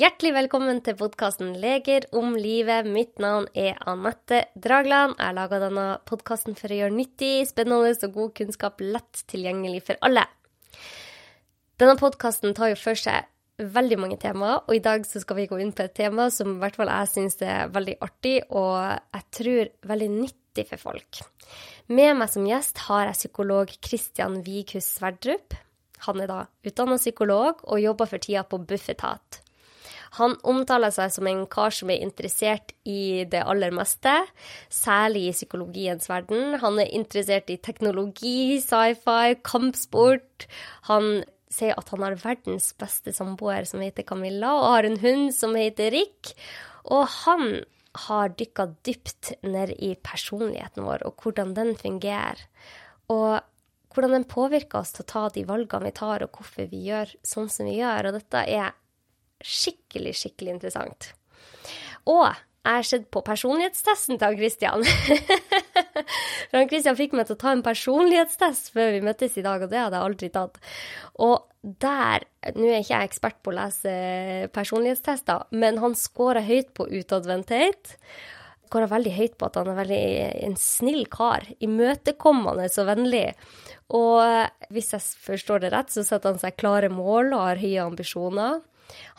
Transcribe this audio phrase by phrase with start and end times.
[0.00, 2.86] Hjertelig velkommen til podkasten Leger om livet.
[2.88, 5.18] Mitt navn er Anette Dragland.
[5.20, 10.00] Jeg laga denne podkasten for å gjøre nyttig, spennende og god kunnskap lett tilgjengelig for
[10.08, 10.22] alle.
[11.76, 13.28] Denne podkasten tar jo for seg
[13.60, 16.54] veldig mange temaer, og i dag så skal vi gå inn på et tema som
[16.54, 18.80] i hvert fall jeg syns er veldig artig, og
[19.18, 21.20] jeg tror veldig nyttig for folk.
[21.92, 25.60] Med meg som gjest har jeg psykolog Kristian Vighus Sverdrup.
[26.08, 29.42] Han er da utdanna psykolog og jobber for tida på Bufetat.
[30.18, 34.12] Han omtaler seg som en kar som er interessert i det aller meste,
[34.72, 36.56] særlig i psykologiens verden.
[36.62, 40.48] Han er interessert i teknologi, sci-fi, kampsport.
[40.90, 45.30] Han sier at han har verdens beste samboer som heter Camilla, og har en hund
[45.36, 46.34] som heter Rick.
[46.90, 47.62] Og han
[48.06, 52.42] har dykka dypt ned i personligheten vår, og hvordan den fungerer.
[53.10, 53.40] Og
[53.94, 57.10] hvordan den påvirker oss til å ta de valgene vi tar, og hvorfor vi gjør
[57.26, 58.10] sånn som vi gjør.
[58.10, 58.76] Og dette er
[59.44, 61.10] skikkelig, skikkelig interessant.
[62.10, 62.28] Og
[62.60, 64.82] jeg har sett på personlighetstesten til Christian.
[66.50, 69.64] For han Christian fikk meg til å ta en personlighetstest før vi møttes i dag,
[69.64, 70.60] og det hadde jeg aldri tatt.
[71.24, 73.90] Og der Nå er ikke jeg ekspert på å lese
[74.56, 77.98] personlighetstester, men han scorer høyt på utadvendthet.
[78.70, 80.02] Scora veldig høyt på at han er veldig
[80.46, 81.42] en snill kar.
[81.58, 83.26] Imøtekommende og vennlig.
[83.98, 87.82] Og hvis jeg forstår det rett, så setter han seg klare mål og har høye
[87.82, 88.60] ambisjoner.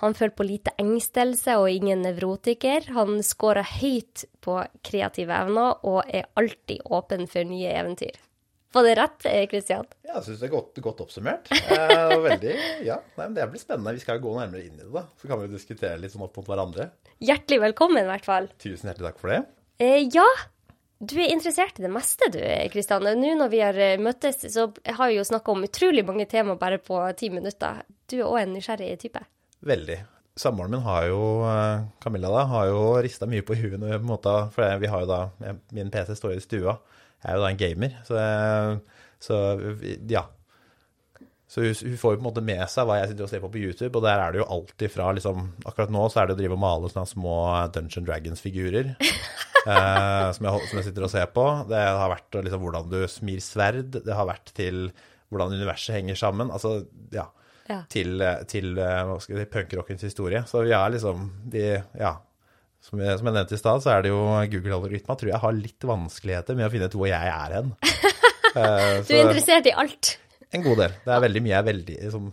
[0.02, 2.92] Han føler på lite engstelse og ingen nevrotiker.
[2.96, 8.20] Han scorer høyt på kreative evner og er alltid åpen for nye eventyr.
[8.72, 9.88] Var det rett, Kristian?
[10.06, 11.50] Ja, jeg syns det er godt, godt oppsummert.
[11.52, 12.54] Eh, veldig,
[12.88, 13.94] ja, nei, Det blir spennende.
[13.98, 15.04] Vi skal gå nærmere inn i det, da.
[15.20, 16.88] Så kan vi diskutere litt sånn opp mot hverandre.
[17.20, 18.48] Hjertelig velkommen, i hvert fall.
[18.64, 19.42] Tusen hjertelig takk for det.
[19.84, 20.28] Eh, ja,
[21.04, 22.40] du er interessert i det meste, du,
[22.72, 23.08] Kristian.
[23.20, 26.56] Nå når vi har eh, møttes, så har vi jo snakka om utrolig mange tema
[26.62, 27.84] bare på ti minutter.
[28.08, 29.24] Du er òg en nysgjerrig type.
[29.62, 30.00] Veldig.
[30.42, 34.08] Samboeren min har jo, eh, Camilla da, har jo rista mye på huet, på en
[34.08, 36.78] måte, for vi har jo da Min PC står i stua.
[37.22, 38.22] Jeg er jo da en gamer, så,
[39.22, 39.36] så
[40.10, 40.24] ja.
[41.52, 43.44] Så hun, hun, får jo på en måte med seg hva jeg sitter og ser
[43.44, 46.30] på på YouTube, og der er det jo alltid fra liksom Akkurat nå så er
[46.30, 47.36] det å drive og male sånne små
[47.76, 48.94] Dungeon Dragons-figurer.
[49.68, 51.46] eh, som, som, jeg, sitter og ser på.
[51.70, 54.00] Det har vært liksom, hvordan du smir sverd.
[54.00, 54.88] Det har vært til
[55.28, 56.56] hvordan universet henger sammen.
[56.56, 56.80] Altså,
[57.14, 57.28] ja
[57.72, 57.80] ja.
[57.92, 58.22] til,
[58.52, 60.44] til hva skal jeg si, punkrockens historie.
[60.50, 61.66] Så vi er liksom vi,
[62.00, 62.18] Ja.
[62.82, 65.54] Som jeg, som jeg, nevnte i stad, så er det jo Google-algoritma tror jeg har
[65.54, 67.76] litt vanskeligheter med å finne ut hvor jeg er hen.
[67.78, 70.16] uh, du er interessert i alt?
[70.52, 70.96] En god del.
[71.06, 72.32] Det er veldig mye jeg er veldig liksom,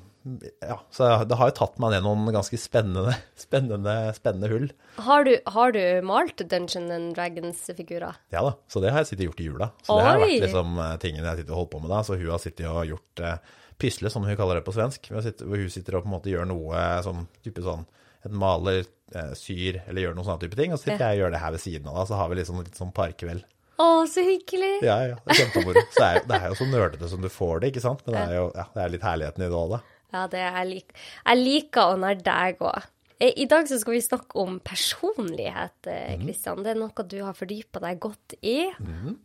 [0.65, 4.67] ja, så det har jo tatt meg ned noen ganske spennende, spennende, spennende hull.
[5.05, 8.19] Har du, har du malt Dungeon and Dragons-figurer?
[8.35, 9.71] Ja da, så det har jeg sittet og gjort i jula.
[9.85, 10.01] Så Oi.
[10.01, 12.03] det har vært liksom eh, tingene jeg og holdt på med da.
[12.07, 15.11] Så hun har sittet og gjort eh, pysle, som hun kaller det på svensk.
[15.13, 17.87] Hvor hun sitter og på en måte gjør noe sånn type sånn
[18.27, 18.83] et maler,
[19.15, 20.75] eh, syr eller gjør noen sånne type ting.
[20.75, 21.13] Og så sitter ja.
[21.13, 22.95] jeg og gjør det her ved siden av, da, så har vi liksom litt sånn
[22.97, 23.47] parkveld.
[23.79, 24.73] Å, så hyggelig.
[24.83, 25.19] Ja, ja.
[25.31, 25.85] Kjempemoro.
[25.95, 28.03] Så det er, det er jo så nerdete som du får det, ikke sant?
[28.07, 29.81] Men det er jo ja, det er litt herligheten i det òg, da.
[30.09, 30.97] Ja, det er jeg lik.
[31.21, 32.89] Jeg liker å nerde, jeg òg.
[33.19, 36.59] I dag så skal vi snakke om personlighet, Kristian.
[36.59, 36.65] Eh, mm.
[36.67, 38.61] Det er noe du har fordypa deg godt i.
[38.83, 39.17] Mm.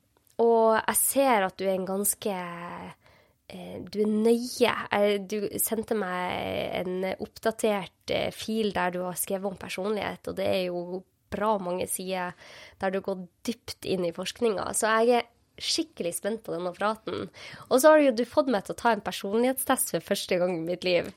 [0.42, 3.03] Og jeg ser at du er en ganske Eh,
[3.50, 4.74] du er nøye.
[4.92, 10.38] Eh, du sendte meg en oppdatert eh, fil der du har skrevet om personlighet, og
[10.40, 12.36] det er jo bra mange sider
[12.82, 14.68] der du går dypt inn i forskninga.
[14.78, 15.30] Så jeg er
[15.62, 17.28] skikkelig spent på denne praten.
[17.70, 20.56] Og så har jo du fått meg til å ta en personlighetstest for første gang
[20.58, 21.10] i mitt liv.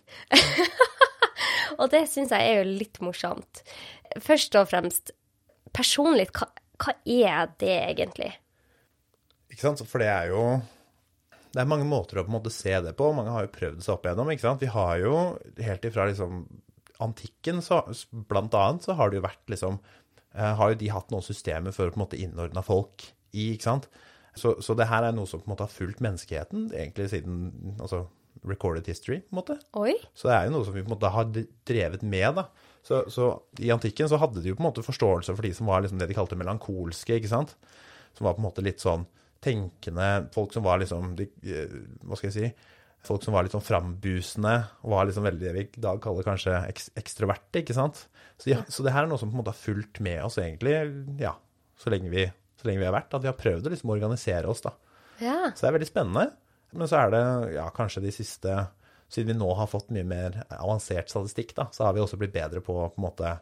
[1.80, 3.62] og det syns jeg er jo litt morsomt.
[4.24, 5.14] Først og fremst,
[5.76, 6.50] personlig, hva,
[6.82, 8.34] hva er det egentlig?
[9.52, 10.42] Ikke sant, for det er jo
[11.56, 13.08] det er mange måter å på en måte se det på.
[13.16, 14.28] Mange har jo prøvd seg opp igjennom.
[14.32, 14.60] ikke sant?
[14.60, 15.12] Vi har jo
[15.64, 16.42] helt ifra liksom
[17.02, 17.80] antikken, så,
[18.28, 19.78] blant annet, så har det jo vært liksom
[20.32, 23.54] eh, Har jo de hatt noen systemer for å på en måte innordne folk i,
[23.54, 23.88] ikke sant?
[24.36, 27.76] Så, så, det her er noe som på en måte har fulgt menneskeheten egentlig siden
[27.80, 28.04] altså
[28.46, 29.56] recorded history, på en måte.
[29.80, 29.94] Oi.
[30.16, 32.74] Så det er jo noe som vi på en måte har drevet med, da.
[32.86, 33.30] Så, så
[33.64, 35.98] i antikken så hadde de jo på en måte forståelse for de som var liksom
[35.98, 37.56] det de kalte melankolske, ikke sant?
[38.14, 39.08] Som var på en måte litt sånn
[39.46, 42.72] tenkende folk som var liksom de, eh, Hva skal jeg si?
[43.06, 46.26] Folk som var litt sånn frambusende og var liksom veldig det vi i dag kaller
[46.26, 48.06] kanskje ek ekstroverte, ikke sant.
[48.36, 50.40] Så, ja, så, det her er noe som på en måte har fulgt med oss
[50.42, 50.74] egentlig,
[51.22, 51.36] ja,
[51.78, 52.24] så lenge vi,
[52.58, 53.14] så lenge vi har vært.
[53.14, 54.74] At vi har prøvd å liksom organisere oss, da.
[55.22, 55.36] Ja.
[55.54, 56.26] Så det er veldig spennende.
[56.76, 57.22] Men så er det
[57.56, 58.56] ja, kanskje de siste
[59.06, 62.32] Siden vi nå har fått mye mer avansert statistikk, da, så har vi også blitt
[62.34, 63.36] bedre på å på en måte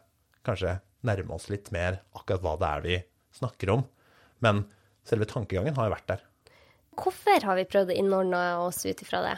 [0.45, 0.75] kanskje
[1.09, 2.97] nærme oss litt mer akkurat hva det er vi
[3.39, 3.81] snakker om.
[4.45, 4.61] Men
[5.05, 6.23] selve tankegangen har vært der.
[6.95, 9.35] Hvorfor har vi prøvd å innordne oss ut ifra det?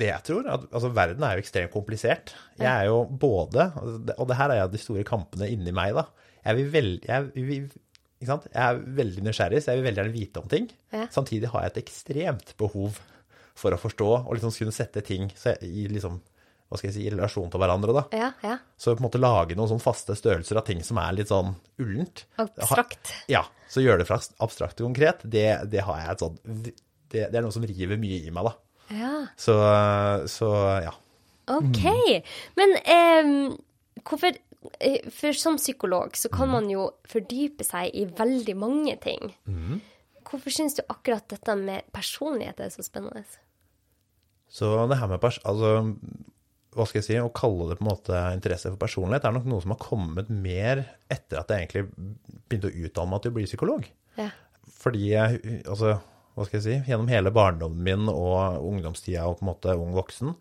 [0.00, 2.32] det jeg tror, at altså, verden er jo ekstremt komplisert.
[2.58, 3.66] Jeg er jo både
[4.16, 6.06] Og det her er de store kampene inni meg, da.
[6.46, 7.74] Jeg veldig jeg, vil-
[8.22, 10.70] jeg er veldig nysgjerrig, så jeg vil veldig gjerne vite om ting.
[10.94, 11.06] Ja.
[11.12, 12.98] Samtidig har jeg et ekstremt behov
[13.54, 16.20] for å forstå og liksom kunne sette ting så jeg- i liksom,
[16.72, 17.94] hva skal jeg si, i relasjon til hverandre.
[17.96, 18.04] da.
[18.16, 18.56] Ja, ja.
[18.80, 21.52] Så på en måte lage noen sånn faste størrelser av ting som er litt sånn
[21.82, 22.24] ullent.
[22.40, 23.12] Abstrakt.
[23.30, 26.40] Ja, så gjøre det fra abstrakt til konkret, det, det har jeg et sånn
[27.12, 28.54] det, det er noe som river mye i meg, da.
[28.92, 29.12] Ja.
[29.40, 29.54] Så,
[30.32, 30.48] så
[30.84, 30.94] ja.
[31.52, 31.84] OK.
[32.58, 33.30] Men eh,
[34.02, 34.40] hvorfor
[35.10, 39.32] For som psykolog så kan man jo fordype seg i veldig mange ting.
[40.22, 43.24] Hvorfor syns du akkurat dette med personlighet er så spennende?
[44.52, 45.96] Så det her med pers altså,
[46.72, 49.48] hva skal jeg si, å kalle det på en måte interesse for personlighet, er nok
[49.50, 51.84] noe som har kommet mer etter at jeg egentlig
[52.48, 53.86] begynte å utdanne meg til å bli psykolog.
[54.16, 54.30] Ja.
[54.82, 55.98] Fordi jeg, altså,
[56.32, 59.92] hva skal jeg si, gjennom hele barndommen min og ungdomstida og på en måte ung
[59.96, 60.32] voksen,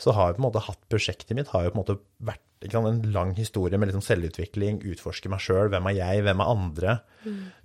[0.00, 2.42] så har jeg på en måte hatt prosjektet mitt har jo på en måte vært
[2.72, 6.52] sant, en lang historie med liksom selvutvikling, utforske meg sjøl, hvem er jeg, hvem er
[6.54, 6.96] andre.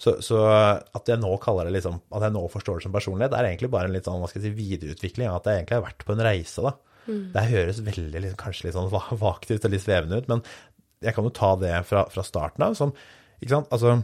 [0.02, 3.36] Så, så at jeg nå kaller det liksom, at jeg nå forstår det som personlighet,
[3.36, 5.80] er egentlig bare en litt sånn, hva skal jeg si, videreutvikling av at jeg egentlig
[5.80, 6.76] har vært på en reise, da.
[7.34, 10.44] Det høres veldig, kanskje litt sånn vagt ut og litt svevende ut, men
[11.04, 12.92] jeg kan jo ta det fra, fra starten av, som,
[13.40, 13.96] ikke sant, altså,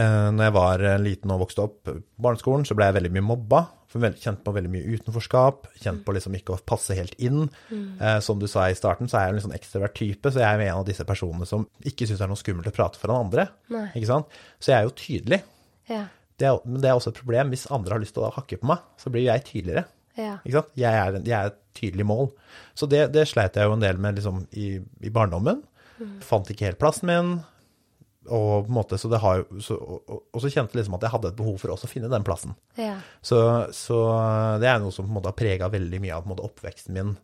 [0.00, 3.12] eh, når jeg var eh, liten og vokste opp på barneskolen, så ble jeg veldig
[3.18, 3.62] mye mobba,
[3.92, 7.44] kjent på veldig mye utenforskap, kjent på liksom ikke å passe helt inn.
[8.00, 10.40] Eh, som du sa i starten, så er jeg en litt sånn ekstrovert type, så
[10.40, 13.00] jeg er en av disse personene som ikke syns det er noe skummelt å prate
[13.02, 13.50] foran andre.
[13.74, 13.90] Nei.
[13.92, 14.40] Ikke sant?
[14.56, 15.42] Så jeg er jo tydelig.
[15.92, 16.06] Ja.
[16.40, 17.52] Det er, men det er også et problem.
[17.52, 19.84] Hvis andre har lyst til å hakke på meg, så blir jeg tydeligere.
[20.18, 20.36] Ja.
[20.44, 22.28] Jeg er, jeg er et tydelig mål.
[22.78, 25.62] Så det, det sleit jeg jo en del med liksom, i, i barndommen.
[26.24, 27.32] Fant ikke helt plassen min.
[28.30, 31.32] Og, måte, så det har, så, og, og, så kjente jeg liksom at jeg hadde
[31.32, 32.54] et behov for også å finne den plassen.
[32.78, 32.94] ja.
[33.18, 33.38] Så,
[33.74, 33.98] så
[34.62, 37.16] det er noe som på en måte har prega veldig mye av måte, oppveksten min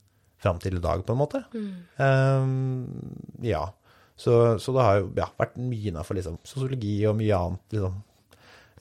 [0.42, 1.42] fram til i dag, på en måte.
[2.02, 2.86] Ehm,
[3.46, 3.64] ja.
[4.18, 8.00] Så, så det har jo ja, vært mye innafor liksom, sosiologi og mye annet liksom,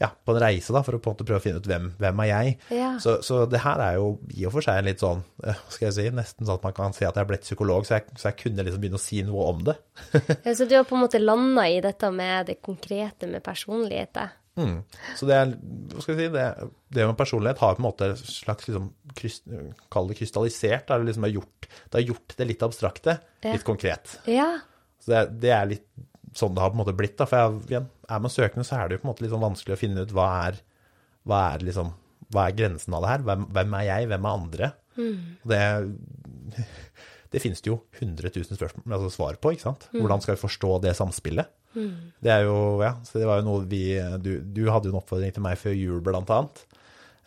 [0.02, 1.88] ja, på en reise da, for å på en måte prøve å finne ut hvem,
[1.98, 2.56] hvem er jeg.
[2.78, 2.90] Ja.
[3.02, 5.96] Så, så det her er jo i og for seg litt sånn, eh, skal jeg
[5.98, 8.30] si, nesten sånn at man kan si at jeg er blitt psykolog, så jeg, så
[8.30, 9.78] jeg kunne liksom begynne å si noe om det.
[10.46, 14.14] Ja, Så du har på en måte landa i dette med det konkrete med personlighet?
[14.18, 14.28] da?
[14.58, 14.80] Mm.
[15.16, 15.52] Så det er,
[15.94, 16.46] hva skal jeg si, det,
[16.98, 19.44] det med personlighet har på en måte slags, liksom, kryst,
[19.94, 23.52] kall det krystallisert, det, liksom har gjort, det har gjort det litt abstrakte, Ja.
[23.54, 24.16] litt konkret.
[24.26, 24.48] Ja.
[25.04, 25.86] Så det, det er litt
[26.38, 28.78] sånn det har på en måte blitt, da, for jeg, igjen, er man søkende, så
[28.80, 30.60] er det jo på en måte litt sånn vanskelig å finne ut hva er,
[31.28, 31.92] hva er liksom,
[32.34, 33.26] hva er grensen av det her?
[33.28, 34.72] Hvem, hvem er jeg, hvem er andre?
[34.98, 35.20] Mm.
[35.52, 35.62] Det,
[37.34, 39.88] det finnes det jo 100 000 spørsmål, altså svar på, ikke sant?
[39.96, 41.54] Hvordan skal vi forstå det samspillet?
[41.78, 43.84] Det er jo, ja, så det var jo noe vi,
[44.24, 46.64] du, du hadde jo en oppfordring til meg før jul, blant annet,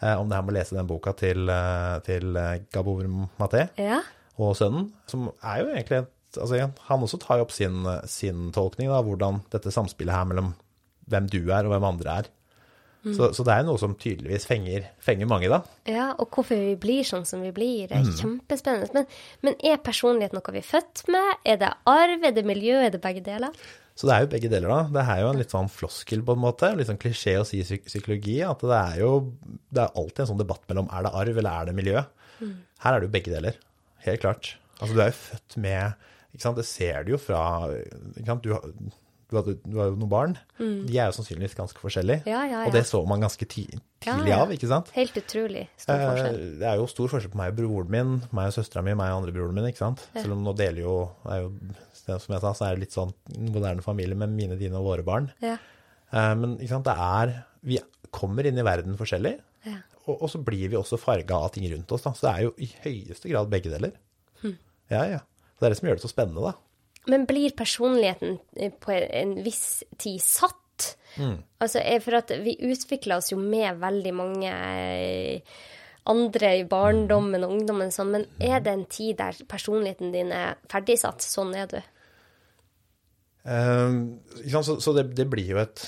[0.03, 3.05] eh, om det her med å lese den boka til, eh, til eh, Gabor
[3.39, 4.01] Maté Ja.
[4.41, 6.01] og sønnen, som er jo egentlig
[6.37, 10.29] altså igjen, han også tar jo opp sin, sin tolkning av hvordan dette samspillet her
[10.31, 10.53] mellom
[11.11, 12.31] hvem du er og hvem andre er.
[13.01, 15.63] Så, så det er noe som tydeligvis fenger, fenger mange, da.
[15.89, 16.11] ja.
[16.21, 18.91] Og hvorfor vi blir sånn som vi blir, er kjempespennende.
[18.93, 19.07] Men,
[19.41, 21.31] men er personlighet noe vi er født med?
[21.49, 22.27] Er det arv?
[22.29, 22.75] Er det miljø?
[22.85, 23.57] Er det begge deler?
[23.97, 24.83] Så det er jo begge deler, da.
[24.99, 26.71] Det er jo en litt sånn floskel, på en måte.
[26.77, 28.37] Litt sånn klisjé å si i psyk- psykologi.
[28.45, 29.11] At det er jo
[29.73, 32.05] det er alltid en sånn debatt mellom er det arv eller er det miljø.
[32.85, 33.57] Her er det jo begge deler.
[34.05, 34.55] Helt klart.
[34.77, 36.07] Altså, du er jo født med?
[36.33, 37.41] Det ser du jo fra?
[37.69, 40.37] Du, har, du, har, du har jo noen barn.
[40.59, 42.23] De er jo sannsynligvis ganske forskjellige.
[42.31, 43.65] Ja, ja, Og det så man ganske ti,
[44.03, 44.41] tidlig ja.
[44.45, 44.91] av, ikke sant?
[44.97, 46.39] Helt utrolig stor Eh, forskjell.
[46.63, 49.11] Det er jo stor forskjell på meg og broren min, meg og søstera mi, meg
[49.15, 50.03] og andrebroren min, ikke sant.
[50.17, 50.97] Selv om nå deler jo,
[51.31, 51.53] er jo
[52.11, 53.13] Som jeg sa, så er det litt sånn
[53.53, 55.29] moderne familie med mine, dine og våre barn.
[55.45, 55.59] Ja.
[56.11, 57.79] Eh, Men ikke sant, det er Vi
[58.11, 59.77] kommer inn i verden forskjellig, Ja.
[60.07, 62.11] og, og så blir vi også farga av ting rundt oss, da.
[62.17, 63.93] Så det er jo i høyeste grad begge deler.
[64.43, 64.57] Hm.
[64.91, 65.21] Ja, ja.
[65.61, 66.57] Det er det som gjør det så spennende, da.
[67.11, 70.57] Men blir personligheten eh, på en viss tid satt?
[71.61, 75.61] Altså, eh, for at vi utvikler oss jo med veldig mange eh,
[76.09, 80.57] andre i barndommen og ungdommen, sånn, men er det en tid der personligheten din er
[80.73, 81.25] ferdigsatt?
[81.25, 81.81] Sånn er du.
[83.45, 83.97] Eh.
[84.65, 85.87] Så, så det, det blir jo et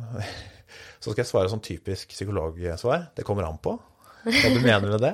[1.00, 3.06] Så skal jeg svare sånn typisk psykologsvar.
[3.16, 3.72] Det kommer an på
[4.24, 5.12] hva du mener med det.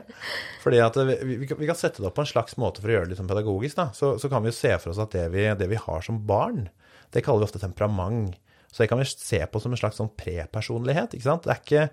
[0.63, 3.07] Fordi at vi, vi, kan- sette det opp på en slags måte for å gjøre
[3.07, 3.77] det litt sånn pedagogisk.
[3.79, 3.89] Da.
[3.95, 6.19] Så, så kan vi jo se for oss at det vi, det vi har som
[6.27, 6.67] barn,
[7.15, 8.35] det kaller vi ofte temperament.
[8.73, 11.15] Så det kan vi se på som en slags sånn prepersonlighet.
[11.17, 11.47] Ikke sant?
[11.47, 11.87] Det er ikke?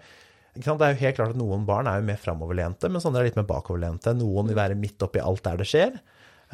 [0.53, 3.29] Det er jo helt klart at Noen barn er jo mer framoverlente, mens andre er
[3.31, 4.11] litt mer bakoverlente.
[4.19, 5.95] Noen vil være midt oppi alt der det skjer.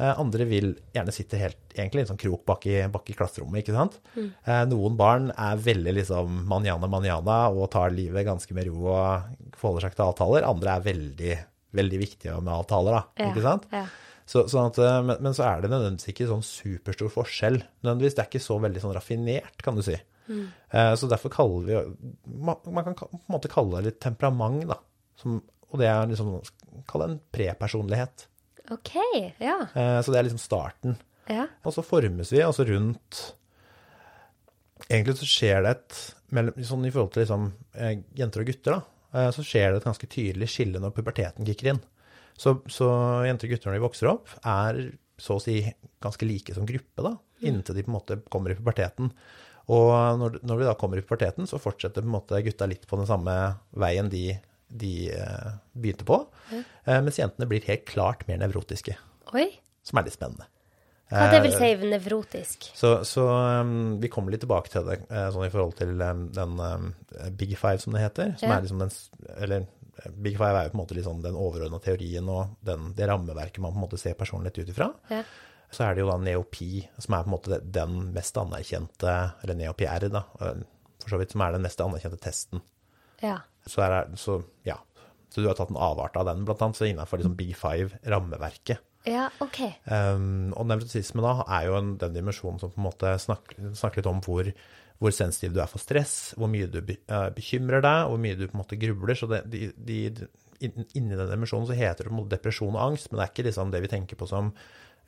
[0.00, 3.16] Eh, Andre vil gjerne sitte helt, egentlig i en sånn krok bak i, bak i
[3.18, 3.60] klasserommet.
[3.60, 4.00] ikke sant?
[4.16, 4.32] Mm.
[4.72, 9.88] Noen barn er veldig liksom manjana manjana og tar livet ganske med ro og forholder
[9.88, 10.48] seg til avtaler.
[10.48, 11.38] Andre er veldig
[11.76, 13.02] veldig viktige med avtaler, da.
[13.20, 13.66] Ja, Ikke sant?
[13.74, 13.84] ja.
[14.30, 17.58] Så, sånn at, eh, men, men så er det nødvendigvis ikke sånn superstor forskjell.
[17.82, 19.96] Nødvendigvis, Det er ikke så veldig sånn raffinert, kan du si.
[20.30, 21.78] Eh, så derfor kaller vi
[22.38, 24.76] man, man kan på en måte kalle det litt temperament, da.
[25.18, 25.40] Som,
[25.70, 26.36] og det er liksom
[26.88, 28.22] Kall det en prepersonlighet.
[28.70, 28.94] OK.
[29.42, 29.58] Ja.
[29.74, 30.96] Eh, så det er liksom starten.
[31.30, 31.46] Ja.
[31.66, 33.20] Og så formes vi altså rundt
[34.90, 35.98] Egentlig så skjer det et
[36.34, 39.80] mellom, Sånn i forhold til liksom, eh, jenter og gutter, da, eh, så skjer det
[39.80, 41.80] et ganske tydelig skille når puberteten kicker inn.
[42.38, 42.88] Så, så
[43.26, 44.80] jenter og gutter når de vokser opp, er
[45.20, 45.60] så å si
[46.02, 47.12] ganske like som gruppe, da,
[47.46, 49.12] inntil de på en måte kommer i puberteten.
[49.70, 52.88] Og når, når de da kommer i puberteten, så fortsetter på en måte gutta litt
[52.90, 53.36] på den samme
[53.78, 54.24] veien de,
[54.70, 56.20] de eh, begynte på,
[56.54, 58.96] eh, mens jentene blir helt klart mer nevrotiske,
[59.34, 59.48] Oi.
[59.82, 60.46] som er litt spennende.
[61.10, 62.68] Hva det vil si nevrotisk?
[62.78, 66.20] Så, så um, vi kommer litt tilbake til det eh, sånn i forhold til um,
[66.36, 66.84] den um,
[67.34, 68.36] Big Five, som det heter.
[68.38, 68.58] Som Ja.
[68.60, 68.92] er liksom den,
[69.42, 72.92] eller eh, Big Five er jo på en måte liksom den overordna teorien og den,
[72.94, 74.86] det rammeverket man på en måte ser personlighet ut ifra.
[75.10, 75.24] Ja.
[75.74, 76.70] Så er det jo da neopi,
[77.02, 80.62] som er på en måte den mest anerkjente, eller neopi-R, da, eh,
[81.02, 82.62] for så vidt, som er den mest anerkjente testen.
[83.18, 83.40] Ja.
[83.66, 84.78] Så, er, så ja.
[85.30, 88.82] Så du har tatt en avart av den, blant annet, så innenfor liksom B5-rammeverket.
[89.08, 89.62] Ja, OK.
[89.88, 94.02] Um, og nevrotisme da er jo en, den dimensjonen som på en måte snakker, snakker
[94.02, 94.50] litt om hvor,
[95.00, 98.44] hvor sensitiv du er for stress, hvor mye du eh, bekymrer deg, hvor mye du
[98.44, 99.16] på en måte grubler.
[99.16, 100.28] Så det, de, de,
[100.60, 103.84] inni den dimensjonen så heter det depresjon og angst, men det er ikke liksom det
[103.86, 104.52] vi tenker på som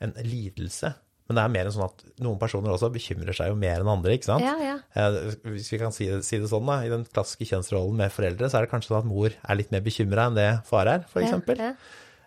[0.03, 0.95] en lidelse.
[1.27, 3.87] Men det er mer enn sånn at noen personer også bekymrer seg jo mer enn
[3.93, 4.43] andre, ikke sant?
[4.43, 4.73] Ja, ja.
[4.99, 8.11] Eh, Hvis vi kan si det, si det sånn, da, i den klassiske kjønnsrollen med
[8.11, 10.91] foreldre, så er det kanskje sånn at mor er litt mer bekymra enn det far
[10.91, 11.61] er, for eksempel.
[11.63, 11.73] Ja,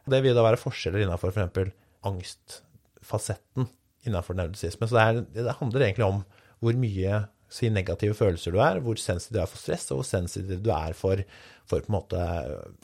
[0.09, 1.75] Det vil da være forskjeller innenfor f.eks.
[2.09, 3.69] angstfasetten
[4.07, 4.88] innenfor nevrotisisme.
[4.88, 6.21] Så det, er, det handler egentlig om
[6.62, 10.09] hvor mye si negative følelser du er, hvor sensitiv du er for stress, og hvor
[10.09, 11.21] sensitiv du er for,
[11.69, 12.23] for på en måte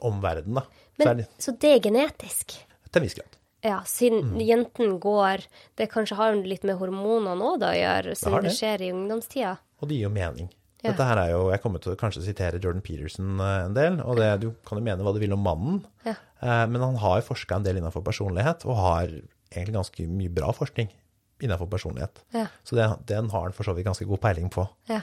[0.07, 0.67] omverdenen.
[1.01, 2.59] Så så det er genetisk?
[2.93, 3.39] til en viss grad.
[3.63, 4.41] Ja, siden Mm.
[4.43, 5.45] jenten går
[5.77, 8.49] Det kanskje har litt med hormonene òg å gjøre, siden det, det.
[8.51, 8.57] det.
[8.59, 9.59] skjer i ungdomstida?
[9.81, 10.49] Og det gir jo mening.
[10.83, 10.91] Ja.
[10.91, 14.01] Dette her er jo, Jeg kommer til å kanskje sitere Jordan Peterson eh, en del,
[14.01, 16.15] og det, du kan jo mene hva du vil om mannen, Ja.
[16.43, 19.07] eh, men han har forska en del innenfor personlighet, og har
[19.55, 20.89] egentlig ganske mye bra forskning
[21.41, 22.19] innenfor personlighet.
[22.35, 22.47] Ja.
[22.65, 24.69] Så det, den har han for så vidt ganske god peiling på.
[24.89, 25.01] Ja.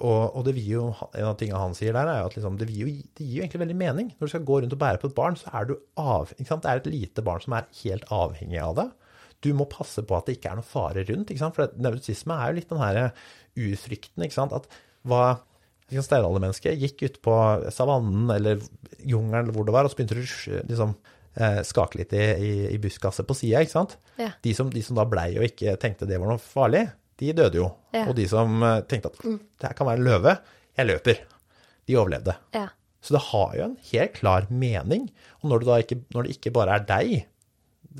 [0.00, 2.94] Og, og jo, en av tingene han sier der, er at liksom, det, vil jo,
[3.18, 4.10] det gir jo egentlig veldig mening.
[4.16, 6.32] Når du skal gå rundt og bære på et barn, så er du av?
[6.38, 8.88] Det er et lite barn som er helt avhengig av det.
[9.42, 11.32] Du må passe på at det ikke er noe fare rundt.
[11.42, 13.00] For nevrotisme er jo litt den her
[13.58, 14.28] urfrykten.
[14.56, 14.68] At
[15.08, 15.24] hva
[15.92, 17.34] Steinaldermennesket gikk ut på
[17.74, 18.62] savannen eller
[19.04, 20.22] jungelen eller hvor det var, og så begynte du
[20.70, 20.94] liksom,
[21.36, 23.98] eh, skake litt i, i, i buskaset på sida, ikke sant?
[24.16, 24.30] Ja.
[24.40, 26.86] De, som, de som da blei og ikke tenkte det var noe farlig,
[27.22, 27.70] de døde jo.
[27.94, 28.04] Ja.
[28.08, 30.36] Og de som eh, tenkte at det her kan være en løve,
[30.78, 31.24] jeg løper,
[31.88, 32.36] de overlevde.
[32.56, 32.68] Ja.
[33.02, 35.08] Så det har jo en helt klar mening.
[35.42, 37.14] Og når ikke, når det ikke bare er deg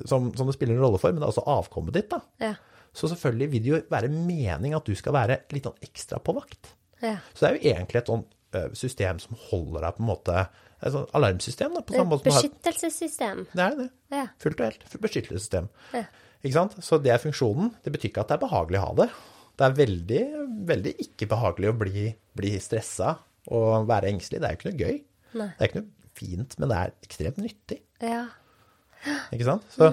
[0.09, 2.21] som, som det spiller en rolle for, men det er også avkommet ditt, da.
[2.43, 2.55] Ja.
[2.97, 6.35] Så selvfølgelig vil det jo være mening at du skal være litt sånn ekstra på
[6.37, 6.75] vakt.
[7.05, 7.17] ja.
[7.33, 8.25] Så det er jo egentlig et sånn
[8.59, 10.45] eh, system som holder deg på en måte
[10.83, 13.45] Et sånn alarmsystem, da, på samme måte som Beskyttelsessystem.
[13.53, 13.85] Det er det.
[14.11, 14.25] Ja.
[14.43, 14.87] Fullt og helt.
[15.05, 15.69] Beskyttelsessystem.
[15.95, 16.01] Ja.
[16.43, 16.77] Ikke sant?
[16.83, 17.71] Så det er funksjonen.
[17.85, 19.09] Det betyr ikke at det er behagelig å ha det.
[19.59, 20.23] Det er veldig,
[20.69, 22.07] veldig ikke behagelig å bli,
[22.39, 23.15] bli stressa
[23.53, 24.43] og være engstelig.
[24.43, 24.99] Det er jo ikke noe gøy.
[25.39, 25.49] Nei.
[25.55, 27.79] Det er ikke noe fint, men det er ekstremt nyttig.
[28.03, 28.25] Ja.
[29.35, 29.67] Ikke sant?
[29.75, 29.91] Så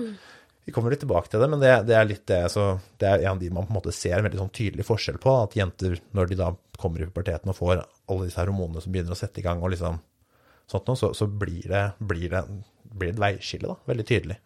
[0.65, 3.23] vi kommer litt tilbake til det, men det, det er litt det så Det er
[3.23, 5.35] en av de man på en måte ser en veldig sånn tydelig forskjell på.
[5.45, 9.15] At jenter, når de da kommer i puberteten og får alle disse hormonene som begynner
[9.15, 9.97] å sette i gang, og liksom
[10.69, 12.43] sånt noe, så, så blir, det, blir, det,
[12.93, 13.89] blir det et veiskille, da.
[13.89, 14.37] Veldig tydelig.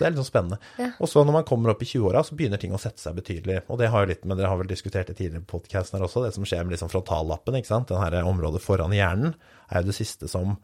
[0.00, 0.56] Så det er litt sånn spennende.
[0.80, 0.86] Ja.
[0.96, 3.58] Og så når man kommer opp i 20-åra, så begynner ting å sette seg betydelig.
[3.68, 6.06] Og det har jo litt med, dere har vel diskutert det tidligere på podkasten her
[6.06, 7.90] også, det som skjer med liksom frontallappen, ikke sant.
[7.92, 9.34] Den her området foran hjernen
[9.68, 10.56] er jo det siste som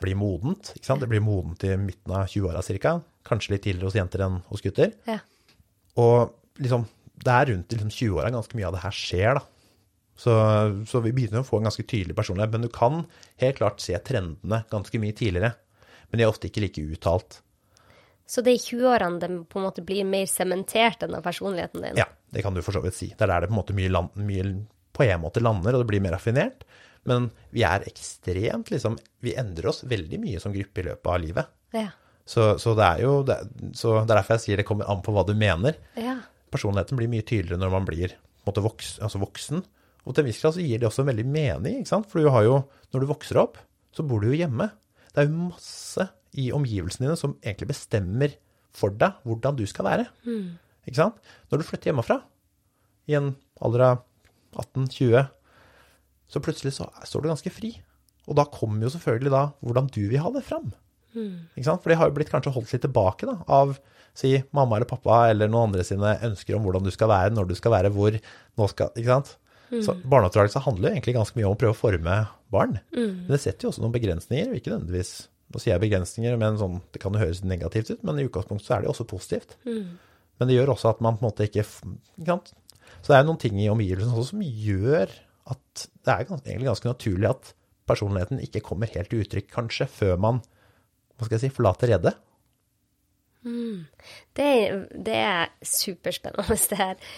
[0.00, 0.72] blir modent.
[0.78, 1.04] ikke sant?
[1.04, 2.94] Det blir modent i midten av 20-åra ca.
[3.28, 4.96] Kanskje litt tidligere hos jenter enn hos gutter.
[5.04, 5.18] Ja.
[6.00, 6.32] Og
[6.64, 6.88] liksom,
[7.20, 9.44] det er rundt liksom 20-åra ganske mye av det her skjer, da.
[10.20, 10.32] Så,
[10.88, 12.56] så vi begynner å få en ganske tydelig personlighet.
[12.56, 13.04] Men du kan
[13.44, 15.52] helt klart se trendene ganske mye tidligere.
[16.08, 17.42] Men de er ofte ikke like uttalt.
[18.30, 21.82] Så det er i 20-årene det på en måte blir mer sementert enn av personligheten
[21.82, 21.98] din?
[21.98, 23.08] Ja, det kan du for så vidt si.
[23.10, 24.44] Det er der det på en måte mye, land, mye
[24.94, 26.62] på en måte lander, og det blir mer raffinert.
[27.08, 31.18] Men vi er ekstremt liksom Vi endrer oss veldig mye som gruppe i løpet av
[31.22, 31.50] livet.
[31.74, 31.88] Ja.
[32.28, 33.38] Så, så det er jo det,
[33.74, 35.80] så det er derfor jeg sier det kommer an på hva du mener.
[35.98, 36.20] Ja.
[36.54, 38.14] Personligheten blir mye tydeligere når man blir
[38.46, 39.64] måte, voks, altså voksen.
[40.04, 42.06] Og til en viss grad så gir det også en veldig mening, ikke sant?
[42.12, 42.62] For du har jo,
[42.94, 43.58] når du vokser opp,
[43.96, 44.70] så bor du jo hjemme.
[45.10, 46.06] Det er jo masse
[46.38, 48.36] i omgivelsene dine som egentlig bestemmer
[48.76, 50.06] for deg hvordan du skal være.
[50.86, 51.16] Ikke sant?
[51.50, 52.20] Når du flytter hjemmefra,
[53.10, 54.02] i en alder av
[54.62, 55.24] 18-20,
[56.30, 57.72] så plutselig så står du ganske fri.
[58.30, 60.70] Og da kommer jo selvfølgelig da hvordan du vil ha det fram.
[61.58, 61.82] Ikke sant?
[61.82, 63.74] For de har jo blitt kanskje holdt litt tilbake da, av
[64.14, 67.48] si mamma eller pappa eller noen andre sine ønsker om hvordan du skal være, når
[67.50, 69.36] du skal være, hvor, nå skal, ikke sant?
[69.86, 72.14] Så barneoppdragelse handler jo egentlig ganske mye om å prøve å forme
[72.50, 72.78] barn.
[73.26, 75.12] Men det setter jo også noen begrensninger, og ikke nødvendigvis
[75.50, 78.68] Nå sier jeg begrensninger, men sånn, det kan jo høres negativt ut, men i utgangspunktet
[78.68, 79.56] så er det jo også positivt.
[80.38, 81.64] Men det gjør også at man på en måte ikke,
[82.22, 82.36] ikke?
[83.00, 85.12] Så det er noen ting i omgivelsene som gjør
[85.50, 87.52] at det er gans, egentlig ganske naturlig at
[87.90, 90.42] personligheten ikke kommer helt til uttrykk, kanskje, før man
[91.18, 92.14] hva skal jeg si, forlater redet.
[94.36, 94.52] Det,
[94.94, 97.10] det er superspennende, det her.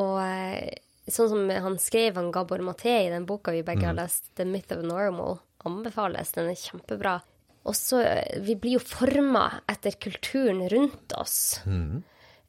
[0.00, 0.78] Og eh,
[1.10, 4.46] sånn som han skrev, han Gabor Maté, i den boka vi begge har lest, 'The
[4.48, 6.32] Myth of Normal', anbefales.
[6.36, 7.18] Den er kjempebra.
[7.68, 11.60] Også, så vi blir jo forma etter kulturen rundt oss.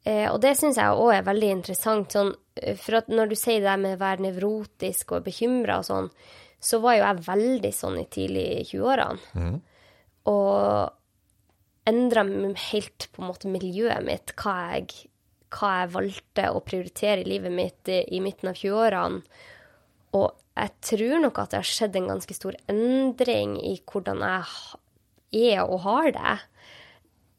[0.04, 2.14] Eh, og det syns jeg òg er veldig interessant.
[2.14, 5.86] Sånn, eh, for når du sier det der med å være nevrotisk og bekymra og
[5.86, 6.08] sånn,
[6.62, 9.54] så var jo jeg veldig sånn i tidlig 20-årene.
[10.30, 12.22] Og endra
[12.70, 15.08] helt på en måte miljøet mitt, hva jeg,
[15.52, 19.22] hva jeg valgte å prioritere i livet mitt i, i midten av 20-årene.
[20.18, 24.78] Og jeg tror nok at det har skjedd en ganske stor endring i hvordan jeg
[25.32, 26.34] er og har det.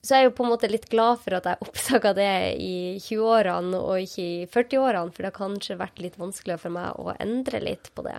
[0.03, 2.73] Så jeg er jo på en måte litt glad for at jeg oppdaga det i
[2.99, 7.13] 20-årene og ikke i 40-årene, for det har kanskje vært litt vanskeligere for meg å
[7.23, 8.17] endre litt på det.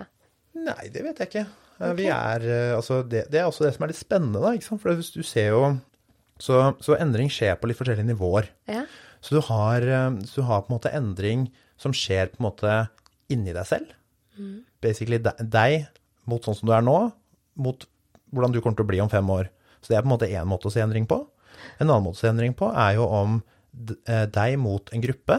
[0.57, 1.45] Nei, det vet jeg ikke.
[1.75, 1.95] Okay.
[1.99, 4.53] Vi er, eh, altså det, det er også det som er litt spennende, da?
[4.79, 5.65] For hvis du ser jo
[6.41, 8.47] så, så endring skjer på litt forskjellige nivåer.
[8.71, 8.85] Ja.
[9.23, 11.49] Så du har, eh, så du har på en måte endring
[11.81, 12.77] som skjer på en måte
[13.31, 13.91] inni deg selv.
[14.83, 15.85] Basically de- deg
[16.27, 16.95] mot sånn som du er nå,
[17.61, 17.85] mot
[18.33, 19.51] hvordan du kommer til å bli om fem år.
[19.85, 21.19] Så det er på en måte én måte å se endring på.
[21.77, 23.37] En annen måte å se endring på er jo om
[24.09, 25.37] eh, deg mot en gruppe,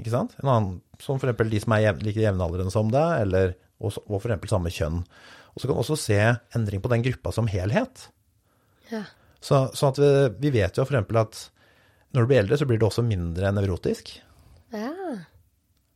[0.00, 0.32] ikke sant?
[0.40, 4.50] En annen, som eksempel de som er like jevnaldrende som deg, eller og, og eksempel
[4.50, 5.02] samme kjønn.
[5.52, 6.18] Og så kan du også se
[6.56, 8.08] endring på den gruppa som helhet.
[8.88, 9.04] Ja.
[9.44, 10.10] Så, sånn at vi,
[10.46, 11.46] vi vet jo eksempel at
[12.16, 14.14] når du blir eldre, så blir du også mindre nevrotisk.
[14.72, 15.16] ja.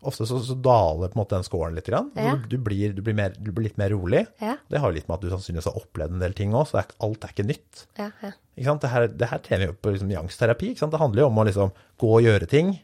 [0.00, 1.88] Ofte så, så daler på en måte den scoren litt.
[1.90, 2.08] Grann.
[2.16, 2.32] Ja.
[2.40, 4.22] Du, du, blir, du, blir mer, du blir litt mer rolig.
[4.40, 4.54] Ja.
[4.70, 6.80] Det har jo litt med at du sannsynligvis har opplevd en del ting òg, så
[6.80, 7.84] er, alt er ikke nytt.
[8.00, 8.08] Ja.
[8.24, 8.84] Ikke sant?
[8.84, 10.94] Det, her, det her trener jo på liksom, sant?
[10.94, 12.74] Det handler jo om å liksom, gå og gjøre ting,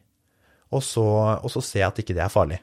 [0.75, 1.07] og så,
[1.39, 2.61] og så se at ikke det er farlig.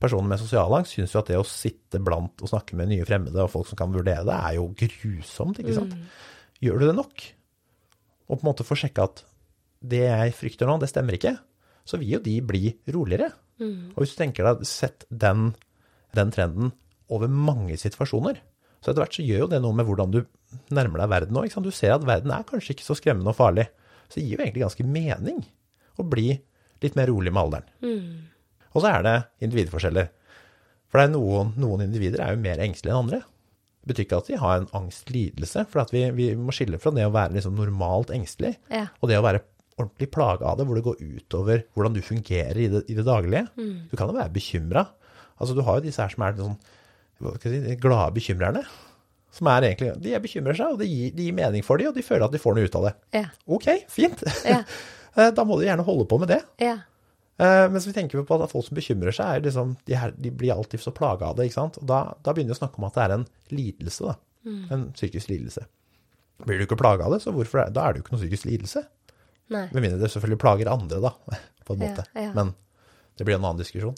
[0.00, 3.42] Personer med sosialangst syns jo at det å sitte blant og snakke med nye fremmede
[3.44, 5.60] og folk som kan vurdere det, er jo grusomt.
[5.60, 5.92] ikke sant?
[6.64, 7.26] Gjør du det nok?
[8.30, 9.24] Og på en måte få sjekka at
[9.90, 11.34] det jeg frykter nå, det stemmer ikke,
[11.88, 13.28] så vil jo de bli roligere.
[13.60, 15.50] Og hvis du tenker deg, sett den,
[16.16, 16.72] den trenden
[17.12, 18.38] over mange situasjoner,
[18.80, 20.20] så etter hvert så gjør jo det noe med hvordan du
[20.72, 21.50] nærmer deg verden òg.
[21.62, 23.66] Du ser at verden er kanskje ikke så skremmende og farlig.
[24.08, 25.42] Så det gir jo egentlig ganske mening
[26.00, 26.30] å bli
[26.80, 27.68] litt mer rolig med alderen.
[28.72, 30.08] Og så er det individforskjeller.
[30.90, 33.20] For det er noen, noen individer er jo mer engstelige enn andre.
[33.80, 36.90] Det betyr ikke at de har en angstlidelse, for at vi, vi må skille fra
[36.96, 38.86] det å være liksom normalt engstelig Ja.
[39.00, 39.44] og det å være
[39.80, 43.04] ordentlig plage av det, hvor det går utover hvordan du fungerer i det, i det
[43.08, 43.46] daglige.
[43.90, 44.86] Du kan jo være bekymra.
[45.40, 46.56] Altså, du har jo disse her som er sånn,
[47.42, 48.62] si, de glade bekymrerne.
[49.32, 51.92] Som er egentlig, De er bekymrer seg, og det gir, de gir mening for dem,
[51.92, 52.94] og de føler at de får noe ut av det.
[53.20, 53.26] Ja.
[53.58, 54.24] Ok, fint.
[54.48, 54.62] Ja.
[55.18, 56.36] Eh, da må du gjerne holde på med det.
[56.62, 56.76] Ja.
[57.42, 60.30] Eh, Mens vi tenker på at folk som bekymrer seg, er liksom, de, her, de
[60.30, 61.48] blir alltid så plaga av det.
[61.48, 61.80] ikke sant?
[61.82, 64.06] Og da, da begynner vi å snakke om at det er en lidelse.
[64.06, 64.14] da.
[64.70, 65.64] En psykisk lidelse.
[66.46, 68.46] Blir du ikke plaga av det, så hvorfor da er det jo ikke noe psykisk
[68.52, 68.84] lidelse.
[69.50, 69.66] Nei.
[69.74, 71.14] Med mindre det selvfølgelig plager andre, da,
[71.66, 72.04] på en måte.
[72.14, 72.30] ja.
[72.36, 72.54] Men
[73.18, 73.96] det blir en annen diskusjon.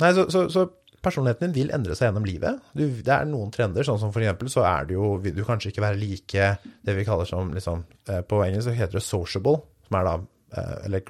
[0.00, 0.62] Nei, så, så, så
[1.04, 2.62] personligheten din vil endre seg gjennom livet.
[2.72, 5.42] Du, det er noen trender, sånn som for eksempel så er det jo, vil du
[5.46, 6.46] kanskje ikke være like
[6.86, 10.14] det vi kaller som liksom, eh, På engelsk så heter det sociable, som er da
[10.56, 11.04] eh, Eller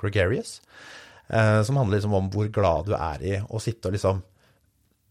[0.00, 0.60] gregarious.
[1.28, 4.22] eh, Som handler liksom om hvor glad du er i å sitte og liksom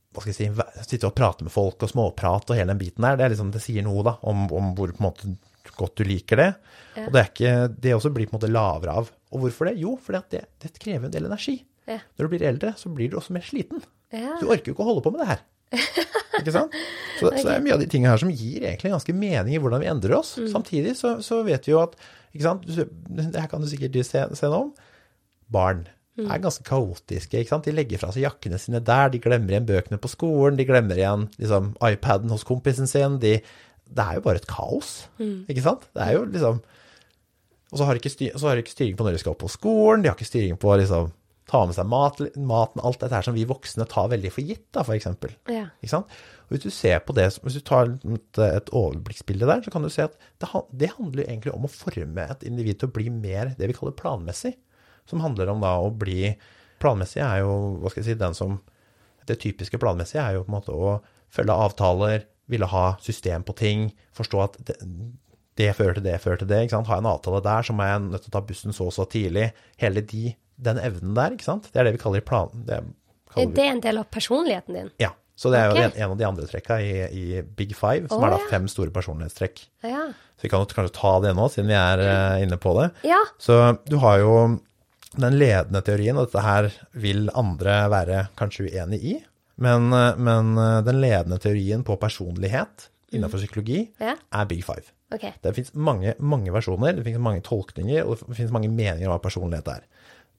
[0.10, 3.06] hva skal jeg si, sitte og prate med folk og småprat og hele den biten
[3.06, 5.34] der, det, er liksom, det sier noe da, om, om hvor på en måte
[5.78, 6.50] godt du liker det.
[7.06, 9.12] Og det, er ikke, det også blir på en måte lavere av.
[9.34, 9.78] Og hvorfor det?
[9.82, 11.60] Jo, fordi at det, det krever en del energi.
[11.90, 12.00] Ja.
[12.18, 13.84] Når du blir eldre, så blir du også mer sliten.
[14.14, 14.36] Ja.
[14.42, 15.44] Du orker jo ikke å holde på med det her.
[16.40, 16.74] ikke sant?
[17.20, 19.62] Så, så det er mye av de tingene her som gir egentlig ganske mening i
[19.62, 20.36] hvordan vi endrer oss.
[20.52, 21.96] Samtidig så, så vet vi jo at
[22.34, 22.68] ikke sant?
[22.70, 24.76] Det her kan du sikkert se, se noe om.
[25.50, 25.88] Barn
[26.20, 27.40] er ganske kaotiske.
[27.40, 27.68] ikke sant?
[27.68, 31.00] De legger fra seg jakkene sine der, de glemmer igjen bøkene på skolen, de glemmer
[31.00, 33.20] igjen liksom, iPaden hos kompisen sin.
[33.24, 33.38] De,
[33.90, 35.88] det er jo bare et kaos, ikke sant?
[35.96, 36.60] Det er jo liksom
[37.70, 39.36] Og så har de ikke, styr, så har de ikke styring på når de skal
[39.36, 41.12] opp på skolen, de har ikke styring på liksom
[41.50, 44.68] ta med seg mat, maten, alt dette her som vi voksne tar veldig for gitt,
[44.76, 45.34] da, for eksempel.
[45.50, 45.66] Ja.
[45.82, 46.18] Ikke sant?
[46.46, 49.86] Og hvis du ser på det, hvis du tar et, et overblikksbilde der, så kan
[49.86, 50.50] du se at det,
[50.82, 53.98] det handler egentlig om å forme et individ til å bli mer det vi kaller
[53.98, 54.54] planmessig.
[55.10, 56.36] Som handler om da å bli
[56.80, 58.60] Planmessig er jo, hva skal jeg si, den som
[59.28, 60.94] Det typiske planmessige er jo på en måte å
[61.30, 64.78] følge avtaler, ville ha system på ting, forstå at det,
[65.60, 66.64] det fører til det, fører til det.
[66.74, 68.96] Har jeg en avtale der, så må jeg nødt til å ta bussen så og
[68.96, 69.50] så tidlig.
[69.82, 70.34] Hele de,
[70.70, 71.72] den evnen der, ikke sant.
[71.72, 72.54] Det er det vi kaller plan...
[72.68, 72.82] Det
[73.30, 74.94] kaller Er vi, en del av personligheten din?
[75.02, 75.14] ja.
[75.40, 78.20] Så det er jo en, en av de andre trekka i, i Big Five, som
[78.20, 79.62] oh, er da fem store personlighetstrekk.
[79.88, 80.10] Ja.
[80.36, 82.90] Så vi kan jo kanskje ta det nå, siden vi er uh, inne på det.
[83.08, 83.22] Ja.
[83.40, 83.56] Så
[83.88, 84.34] du har jo
[85.16, 89.16] den ledende teorien, og dette her vil andre være kanskje uenig i,
[89.60, 94.16] men, eh, men eh, den ledende teorien på personlighet innenfor psykologi Ja.
[94.16, 94.94] er Big Five.
[95.12, 95.34] Okay.
[95.42, 99.16] Det finnes mange, mange versjoner, det finnes mange tolkninger, og det finnes mange meninger om
[99.16, 99.88] hva personlighet er.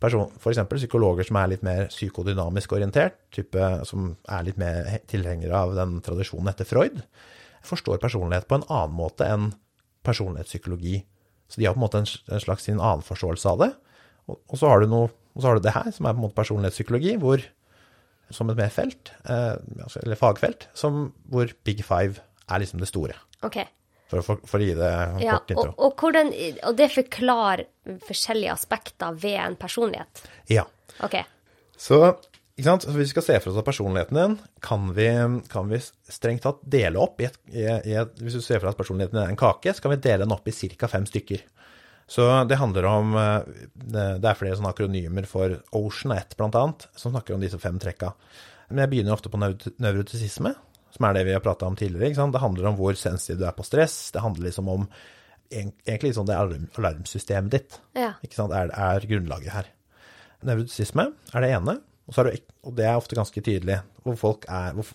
[0.01, 4.87] Person, for eksempel psykologer som er litt mer psykodynamisk orientert, type som er litt mer
[5.11, 7.03] tilhengere av den tradisjonen etter Freud,
[7.67, 9.51] forstår personlighet på en annen måte enn
[10.07, 11.03] personlighetspsykologi.
[11.51, 13.73] Så de har på en måte en, en slags sin annen forståelse av det.
[14.31, 16.23] Og, og, så har du noe, og så har du det her, som er på
[16.23, 17.45] en måte personlighetspsykologi, hvor,
[18.31, 22.89] som et mer felt, eh, altså- eller fagfelt, som, hvor Big Five er liksom det
[22.89, 23.15] store.
[23.43, 23.61] ok.
[24.11, 25.69] For å, for, for å gi det en Ja, kort intro.
[25.71, 26.33] og, og, hvordan,
[26.67, 27.61] og det forklarer
[28.09, 30.25] forskjellige aspekter ved en personlighet.
[30.51, 30.65] Ja.
[31.07, 31.15] OK.
[31.79, 32.01] Så,
[32.59, 32.83] ikke sant?
[32.83, 34.35] så hvis vi skal se for oss at personligheten din,
[34.67, 35.07] kan vi,
[35.49, 35.79] kan vi
[36.11, 39.15] strengt tatt dele opp i et, i et Hvis du ser for deg at personligheten
[39.15, 40.91] din er en kake, så kan vi dele den opp i ca.
[40.91, 41.47] fem stykker.
[42.11, 46.89] Så det handler om eh, Det er flere sånne akronymer for Ocean 1, blant annet,
[46.99, 48.13] som snakker om disse fem trekka.
[48.71, 50.55] Men jeg begynner ofte på nevrotisisme,
[50.95, 52.31] som er det vi har prata om tidligere.
[52.35, 53.97] Det handler om hvor sensitiv du er på stress.
[54.15, 54.89] Det handler liksom om
[55.51, 57.79] egentlig liksom det alarm, alarmsystemet ditt.
[57.99, 58.13] Ja.
[58.23, 59.71] Er, er grunnlaget her.
[60.47, 61.77] Nevrotisisme er det ene,
[62.11, 62.33] og, så det,
[62.67, 64.89] og det er ofte ganske tydelig hvor, folk er, hvor,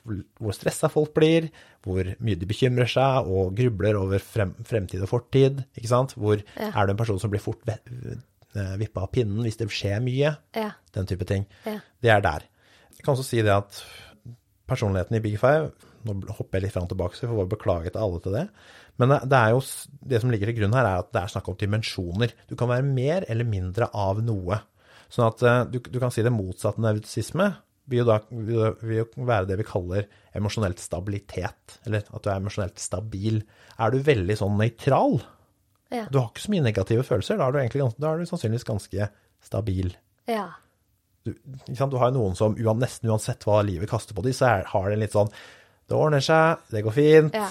[0.43, 1.47] hvor stressa folk blir,
[1.86, 5.62] hvor mye de bekymrer seg og grubler over frem, fremtid og fortid.
[5.78, 6.17] ikke sant?
[6.19, 10.04] Hvor er du en person som blir fort eh, vippa av pinnen hvis det skjer
[10.04, 10.34] mye?
[10.58, 10.73] Ja.
[10.97, 11.47] Den type ting.
[11.63, 11.78] Ja.
[12.04, 12.49] Det er der.
[12.97, 13.80] Jeg kan også si det at
[14.67, 15.71] personligheten i Big Five
[16.06, 18.36] Nå hopper jeg litt fram og tilbake, så vi får bare beklage til alle til
[18.38, 18.43] det.
[19.01, 19.62] Men det, det er jo
[20.12, 22.36] det som ligger til grunn her, er at det er snakk om dimensjoner.
[22.45, 24.60] Du kan være mer eller mindre av noe.
[25.10, 27.50] Sånn at eh, du, du kan si det motsatte av nevrotisisme
[27.88, 31.76] vil jo da vil jo- være det vi kaller emosjonelt stabilitet.
[31.86, 33.44] Eller at du er emosjonelt stabil.
[33.78, 35.20] Er du veldig sånn nøytral,
[35.94, 36.08] Ja.
[36.10, 38.65] du har ikke så mye negative følelser, da er du, egentlig, da er du sannsynligvis
[38.65, 39.10] ganske
[39.46, 39.91] stabil
[40.28, 40.48] Ja.
[41.24, 41.36] du,
[41.68, 44.96] du har noen som nesten uansett hva livet kaster på dem, så er, har de
[44.98, 45.30] litt sånn
[45.88, 47.34] Det ordner seg, det går fint.
[47.38, 47.46] Ja.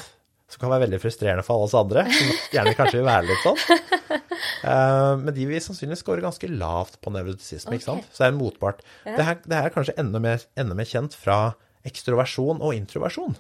[0.54, 3.46] Som kan være veldig frustrerende for alle oss andre, som gjerne kanskje vil være litt
[3.46, 3.62] sånn.
[4.64, 8.06] Eh, men de vil sannsynligvis score ganske lavt på nevrotisisme, ikke sant?
[8.12, 8.78] Så det er en motpart.
[9.04, 11.36] Det, her, det her er kanskje enda mer, enda mer kjent fra
[11.88, 13.36] ekstroversjon og introversjon.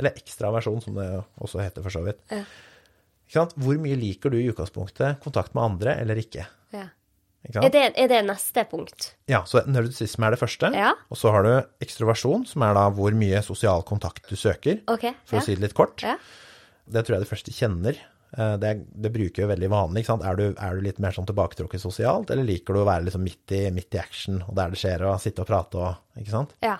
[0.00, 1.08] Eller ekstraversjon, som det
[1.44, 2.22] også heter for så vidt.
[2.32, 3.44] Ja.
[3.56, 6.46] Hvor mye liker du i utgangspunktet kontakt med andre eller ikke?
[6.76, 6.88] ja.
[7.42, 9.08] Ikke Er, det, er det neste punkt?
[9.26, 10.68] Ja, så nevrotisisme er det første.
[10.78, 10.92] Ja.
[11.10, 11.50] Og så har du
[11.82, 15.16] ekstroversjon, som er da hvor mye sosial kontakt du søker, okay.
[15.26, 15.42] for Ja.
[15.42, 16.04] å si det litt kort.
[16.06, 16.14] Ja.
[16.86, 17.98] Det tror jeg de første kjenner.
[18.36, 18.70] Eh, Det,
[19.02, 20.06] det bruker jo veldig vanlig.
[20.08, 23.22] Er du, er du litt mer sånn tilbaketrukket sosialt, eller liker du å være liksom
[23.22, 26.30] midt i, midt i action, og der det skjer, og sitte og prate og Ikke
[26.34, 26.54] sant?
[26.62, 26.78] ja.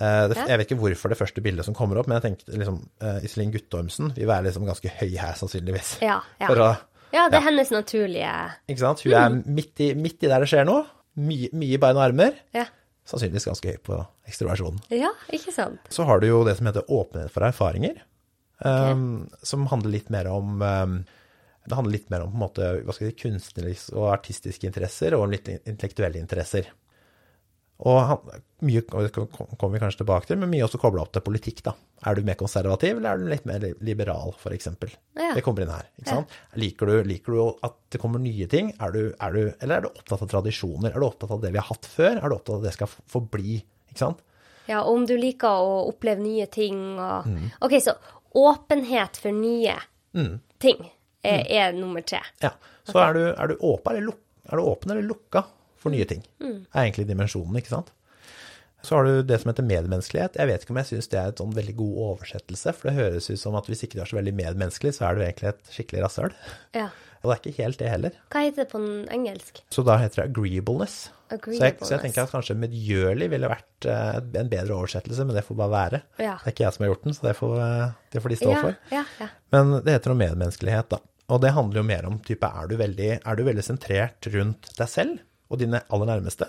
[0.00, 2.56] Eh, Det, Jeg vet ikke hvorfor det første bildet som kommer opp, men jeg tenkte
[2.56, 5.98] liksom eh, Iselin Guttormsen vil være liksom ganske høy her, sannsynligvis.
[6.00, 6.20] Ja.
[6.40, 6.48] Ja.
[6.48, 6.70] Å,
[7.12, 8.32] ja, det er hennes naturlige
[8.70, 9.02] ikke sant?
[9.04, 10.86] Hun er midt i, midt i der det skjer noe.
[11.20, 12.36] Mye, mye bein og armer.
[12.54, 12.64] Ja.
[13.10, 13.98] Sannsynligvis ganske høy på
[14.30, 14.78] ekstroversjonen.
[14.94, 15.80] Ja, ikke sant?
[15.92, 17.98] Så har du jo det som heter åpenhet for erfaringer,
[18.64, 20.98] um, som handler litt mer om um,
[21.66, 24.66] Det handler litt mer om på en måte, hva skal jeg si, kunstneriske og artistiske
[24.68, 26.70] interesser og litt intellektuelle interesser.
[27.80, 31.62] Og han, mye kommer vi kanskje tilbake til, men mye også kobla opp til politikk.
[31.64, 31.72] da.
[32.04, 34.68] Er du mer konservativ, eller er du litt mer liberal, f.eks.?
[35.16, 35.30] Ja.
[35.36, 35.88] Det kommer inn her.
[36.00, 36.34] ikke sant?
[36.60, 39.86] Liker, du, liker du at det kommer nye ting, er du, er du, eller er
[39.86, 40.92] du opptatt av tradisjoner?
[40.92, 42.18] Er du opptatt av det vi har hatt før?
[42.20, 43.60] Er du opptatt av at det skal forbli?
[43.92, 44.20] ikke sant?
[44.68, 47.48] Ja, om du liker å oppleve nye ting og Mm.
[47.64, 47.96] OK, så
[48.36, 49.76] åpenhet for nye
[50.58, 50.82] ting
[51.22, 52.22] er, er nummer tre.
[52.42, 52.54] Ja,
[52.88, 55.44] så er, du, er, du åpen, eller luk, er du åpen eller lukka
[55.80, 56.24] for nye ting?
[56.40, 57.92] er egentlig dimensjonen, ikke sant?
[58.82, 60.38] Så har du det som heter medmenneskelighet.
[60.40, 62.96] Jeg vet ikke om jeg syns det er et sånn veldig god oversettelse, for det
[62.96, 65.50] høres ut som at hvis ikke du er så veldig medmenneskelig, så er du egentlig
[65.52, 66.36] et skikkelig rasshøl.
[66.76, 66.88] Ja.
[67.20, 68.14] Og det er ikke helt det heller.
[68.32, 68.80] Hva heter det på
[69.12, 69.60] engelsk?
[69.68, 71.10] Så da heter det agreeableness.
[71.30, 75.36] Så jeg, så jeg tenker at kanskje medgjørlig ville vært eh, en bedre oversettelse, men
[75.36, 76.00] det får bare være.
[76.18, 76.32] Ja.
[76.42, 78.38] Det er ikke jeg som har gjort den, så det får, eh, det får de
[78.40, 78.78] stå Ja, for.
[78.96, 79.28] ja, ja.
[79.54, 80.98] Men det heter noe medmenneskelighet, da.
[81.30, 84.72] Og det handler jo mer om type er du veldig, er du veldig sentrert rundt
[84.80, 86.48] deg selv og dine aller nærmeste,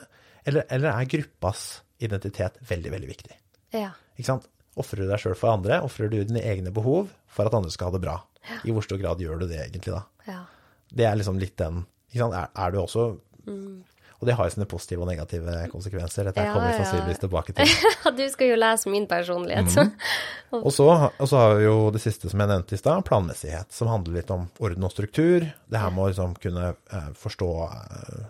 [0.49, 1.67] eller, eller er gruppas
[2.01, 3.37] identitet veldig, veldig viktig?
[3.77, 3.91] ja.
[4.17, 4.49] Ikke sant?
[4.79, 5.77] Ofrer du deg sjøl for andre?
[5.83, 8.13] Ofrer du dine egne behov for at andre skal ha det bra?
[8.65, 10.01] I hvor stor grad gjør du det egentlig, da?
[10.27, 10.41] ja.
[10.91, 12.35] Det er liksom litt den ikke sant?
[12.35, 13.03] Er, er du også
[14.21, 16.27] Og det har jo sine positive og negative konsekvenser.
[16.29, 17.71] Dette Ja, kommer vi sannsynligvis tilbake til.
[18.19, 19.73] du skal jo lese min personlighet.
[19.73, 20.59] Mm.
[20.61, 23.71] Og så, og så har vi jo det siste som jeg nevnte i stad, planmessighet,
[23.73, 25.47] som handler litt om orden og struktur.
[25.49, 28.21] Det her med å liksom kunne eh, forstå eh,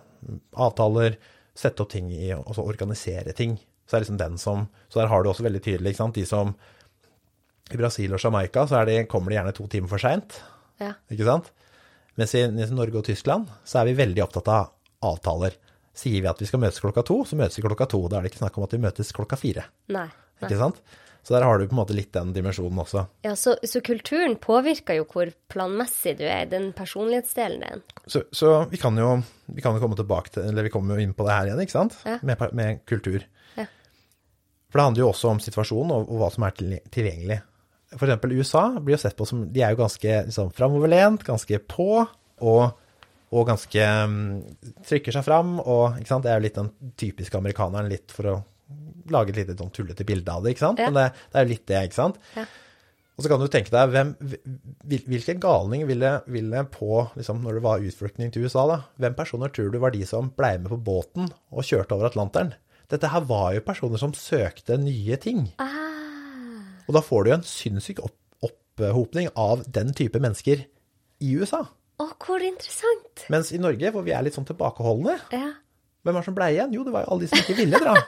[0.63, 1.17] avtaler,
[1.59, 3.57] sette opp ting i, og så organisere ting.
[3.89, 6.53] Så liksom den som, så der har du også veldig tydelig, ikke sant, de som
[7.71, 10.39] i Brasil og Jamaica, så de, kommer de gjerne to timer for seint,
[10.79, 10.93] Ja.
[11.11, 11.51] ikke sant?
[12.19, 14.71] Mens i, i Norge og Tyskland så er vi veldig opptatt av
[15.07, 15.55] avtaler.
[15.93, 17.99] Sier vi at vi skal møtes klokka to, så møtes vi klokka to.
[18.07, 19.65] Da er det ikke snakk om at vi møtes klokka fire.
[19.91, 20.07] Nei.
[20.07, 20.47] nei.
[20.49, 20.79] Ikke sant?
[21.21, 23.03] Så der har du på en måte litt den dimensjonen også.
[23.27, 27.83] Ja, så, så kulturen påvirker jo hvor planmessig du er, den personlighetsdelen din.
[28.09, 29.19] Så, så vi kan jo
[29.51, 31.75] vi kan komme tilbake til, eller vi kommer jo inn på det her igjen, ikke
[31.75, 31.99] sant?
[32.09, 32.17] Ja.
[32.25, 33.21] Med, med kultur.
[33.59, 33.67] Ja.
[34.71, 37.37] For det handler jo også om situasjonen og, og hva som er til- tilgjengelig.
[37.91, 41.59] For eksempel USA blir jo sett på som, de er jo ganske liksom, framoverlent, ganske
[41.69, 41.89] på,
[42.41, 42.61] og,
[43.31, 44.23] og ganske mm,
[44.87, 46.25] trykker seg fram, og ikke sant?
[46.25, 48.39] det er jo litt den typiske amerikaneren, litt for å
[49.11, 50.79] lage et lite sånn tullete bilde av det, ikke sant?
[50.83, 50.89] Ja.
[50.91, 52.19] Men det, det er jo litt det, ikke sant?
[52.35, 52.43] Ja.
[53.19, 54.11] Og så kan du tenke deg, hvem,
[54.87, 59.15] hvil- hvilke galning ville, ville på, liksom, når det var utflyktning til USA, da, hvem
[59.17, 62.53] personer tror du var de som ble med på båten og kjørte over Atlanteren?
[62.91, 65.45] Dette her var jo personer som søkte nye ting.
[65.63, 70.65] Ah, Og da får du jo en sinnssyk opp, opphopning av den type mennesker
[71.21, 71.61] i USA.
[72.01, 73.25] Å, hvor interessant.
[73.33, 75.47] Mens i Norge, hvor vi er litt sånn tilbakeholdne, Ja.
[76.03, 76.73] hvem var det som ble igjen?
[76.75, 77.95] Jo, det var jo alle de som ikke ville dra.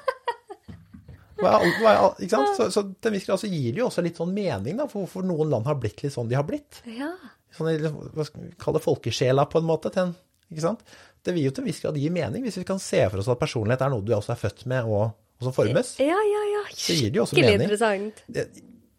[1.44, 2.52] Var, var, ikke sant?
[2.56, 4.86] Så, så til en viss grad så gir det jo også litt sånn mening da,
[4.88, 6.78] for hvorfor noen land har blitt litt sånn de har blitt.
[6.88, 7.10] ja.
[7.58, 7.74] sånn,
[8.14, 9.92] hva skal vi kalle det, folkesjela på en måte.
[9.92, 10.78] Til en?
[11.26, 13.28] Det vil jo til en viss grad gi mening, hvis vi kan se for oss
[13.34, 15.96] at personlighet er noe du også er født med, og, og som formes.
[16.00, 16.64] Ja, ja, ja.
[16.72, 18.24] Skikkelig interessant.
[18.32, 18.48] Det,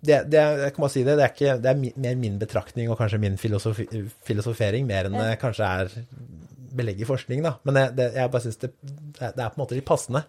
[0.04, 2.38] det, det, jeg kan bare si det, det er, ikke, det er mi, mer min
[2.40, 3.86] betraktning og kanskje min filosofi,
[4.28, 5.94] filosofering, mer enn det kanskje er
[6.74, 7.54] belegg i forskning, da.
[7.64, 10.24] Men jeg, det, jeg bare syns det, det er på en måte litt passende.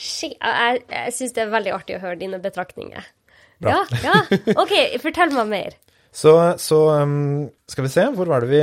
[0.00, 3.06] Jeg jeg syns det er veldig artig å høre dine betraktninger.
[3.60, 3.78] Bra.
[4.00, 4.40] Ja, ja.
[4.60, 5.78] OK, fortell meg mer.
[6.10, 8.60] Så, så um, skal vi se, hvor var det vi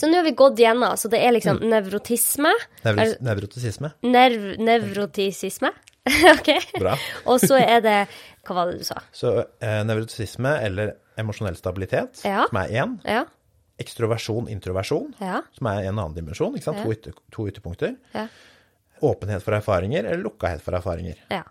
[0.00, 0.96] Så nå har vi gått gjennom.
[0.98, 1.68] Så det er liksom Mm.
[1.70, 2.50] nevrotisme.
[2.82, 3.92] nevro, Er- Nevrotisisme.
[4.02, 5.70] Nerv, nevrotisisme.
[6.34, 6.50] OK.
[6.80, 6.94] Bra.
[7.30, 7.96] Og så er det
[8.46, 9.00] Hva var det du sa?
[9.12, 12.46] Så eh, nevrotisisme, eller emosjonell stabilitet, Ja.
[12.48, 12.94] som er én.
[13.04, 13.24] Ja?
[13.78, 15.42] Ekstroversjon, introversjon, Ja?
[15.56, 16.54] som er en annen dimensjon.
[16.56, 16.80] ikke sant?
[16.82, 17.94] To, ytter, to ytterpunkter.
[18.14, 18.26] Ja?
[19.04, 21.20] Åpenhet for erfaringer eller lukkahet for erfaringer.
[21.30, 21.44] Ja.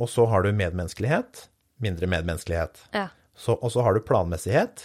[0.00, 1.48] Og så har du medmenneskelighet,
[1.84, 2.86] mindre medmenneskelighet.
[2.94, 3.08] ja.
[3.36, 4.84] Så, og så har du planmessighet,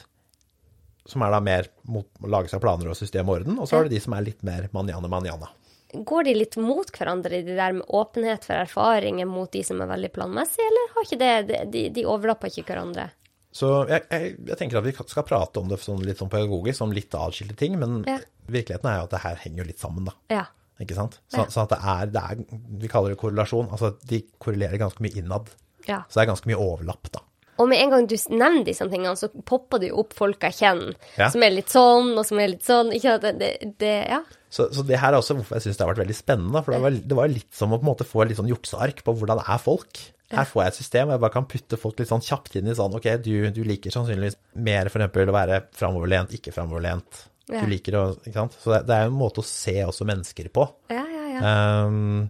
[1.05, 3.59] som er da mer mot å lage seg planer og system og orden.
[3.61, 5.51] Og så har du de som er litt mer manjana-manjana.
[5.93, 9.89] Går de litt mot hverandre, de der med åpenhet for erfaringer mot de som er
[9.89, 13.07] veldig planmessige, eller har ikke det, de, de, overlapper ikke hverandre?
[13.51, 16.77] Så jeg, jeg, jeg tenker at vi skal prate om det sånn litt sånn pedagogisk,
[16.77, 18.19] som litt atskilte ting, men Ja.
[18.45, 20.13] virkeligheten er jo at det her henger jo litt sammen, da.
[20.29, 20.43] Ja.
[20.79, 21.17] Ikke sant?
[21.27, 23.67] Så, så at det er, det er Vi kaller det korrelasjon.
[23.73, 25.49] Altså de korrelerer ganske mye innad.
[25.89, 26.03] ja.
[26.07, 27.19] Så det er ganske mye overlapp, da.
[27.59, 30.55] Og med en gang du nevner disse tingene, så popper det jo opp folk jeg
[30.61, 31.27] kjenner, Ja.
[31.33, 32.93] som er litt sånn, og som er litt sånn.
[32.95, 34.21] Ikke at det, det, det Ja.
[34.49, 36.61] Så, så det her er også hvorfor jeg syns det har vært veldig spennende.
[36.65, 39.43] For det var, det var litt som å få et litt sånn jukseark på hvordan
[39.45, 40.01] er folk.
[40.29, 42.69] Her får jeg et system, og jeg bare kan putte folk litt sånn kjapt inn
[42.69, 47.23] i sånn Ok, du, du liker sannsynligvis mer for eksempel å være framoverlent, ikke framoverlent.
[47.49, 47.63] Ja.
[47.63, 48.57] Du liker å Ikke sant.
[48.61, 50.67] Så det, det er jo en måte å se også mennesker på.
[50.93, 51.55] Ja, ja, ja.
[51.87, 52.29] Um,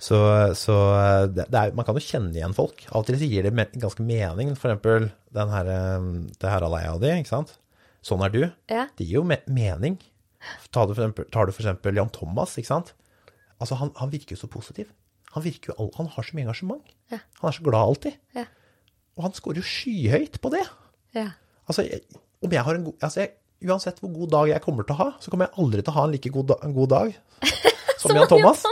[0.00, 0.18] så
[0.58, 0.78] så
[1.32, 2.86] det, det er, man kan jo kjenne igjen folk.
[2.90, 4.54] Av og til gir det ganske mening.
[4.56, 7.54] For eksempel den her, um, det her aleia di, ikke sant.
[8.04, 8.42] Sånn er du.
[8.72, 8.88] Ja.
[8.96, 10.00] Det gir jo me mening.
[10.74, 12.92] Tar du, eksempel Jan Thomas, ikke sant.
[13.62, 14.90] Altså, han, han virker jo så positiv.
[15.34, 16.92] Han jo, han har så mye engasjement.
[17.10, 17.18] Ja.
[17.40, 18.18] Han er så glad alltid.
[18.36, 18.44] Ja.
[19.18, 20.66] Og han scorer jo skyhøyt på det.
[21.16, 21.30] ja.
[21.64, 22.02] Altså, jeg,
[22.44, 23.30] om jeg har en god, altså jeg,
[23.64, 25.96] uansett hvor god dag jeg kommer til å ha, så kommer jeg aldri til å
[25.96, 27.14] ha en like god, da, en god dag
[28.02, 28.66] som, Jan Thomas.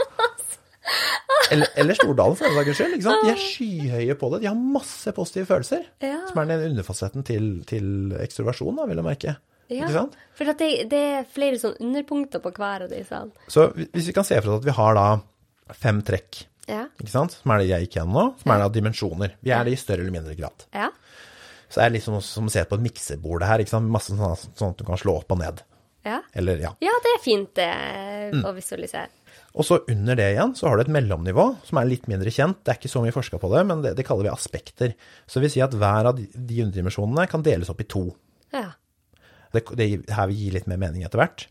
[1.51, 2.93] Eller, eller Stordalen, for den saks skyld.
[2.99, 3.25] Ikke sant?
[3.25, 4.43] De er skyhøye på det.
[4.43, 5.87] De har masse positive følelser.
[6.29, 9.35] Som er den underfasetten til, til ekstroversjon, da, vil jeg merke.
[9.71, 9.87] Ja,
[10.35, 13.19] for at det, det er flere sånn underpunkter på hver av disse.
[13.47, 15.05] Så hvis vi kan se for oss at vi har da
[15.79, 16.85] fem trekk, Ja.
[16.99, 17.31] ikke sant?
[17.41, 19.33] som er det jeg gikk gjennom nå, som er da dimensjoner.
[19.43, 20.65] Vi er det i større eller mindre grad.
[20.73, 20.89] Ja.
[21.69, 23.89] Så det er liksom som å se på et miksebord her, ikke sant?
[23.89, 25.63] masse sånn, sånn at du kan slå opp og ned.
[26.05, 26.19] Ja.
[26.35, 26.73] Eller, ja.
[26.83, 28.43] ja, det er fint eh, Mm.
[28.47, 29.09] å visualisere.
[29.53, 32.63] Og så under det igjen så har du et mellomnivå som er litt mindre kjent.
[32.63, 34.93] Det er ikke så mye forska på det, men det, det kaller vi aspekter.
[35.27, 38.05] Så det vil si at hver av de, de underdimensjonene kan deles opp i to.
[38.55, 38.71] Ja.
[39.53, 41.47] Det, det her vil gi litt mer mening etter hvert.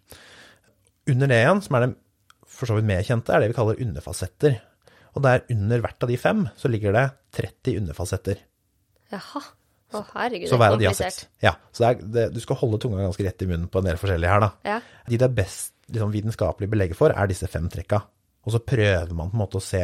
[1.11, 1.93] Under det igjen, som er det
[2.53, 4.61] for så vidt mer kjente, er det vi kaller underfasetter.
[5.17, 7.05] Og der under hvert av de fem så ligger det
[7.38, 8.41] 30 underfasetter.
[9.12, 9.43] Jaha.
[9.93, 11.27] Å, herregud, Så det hver er av de har seks.
[11.45, 13.99] Ja, så er, det, du skal holde tunga ganske rett i munnen på en del
[14.01, 14.49] forskjellige her, da.
[14.65, 14.79] Ja.
[15.09, 18.01] De det er best liksom, vitenskapelig belegg for, er disse fem trekka.
[18.43, 19.83] og så prøver man på en måte å se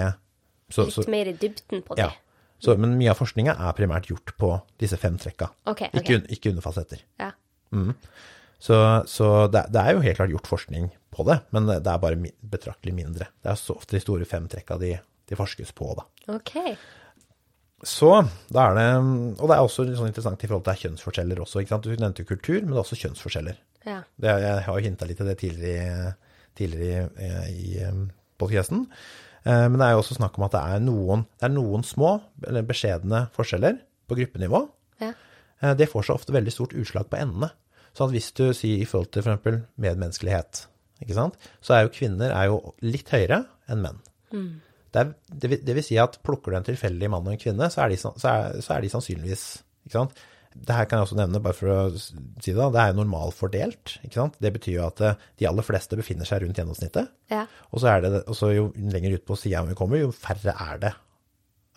[0.73, 2.07] så, Litt så, mer i dybden på det.
[2.07, 2.57] ja.
[2.61, 4.51] så, Men mye av forskninga er primært gjort på
[4.81, 6.01] disse fem trekka, Ok, ok.
[6.01, 7.05] ikke, ikke underfasetter.
[7.21, 7.31] Ja.
[8.59, 8.77] Så,
[9.07, 12.19] så det, det er jo helt klart gjort forskning på det, men det er bare
[12.43, 13.29] betraktelig mindre.
[13.43, 14.97] Det er så ofte de store fem trekka de,
[15.31, 16.07] de forskes på, da.
[16.35, 16.57] Ok.
[17.87, 18.11] Så
[18.51, 18.87] da er det
[19.39, 21.63] Og det er også sånn interessant i forhold til kjønnsforskjeller også.
[21.63, 21.87] ikke sant?
[21.87, 23.61] Du nevnte jo kultur, men det er også kjønnsforskjeller.
[23.87, 24.01] Ja.
[24.19, 26.11] Det, jeg har jo hinta litt til det tidligere,
[26.59, 27.07] tidligere
[27.55, 27.93] i, i
[28.41, 28.89] podkasten.
[29.47, 32.17] Men det er jo også snakk om at det er noen, det er noen små,
[32.45, 33.79] eller beskjedne forskjeller
[34.11, 34.65] på gruppenivå.
[35.01, 35.13] Ja.
[35.63, 37.51] Eh, Det får så ofte veldig stort utslag på endene.
[37.97, 39.63] Så at hvis du sier i forhold til f.eks.
[39.81, 40.67] medmenneskelighet,
[41.03, 41.37] ikke sant?
[41.65, 44.01] så er jo kvinner er jo litt høyere enn menn.
[44.93, 47.41] Det, er, det, vil, det vil si at plukker du en tilfeldig mann og en
[47.41, 49.45] kvinne, så er de, så er, så er de sannsynligvis
[49.87, 50.15] ikke sant?
[50.59, 53.99] Det her kan jeg også nevne, bare for å si det, det er jo normalfordelt.
[54.03, 54.39] ikke sant?
[54.43, 57.11] Det betyr jo at eh, de aller fleste befinner seg rundt gjennomsnittet.
[57.31, 57.45] Ja.
[57.71, 60.55] Og så er det, og så jo lenger ut på sida vi kommer, jo færre
[60.55, 60.95] er det.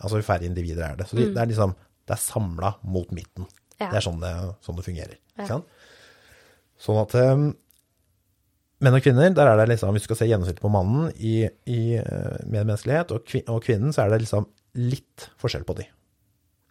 [0.02, 1.06] Altså jo færre individer er det.
[1.10, 1.76] Så de, det er liksom,
[2.08, 3.46] det er samla mot midten.
[3.78, 3.88] Ja.
[3.88, 4.32] Det er sånn det,
[4.64, 5.18] sånn det fungerer.
[5.40, 5.58] Ja.
[6.82, 7.48] Sånn at um,
[8.82, 11.36] menn og kvinner, der er det liksom, hvis du skal se gjennomsnittet på mannen i,
[11.70, 14.48] i eh, medmenneskelighet, og, kvin og kvinnen, så er det liksom
[14.82, 15.86] litt forskjell på de.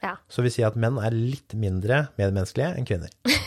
[0.01, 0.15] Ja.
[0.31, 3.13] Så vi sier at menn er litt mindre medmenneskelige enn kvinner.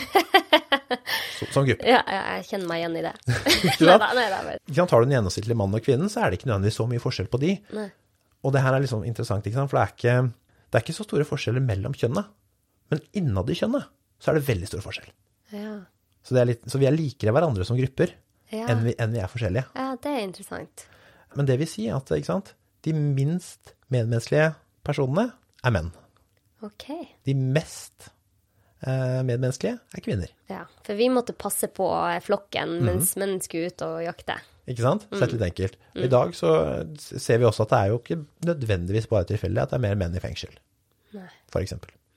[1.53, 1.85] Som gruppe.
[1.85, 3.13] ja, jeg kjenner meg igjen i det.
[3.83, 4.09] neida.
[4.17, 4.87] Neida, neida?
[4.87, 7.29] Har du en gjennomsnittlig mann og kvinnen, så er det ikke nødvendigvis så mye forskjell
[7.33, 7.53] på de.
[7.75, 7.89] Nei.
[8.45, 10.17] Og det her er liksom interessant, for det er ikke,
[10.71, 12.25] det er ikke så store forskjeller mellom kjønnene.
[12.93, 13.89] Men innad i kjønnet
[14.21, 15.11] så er det veldig stor forskjell.
[15.55, 15.75] Ja.
[16.25, 18.15] Så, det litt, så vi er likere hverandre som grupper
[18.53, 18.67] Ja.
[18.71, 19.67] enn, vi, enn vi er forskjellige.
[19.75, 20.87] ja, det er interessant.
[21.35, 22.55] Men det vil si at sant?
[22.85, 25.31] de minst medmenneskelige personene
[25.65, 25.91] er menn.
[26.65, 26.85] Ok.
[27.25, 28.11] De mest
[28.85, 30.33] eh, medmenneskelige er kvinner.
[30.51, 34.37] Ja, for vi måtte passe på eh, flokken mens mens menn skulle ut og jakte.
[34.69, 35.09] Ikke sant?
[35.13, 35.75] Sett litt enkelt.
[35.97, 36.53] I dag så
[36.97, 39.99] ser vi også at det er jo ikke nødvendigvis bare tilfeldig at det er mer
[40.01, 40.55] menn i fengsel,
[41.17, 41.27] Nei.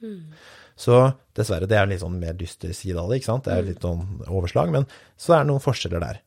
[0.02, 0.38] For.
[0.78, 0.98] Så
[1.38, 3.46] dessverre, det er en litt sånn mer dyster side av det, ikke sant?
[3.48, 4.86] Det er litt sånn overslag, men
[5.18, 6.20] så er det noen forskjeller der.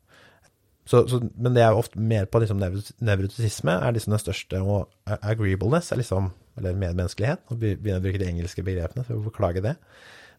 [0.90, 4.58] Så, så, men det er ofte mer på liksom nevro- nevrotisisme er liksom den største,
[4.64, 4.88] og
[5.20, 9.12] agreeableness er liksom, eller medmenneskelighet, nå be- begynner jeg å bruke de engelske begrepene, så
[9.14, 9.76] jeg får beklage det.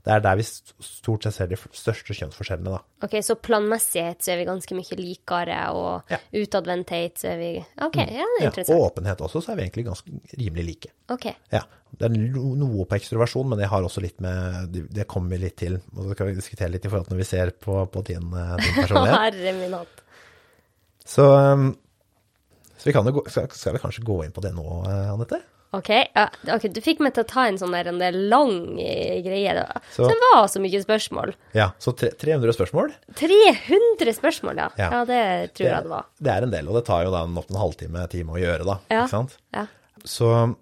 [0.01, 2.79] Det er der vi stort sett ser de største kjønnsforskjellene da.
[3.05, 6.17] Ok, så planmessighet så er vi ganske mye likere, og Ja.
[6.41, 7.51] utadvendthet så er vi
[7.85, 8.73] Ok, ja, det er Ja, interessant.
[8.79, 10.09] og åpenhet også, så er vi egentlig ganske
[10.39, 10.91] rimelig like.
[11.09, 11.27] Ok.
[11.53, 11.61] Ja,
[11.99, 15.37] det er noe på ekstroversjon, men det har også litt med Det det kommer vi
[15.37, 17.85] litt til, og så kan vi diskutere litt i forhold til når vi ser på,
[17.91, 19.19] på din, eh, din personlighet.
[19.21, 20.01] Herre min hatt.
[21.05, 21.77] Så, um,
[22.77, 25.41] så vi gå, skal, skal vi kanskje gå inn på det nå, eh, Anette?
[25.73, 28.77] Ok, ja, ok, du fikk meg til å ta en sånn der, en der lang
[28.83, 29.53] eh, greie.
[29.95, 31.31] Så- Så det var så mye spørsmål.
[31.55, 32.91] Ja, så tre, 300 spørsmål.
[33.15, 34.67] 300 spørsmål, ja.
[34.77, 34.89] Ja.
[34.91, 36.05] Ja, det tror jeg det var.
[36.21, 38.65] Det er en del, og det tar jo da opp en halvtime time å gjøre,
[38.67, 38.77] da.
[38.91, 39.05] Ja.
[39.05, 39.37] Ikke sant?
[39.55, 39.65] Ja.
[40.03, 40.55] Så,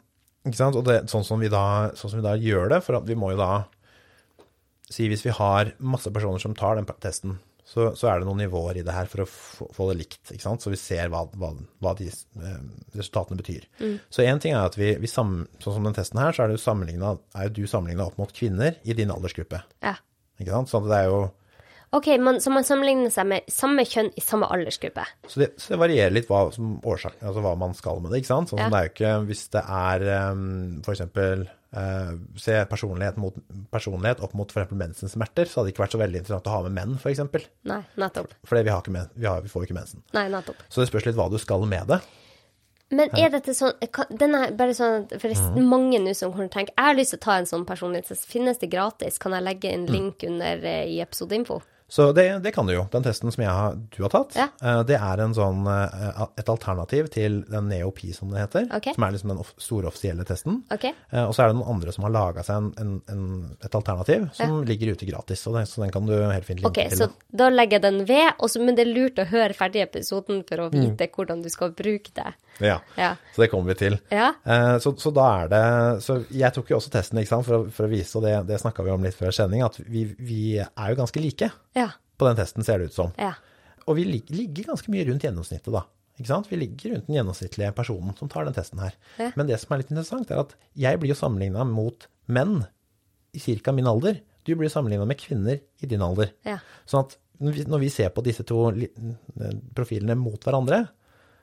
[0.46, 0.76] ikke sant?
[0.76, 3.32] Og det, sånn, som vi da, sånn som vi da gjør det, for vi må
[3.34, 3.64] jo da
[4.90, 8.40] si hvis vi har masse personer som tar den testen, så, så er det noen
[8.42, 10.64] nivåer i det her for å få, det likt, ikke sant?
[10.64, 11.52] Så vi ser hva, hva,
[11.84, 12.62] hva de eh,
[12.98, 13.68] resultatene betyr.
[14.10, 16.56] Så en ting er at vi, vi sam, sånn som den testen her, så er,
[16.56, 19.94] jo du sammenligna opp mot kvinner i din aldersgruppe, ja.
[20.42, 20.74] ikke sant?
[20.82, 21.28] At det er jo,
[21.90, 25.08] Ok, man, så man sammenligner seg med samme kjønn i samme aldersgruppe.
[25.26, 28.22] Så det, så det varierer litt hva, som årsak, altså hva man skal med det,
[28.22, 28.52] ikke sant?
[28.52, 28.68] Sånn Ja.
[28.70, 30.44] det er jo ikke, hvis det er um,
[30.86, 33.36] for eksempel, se personlighet mot
[33.70, 36.50] personlighet opp mot for eksempel mensens smerter, så hadde det ikke vært så veldig interessant
[36.50, 37.46] å ha med menn, eksempel.
[37.70, 38.34] Nei, nettopp.
[38.48, 40.02] For vi, har ikke vi, har, vi får jo ikke mensen.
[40.18, 40.64] Nei, nettopp.
[40.66, 42.02] Så det spørs litt hva du skal med det.
[42.90, 46.32] Men er dette sånn kan, Den er bare sånn For det er mange nå som
[46.34, 48.58] kommer til å tenke Jeg har lyst til å ta en sånn personlighet, så Finnes
[48.58, 49.20] det gratis?
[49.22, 51.60] Kan jeg legge en link under eh, i episodeinfo?
[51.90, 52.84] Så det, det kan du jo.
[52.94, 54.48] Den testen som har, du har tatt, Ja.
[54.62, 58.94] eh, det er en sånn, eh, et alternativ til den NeoP, som det heter, Okay.
[58.94, 60.62] som er liksom den store offisielle testen.
[60.72, 60.86] OK?
[60.86, 63.76] Eh, Og så er det noen andre som har laga seg en, en, en, et
[63.76, 65.44] alternativ som ligger ute gratis.
[65.50, 66.98] Den, så den kan du helt fint linke Ok, til.
[66.98, 67.50] så da.
[67.50, 70.70] legger jeg den ved, også, men det er lurt å høre ferdig episoden for å
[70.72, 72.34] vite hvordan du skal bruke det.
[72.60, 72.80] Ja.
[72.98, 73.16] Ja.
[73.34, 73.98] Så det kommer vi til.
[74.12, 74.34] Ja.
[74.84, 77.90] Så, så da er det Så jeg tok jo også testen, for å, for å
[77.90, 81.00] vise, og det, det snakka vi om litt før sending, at vi, vi er jo
[81.00, 81.50] ganske like
[81.80, 81.92] Ja.
[82.20, 83.14] på den testen, ser det ut som.
[83.20, 83.34] Ja.
[83.88, 85.86] Og vi lig, ligger ganske mye rundt gjennomsnittet, da.
[86.20, 86.50] Ikke sant?
[86.52, 88.98] Vi ligger rundt den gjennomsnittlige personen som tar den testen her.
[89.22, 89.30] Ja.
[89.40, 92.66] Men det som er litt interessant, er at jeg blir jo sammenligna mot menn
[93.32, 93.72] i ca.
[93.72, 94.20] min alder.
[94.44, 96.34] Du blir sammenligna med kvinner i din alder.
[96.48, 96.58] Ja.
[96.90, 98.66] Sånn at når vi, ser på disse to
[99.76, 100.82] profilene mot hverandre,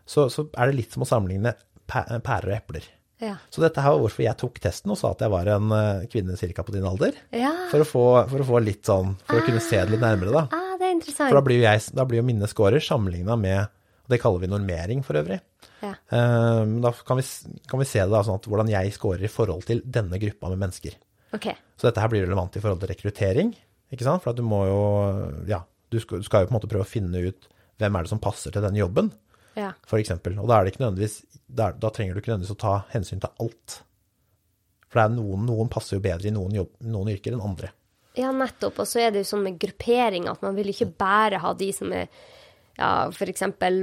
[0.05, 1.55] så, så er det litt som å sammenligne
[1.89, 2.85] pærer og epler.
[3.23, 3.39] Ja.
[3.49, 6.07] Så dette her var hvorfor jeg tok testen og sa at jeg var en eh,
[6.13, 6.65] kvinne ca.
[6.67, 7.17] på din alder.
[7.33, 7.53] ja.
[7.71, 10.35] For å, få, for å få litt sånn For å kunne se det litt nærmere,
[10.35, 10.45] da.
[10.53, 11.31] Ah, det er interessant.
[11.31, 13.73] For da blir jo, jeg, da blir jo mine scorer sammenligna med
[14.07, 15.41] Det kaller vi normering for øvrig.
[15.83, 15.95] Ja.
[16.13, 17.25] Um, da kan vi,
[17.69, 20.53] kan vi se det da sånn at hvordan jeg scorer i forhold til denne gruppa
[20.53, 20.95] med mennesker.
[21.35, 21.57] Okay.
[21.77, 23.51] Så dette her blir relevant i forhold til rekruttering,
[23.93, 24.23] ikke sant?
[24.23, 24.79] For at du må jo,
[25.51, 27.49] ja, du skal, du skal jo på en måte prøve å finne ut
[27.81, 29.11] hvem er det som passer til denne jobben,
[29.57, 29.73] Ja.
[29.89, 30.37] for eksempel.
[30.43, 30.71] Og da er
[31.47, 33.81] da, da trenger du ikke nødvendigvis å ta hensyn til alt.
[34.87, 37.73] For det er noen, noen passer jo bedre i noen, jobb, noen yrker enn andre.
[38.17, 38.81] Ja, nettopp.
[38.83, 41.71] Og så er det jo sånn med gruppering at man vil ikke bare ha de
[41.77, 42.09] som er
[42.77, 43.43] ja, f.eks.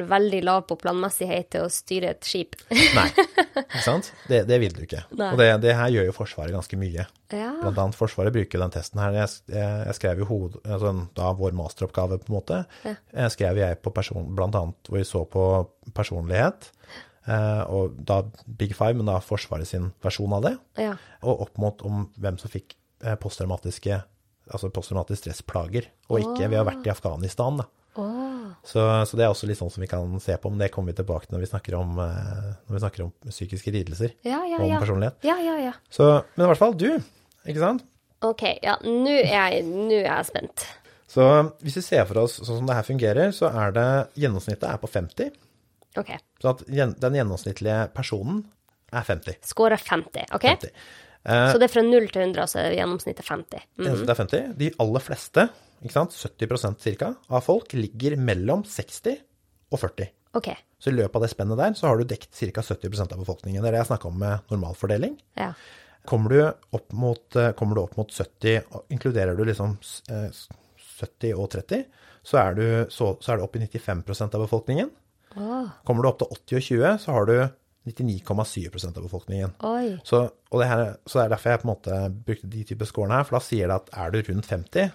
[0.09, 2.57] veldig lav på planmessighet til å styre et skip.
[2.69, 3.07] Nei,
[3.63, 4.11] ikke sant?
[4.29, 5.03] Det, det vil du ikke.
[5.17, 5.31] Nei.
[5.33, 7.07] Og det, det her gjør jo Forsvaret ganske mye.
[7.33, 7.49] Ja.
[7.61, 9.17] Blant annet Forsvaret bruker den testen her.
[9.17, 12.61] Jeg, jeg, jeg skrev jo hoved, altså, da vår masteroppgave, på en måte.
[12.85, 12.95] Ja.
[13.25, 15.47] Jeg skrev jeg på person, blant annet hvor vi så på
[15.97, 16.69] personlighet.
[17.23, 20.55] Eh, og da Big Five, men da Forsvaret sin versjon av det.
[20.85, 20.97] Ja.
[21.25, 24.03] Og opp mot om hvem som fikk eh, posttraumatiske
[24.51, 27.61] altså posttraumatisk stressplager, og ikke ved å har vært i Afghanistan.
[27.61, 27.67] da.
[27.95, 28.53] Åh.
[28.65, 30.93] Så, så det er også litt sånn som vi kan se på, men det kommer
[30.93, 34.39] vi tilbake til når vi snakker om, eh, når vi snakker om psykiske lidelser Ja,
[34.49, 34.79] ja, og om ja.
[34.81, 35.19] personlighet.
[35.27, 35.73] Ja, ja, ja.
[35.93, 36.89] Så, men i hvert fall du,
[37.45, 37.85] ikke sant?
[38.23, 38.45] OK.
[38.63, 40.65] Ja, nå er, er jeg spent.
[41.13, 41.27] Så
[41.61, 43.87] hvis vi ser for oss sånn som det her fungerer, så er det
[44.23, 45.33] gjennomsnittet er på 50.
[46.01, 46.11] OK.
[46.41, 48.41] Så at den gjennomsnittlige personen
[48.93, 49.37] er 50.
[49.45, 50.31] Scorer 50.
[50.33, 50.47] OK?
[50.47, 50.71] 50.
[51.25, 53.67] Eh, Så det er fra 0 til 100, så er gjennomsnittet 50.
[53.79, 53.85] Mm.
[54.05, 54.49] Det er 50.
[54.59, 55.47] De aller fleste,
[55.83, 59.21] ikke sant, 70% cirka, av folk ligger mellom 60
[59.71, 60.09] og 40.
[60.35, 60.57] Okay.
[60.81, 62.61] Så i løpet av det spennet der, så har du dekt ca.
[62.65, 63.61] 70% av befolkningen.
[63.61, 65.15] Det er det jeg snakka om med normalfordeling.
[65.39, 65.53] Ja.
[66.09, 66.39] Kommer du
[66.75, 69.77] opp mot, eh, kommer du opp mot 70, inkluderer du liksom
[70.11, 70.27] eh,
[70.99, 71.85] 70 og 30,
[72.23, 74.91] så er du, så, så er du opp i 95% av befolkningen.
[75.37, 75.69] Oh.
[75.87, 77.35] Kommer du opp til 80 og 20, så har du
[77.87, 79.53] 99,7% av befolkningen.
[80.07, 80.21] Så,
[80.51, 81.97] og det, her, så det er derfor jeg på en måte
[82.29, 84.93] brukte de type scorene her, for da sier det at er du rundt 50,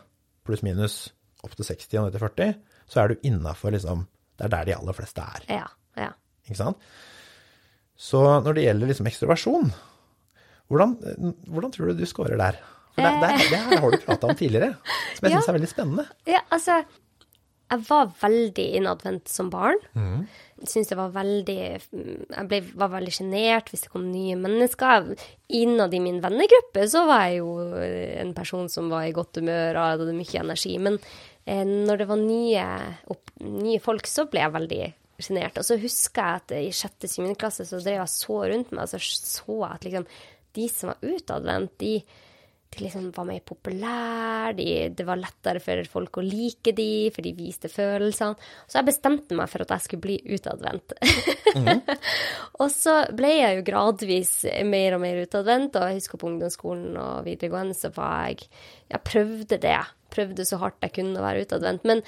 [0.48, 0.96] pluss minus
[1.44, 2.54] opp til 60 og ned til 40,
[2.88, 4.06] så er du innafor liksom
[4.38, 5.44] Det er der de aller fleste er.
[5.50, 5.66] Ja.
[5.98, 6.12] Ja.
[6.46, 6.76] Ikke sant?
[7.98, 9.72] Så når det gjelder liksom ekstroversjon,
[10.70, 10.92] hvordan,
[11.50, 12.58] hvordan tror du du scorer der?
[12.94, 14.76] For det, det, det her har du prata om tidligere,
[15.16, 15.40] som jeg Ja.
[15.40, 16.04] syns er veldig spennende.
[16.30, 16.78] Ja, altså
[17.68, 19.80] Jeg var veldig innadvendt som barn.
[20.58, 25.10] Jeg Syns det var veldig Jeg ble, var veldig sjenert hvis det kom nye mennesker.
[25.54, 27.50] Innad i min vennegruppe så var jeg jo
[28.24, 30.74] en person som var i godt humør og hadde mye energi.
[30.82, 30.96] Men
[31.44, 32.64] eh, når det var nye,
[33.12, 34.82] opp, nye folk, så ble jeg veldig
[35.28, 35.60] sjenert.
[35.60, 38.94] Og så husker jeg at i sjette-syvende klasse så drev jeg så rundt meg, og
[38.94, 40.08] så så jeg at liksom
[40.58, 41.94] de som var utadvendt, de
[42.68, 47.24] de liksom var mer populære, de, det var lettere for folk å like de, for
[47.24, 48.36] de viste følelsene.
[48.68, 50.94] Så jeg bestemte meg for at jeg skulle bli utadvendt.
[52.60, 54.32] og så ble jeg jo gradvis
[54.68, 58.50] mer og mer utadvendt, og jeg husker på ungdomsskolen og videregående så var jeg
[58.88, 59.78] Jeg prøvde det.
[60.08, 61.84] Prøvde så hardt jeg kunne å være utadvendt.
[61.88, 62.04] Men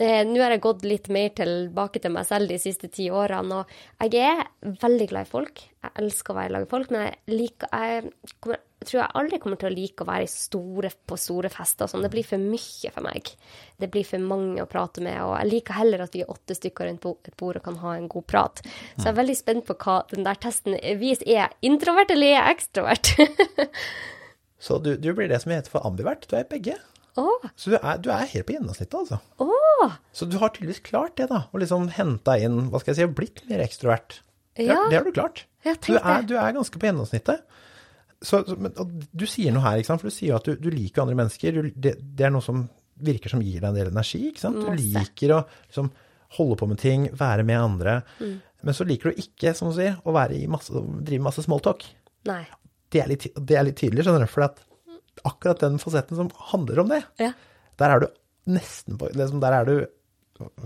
[0.00, 4.08] nå har jeg gått litt mer tilbake til meg selv de siste ti årene, og
[4.08, 5.62] jeg er veldig glad i folk.
[5.80, 9.38] Jeg elsker å være i med folk, men jeg liker jeg kommer, tror jeg aldri
[9.42, 12.04] kommer til å like å være store, på store fester og sånn.
[12.06, 13.32] Det blir for mye for meg.
[13.80, 16.56] Det blir for mange å prate med, og jeg liker heller at vi er åtte
[16.56, 18.62] stykker rundt et bord og kan ha en god prat.
[18.96, 21.28] Så jeg er veldig spent på hva den der testen viser.
[21.28, 23.12] Er jeg introvert eller er jeg ekstrovert?
[24.64, 26.26] Så du, du blir det som heter for ambivert.
[26.28, 26.76] Du er begge.
[27.20, 29.20] Åh, Så du er, du er helt på gjennomsnittet, altså.
[29.44, 29.94] Oh.
[30.16, 31.42] Så du har tydeligvis klart det, da.
[31.52, 34.20] Å liksom henta inn, hva skal jeg si, blitt mer ekstrovert.
[34.56, 34.80] Det, Ja.
[34.90, 35.44] det har du klart.
[35.86, 37.42] Du, er, du er ganske på gjennomsnittet.
[38.20, 38.74] Så, så, men,
[39.12, 40.02] du sier noe her, ikke sant?
[40.02, 41.60] for du sier at du, du liker andre mennesker.
[41.72, 42.66] Det, det er noe som
[43.00, 44.26] virker som gir deg en del energi.
[44.28, 44.60] ikke sant?
[44.60, 45.88] Du liker å liksom,
[46.36, 47.94] holde på med ting, være med andre.
[48.20, 48.34] Mm.
[48.68, 50.72] Men så liker du ikke, som du sier, å være i masse,
[51.08, 51.86] drive masse smalltalk.
[52.28, 52.42] nei.
[52.90, 54.30] Det er litt, det er litt tydelig, skjønner du.
[54.32, 54.56] For at
[55.24, 57.32] akkurat den fasetten som handler om det, Ja.
[57.78, 58.06] der er du
[58.48, 59.86] nesten på liksom, Der er du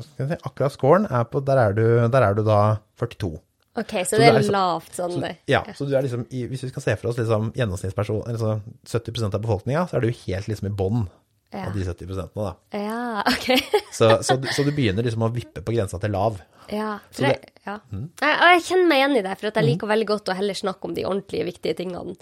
[0.02, 3.40] si, Akkurat scoren er på Der er du, der er du da 42.
[3.76, 5.20] Ok, så, Så det er liksom- lavt sånn.
[5.20, 5.36] det.
[5.50, 8.60] Ja, så du er liksom i, Hvis vi skal se for oss liksom gjennomsnittsperson altså
[8.86, 11.08] 70 av befolkninga, så er du helt liksom i bånn
[11.52, 11.66] Ja.
[11.66, 12.54] av de 70% da.
[12.72, 13.58] Ja, ok.
[13.92, 16.40] Så, så, du- så du begynner liksom å vippe på grensa til lav.
[16.70, 17.78] Ja, det- jeg, ja.
[17.90, 20.34] Jeg, og jeg kjenner meg igjen i det, for at jeg liker veldig godt å
[20.34, 22.16] heller snakke om de ordentlige, viktige tingene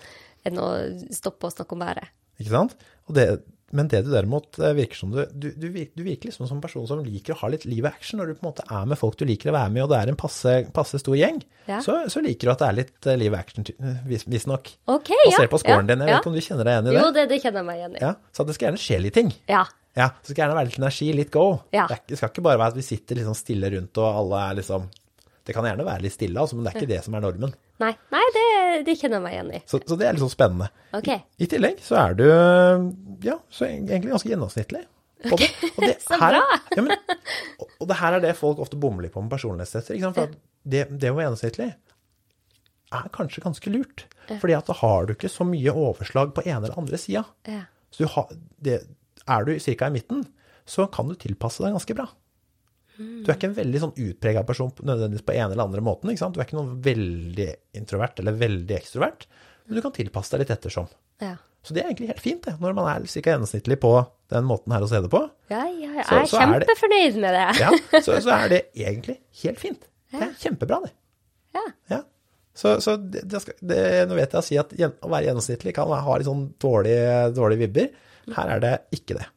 [0.45, 2.09] enn å stoppe å snakke om været.
[2.41, 2.77] Ikke sant?
[3.09, 3.27] Og det,
[3.73, 6.63] men det du derimot eh, virker som du, du, du, du virker liksom som en
[6.65, 8.21] person som liker å ha litt liv og action.
[8.21, 10.01] Når du på en måte er med folk du liker å være med, og det
[10.03, 11.79] er en passe, passe stor gjeng, Ja.
[11.85, 14.73] så, så liker du at det er litt eh, liv og action, eh, vis- visstnok.
[14.93, 15.29] Ok, ja.
[15.31, 16.05] Basert på scoren ja, din.
[16.05, 16.99] Jeg vet ikke om du kjenner deg igjen i det?
[17.01, 18.03] Jo, det, det kjenner jeg meg igjen i.
[18.05, 19.33] Ja, så det skal gjerne skje litt ting.
[19.51, 19.63] Ja.
[19.93, 21.47] Ja, så skal gjerne være litt energi, litt go.
[21.77, 21.85] Ja.
[22.09, 24.87] Det skal ikke bare være at vi sitter liksom stille rundt og alle er liksom
[25.43, 27.55] Det kan gjerne være litt stille, altså, men det er ikke det som er normen.
[27.83, 28.47] Nei, nei det,
[28.87, 29.61] det kjenner jeg meg igjen i.
[29.67, 30.69] Så, så det er litt sånn spennende.
[30.95, 31.25] Okay.
[31.43, 32.27] I tillegg så er du
[33.27, 34.85] ja, så egentlig ganske gjennomsnittlig.
[35.31, 35.49] Og det.
[35.73, 36.61] Og det, Så her, bra!
[36.79, 37.19] Ja, men,
[37.59, 39.99] og, og det her er det folk ofte bommer litt på med personlighetstester.
[40.15, 41.73] For det, det å være gjennomsnittlig
[42.93, 44.07] er kanskje ganske lurt.
[44.31, 47.25] Fordi at da har du ikke så mye overslag på ene eller andre sida.
[47.49, 47.65] Ja.
[47.93, 48.31] Så du har,
[48.63, 48.83] det,
[49.27, 49.89] er du ca.
[49.89, 50.27] i midten,
[50.69, 52.09] så kan du tilpasse deg ganske bra.
[53.23, 56.11] Du er ikke en veldig sånn utprega person nødvendigvis på ene eller andre måten.
[56.13, 56.35] Ikke sant?
[56.35, 57.49] Du er ikke noen veldig
[57.79, 59.27] introvert eller veldig ekstrovert,
[59.67, 60.89] men du kan tilpasse deg litt ettersom.
[61.23, 61.37] Ja.
[61.63, 63.21] Så det er egentlig helt fint, det, når man er ca.
[63.31, 63.93] gjennomsnittlig på
[64.35, 65.21] den måten her å se det på.
[65.53, 67.45] Ja, ja, jeg er så er det- kjempefornøyd med det.
[67.63, 69.85] Ja, så, så er det egentlig helt fint.
[70.11, 70.91] Det er kjempebra, det.
[71.55, 71.63] Ja.
[71.93, 72.01] Ja.
[72.59, 73.79] Så, så det, det skal, det,
[74.11, 77.63] nå vet jeg å si at å være gjennomsnittlig kan ha litt sånn dårlige, dårlige
[77.69, 77.93] vibber.
[78.35, 79.29] Her er det ikke det.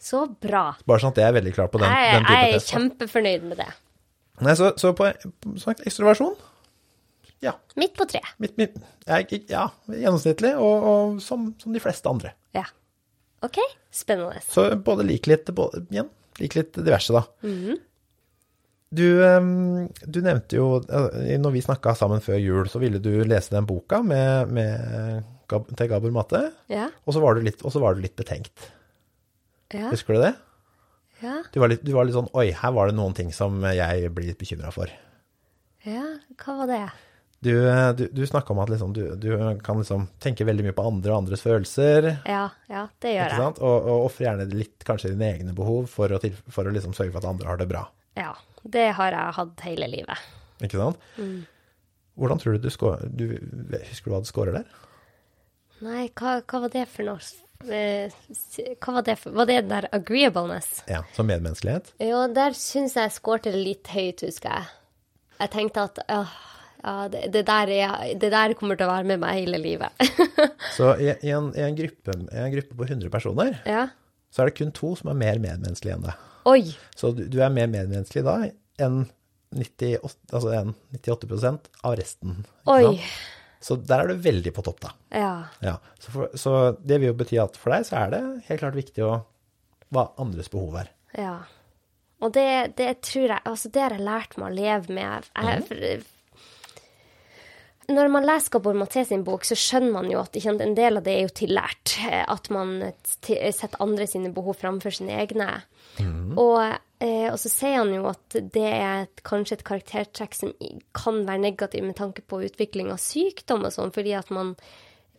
[0.00, 0.62] Så bra.
[0.88, 2.70] Bare sånn at jeg er veldig klar på den, Jeg, den type jeg er test.
[2.74, 3.66] kjempefornøyd med det.
[4.40, 5.10] Nei, så, så på
[5.60, 6.38] sånn ekstroversjon,
[7.44, 7.54] ja.
[7.80, 8.20] Midt på tre.
[8.40, 8.74] Midt, midt,
[9.08, 12.34] jeg, ja, gjennomsnittlig, og, og som, som de fleste andre.
[12.56, 12.66] Ja.
[13.44, 13.56] OK,
[13.96, 14.42] spennende.
[14.44, 17.22] Så både lik litt, både, igjen, lik litt diverse, da.
[17.46, 17.78] Mhm.
[18.90, 23.12] Du, ehm, du nevnte jo, eh, når vi snakka sammen før jul, så ville du
[23.22, 25.22] lese den boka med, med,
[25.78, 26.40] til Gabor Matte,
[26.72, 26.88] Ja.
[27.06, 28.66] og så var du litt, og så var du litt betenkt.
[29.74, 29.90] Ja.
[29.92, 30.32] Husker du det?
[31.20, 31.36] Ja.
[31.52, 34.08] Du var, litt, du var litt sånn Oi, her var det noen ting som jeg
[34.16, 34.90] blir litt bekymra for.
[35.84, 36.06] ja.
[36.40, 36.82] Hva var det?
[37.40, 37.52] Du,
[37.96, 39.30] du, du snakka om at liksom, du, du
[39.64, 42.10] kan liksom tenke veldig mye på andre og andres følelser.
[42.28, 43.54] Ja, ja, det gjør Ikke jeg.
[43.64, 46.92] Og, og ofre gjerne litt kanskje dine egne behov for å, til, for å liksom
[46.96, 47.86] sørge for at andre har det bra.
[48.20, 48.34] Ja.
[48.60, 50.24] Det har jeg hatt hele livet.
[50.60, 51.00] Ikke sant?
[51.16, 51.38] Mm.
[52.20, 53.24] Hvordan tror du du scorer du,
[53.88, 54.66] Husker du hva du scorer der?
[55.80, 57.24] Nei, hva, hva var det for noe?
[57.68, 58.12] Eh,
[58.80, 60.82] Hva var det for Var det den der agreeableness?
[60.88, 61.92] Ja, Som medmenneskelighet?
[62.00, 64.70] Jo, der syns jeg skårte litt høyt, husker jeg.
[65.40, 66.32] Jeg tenkte at åh,
[66.80, 69.92] ja, det, det, der er, det der kommer til å være med meg hele livet.
[70.76, 73.86] Så i, i, en, i, en gruppe, i en gruppe på 100 personer, ja.
[74.32, 76.26] så er det kun to som er mer medmenneskelige enn deg.
[76.48, 76.62] Oi!
[76.96, 78.38] Så du, du er mer medmenneskelig da
[78.80, 79.02] enn
[79.52, 82.40] 98, altså en 98 av resten.
[82.70, 82.96] Oi!
[82.96, 83.39] sant?
[83.60, 84.90] Så der er du veldig på topp, da.
[85.12, 85.32] Ja.
[85.60, 88.62] Ja, så, for, så det vil jo bety at for deg så er det helt
[88.62, 89.18] klart viktig å
[89.90, 90.92] hva andres behov er.
[91.18, 91.34] Ja.
[92.20, 95.28] Og det, det tror jeg Altså, det har jeg lært meg å leve med.
[95.34, 96.08] Jeg, for,
[97.94, 101.00] når man leser Gabor Maté sin bok, så skjønner man jo at sant, en del
[101.00, 101.96] av det er jo tillært.
[102.06, 105.62] eh, At man setter andre sine behov framfor sine egne.
[106.36, 106.60] Og,
[107.00, 110.52] eh, og så sier han jo at det er et, kanskje et karaktertrekk som
[110.96, 114.54] kan være negativ med tanke på utvikling av sykdom og sånn, fordi at man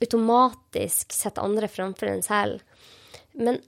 [0.01, 2.61] automatisk setter andre framfor en selv.
[3.34, 3.61] Men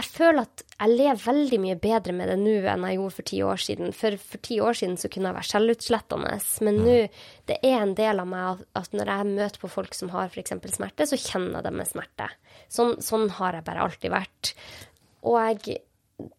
[0.00, 3.28] jeg føler at jeg lever veldig mye bedre med det nå enn jeg gjorde for
[3.30, 3.92] ti år siden.
[3.96, 6.32] For for ti år siden så kunne jeg være selvutslettende,
[6.66, 6.96] men nå
[7.50, 10.30] det er en del av meg at, at når jeg møter på folk som har
[10.32, 10.56] f.eks.
[10.76, 12.30] smerte, så kjenner jeg dem med smerte.
[12.72, 14.54] Sånn, sånn har jeg bare alltid vært.
[15.26, 15.80] Og jeg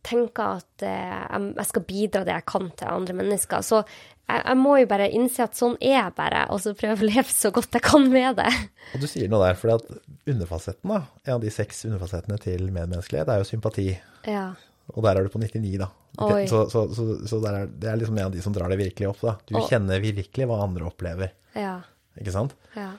[0.05, 1.27] tenker at eh,
[1.57, 3.63] jeg, skal bidra det jeg kan til andre mennesker.
[3.65, 6.97] Så jeg, jeg må jo bare innse at sånn er jeg bare, og så prøve
[7.03, 8.49] å leve så godt jeg kan med det.
[8.95, 9.87] Og du sier noe der, for at
[10.31, 13.87] underfasetten, da, en av de seks underfasettene til medmenneskelighet, er jo sympati.
[14.29, 14.49] Ja.
[14.91, 15.87] Og der er du på 99, da.
[16.25, 16.43] Oi.
[16.51, 18.79] Så, så, så, så der er, det er liksom en av de som drar det
[18.81, 19.37] virkelig opp, da.
[19.47, 21.77] Du Og- kjenner virkelig hva andre opplever, Ja.
[22.19, 22.55] ikke sant?
[22.75, 22.89] Ja.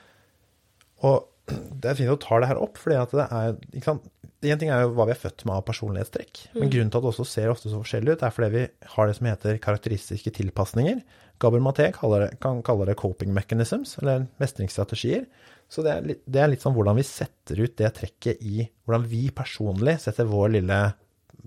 [1.03, 1.29] Og
[1.83, 4.09] det er fint at du tar det her opp, fordi at det er ikke sant?
[4.43, 7.05] En ting er jo hva vi er født med av personlighetstrekk, men grunnen til at
[7.05, 8.63] det også ser ofte så forskjellig ut, er fordi vi
[8.95, 10.99] har det som heter karakteristiske tilpasninger.
[11.43, 15.23] Gaber Maté kaller det, kan kalle det coping mechanisms, eller mestringsstrategier.
[15.71, 18.67] Så det er, litt, det er litt sånn hvordan vi setter ut det trekket i
[18.83, 20.79] Hvordan vi personlig setter vår lille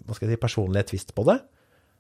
[0.07, 1.37] hva skal jeg si, personlige tvist på det.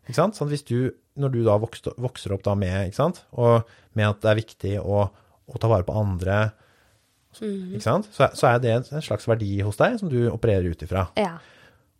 [0.06, 0.38] Ikke sant?
[0.38, 3.24] Sånn hvis du, når du da vokste, vokser opp da med, ikke sant?
[3.34, 3.66] og
[3.98, 6.38] med at det er viktig å, å ta vare på andre,
[7.42, 8.08] ikke sant?
[8.14, 11.06] Så, så er det en slags verdi hos deg som du opererer ut ifra.
[11.20, 11.36] Ja.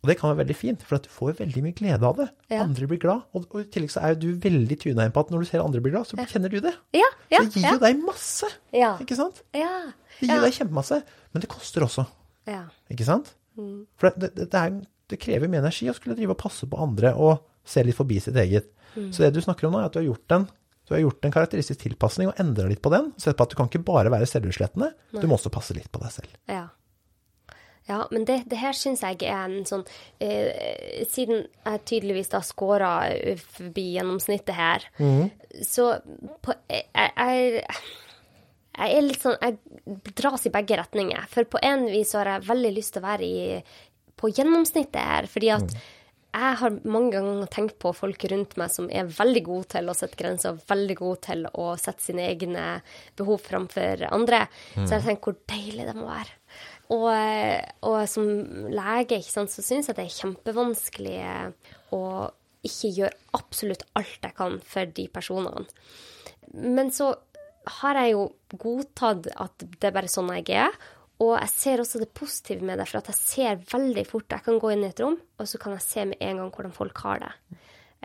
[0.03, 2.27] Og det kan være veldig fint, for at du får veldig mye glede av det.
[2.53, 2.61] Ja.
[2.63, 5.31] Andre blir glad, og, og i tillegg så er du veldig tuna inn på at
[5.33, 6.73] når du ser andre bli glad, så kjenner du det.
[6.95, 8.93] Ja, ja, det gir jo deg masse, Ja.
[9.03, 9.41] ikke sant?
[9.57, 9.71] Ja.
[10.19, 11.01] Det gir deg kjempemasse,
[11.33, 12.05] men det koster også,
[12.49, 12.61] ja.
[12.93, 13.33] ikke sant?
[13.57, 14.77] For det, det, det, er,
[15.09, 18.21] det krever mye energi å skulle drive og passe på andre og se litt forbi
[18.23, 18.69] sitt eget.
[19.11, 20.45] Så det du snakker om nå, er at du har gjort en,
[20.87, 23.11] du har gjort en karakteristisk tilpasning og endra litt på den.
[23.19, 25.99] Sett på at du kan ikke bare være selvutslettende, du må også passe litt på
[26.03, 26.35] deg selv.
[26.47, 26.67] Ja.
[27.87, 29.85] Ja, men det, det her syns jeg er en sånn
[30.19, 32.89] eh, Siden jeg tydeligvis da scora
[33.39, 34.83] forbi gjennomsnittet her,
[35.63, 35.85] så
[36.43, 37.61] på, jeg, jeg,
[38.75, 41.29] jeg er litt sånn Jeg dras i begge retninger.
[41.31, 43.61] For på en vis så har jeg veldig lyst til å være i,
[44.19, 45.77] på gjennomsnittet her, fordi at
[46.37, 49.95] jeg har mange ganger tenkt på folk rundt meg som er veldig gode til å
[49.97, 52.65] sette grenser, veldig gode til å sette sine egne
[53.17, 54.45] behov framfor andre.
[54.75, 56.35] Så jeg tenker hvor deilig det må være.
[56.95, 57.07] Og,
[57.89, 58.27] og som
[58.71, 61.17] lege ikke sant, så syns jeg det er kjempevanskelig
[61.95, 62.03] å
[62.67, 65.67] ikke gjøre absolutt alt jeg kan for de personene.
[66.55, 67.11] Men så
[67.81, 70.77] har jeg jo godtatt at det er bare sånn jeg er.
[71.23, 74.45] Og jeg ser også det positive med det, for at jeg ser veldig fort Jeg
[74.45, 76.75] kan gå inn i et rom, og så kan jeg se med en gang hvordan
[76.75, 77.31] folk har det.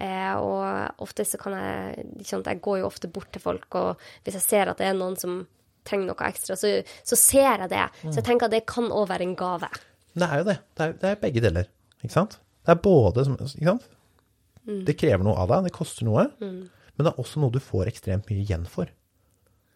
[0.01, 4.01] Eh, og ofte så kan jeg ikke Jeg går jo ofte bort til folk, og
[4.25, 5.43] hvis jeg ser at det er noen som
[5.85, 6.71] trenger noe ekstra, så,
[7.05, 7.85] så ser jeg det.
[8.07, 9.69] Så jeg tenker at det kan òg være en gave.
[10.15, 10.57] Det er jo det.
[10.79, 11.69] Det er, det er begge deler,
[12.01, 12.39] ikke sant?
[12.63, 13.89] Det er både som Ikke sant?
[14.63, 17.91] Det krever noe av deg, det koster noe, men det er også noe du får
[17.91, 18.93] ekstremt mye igjen for.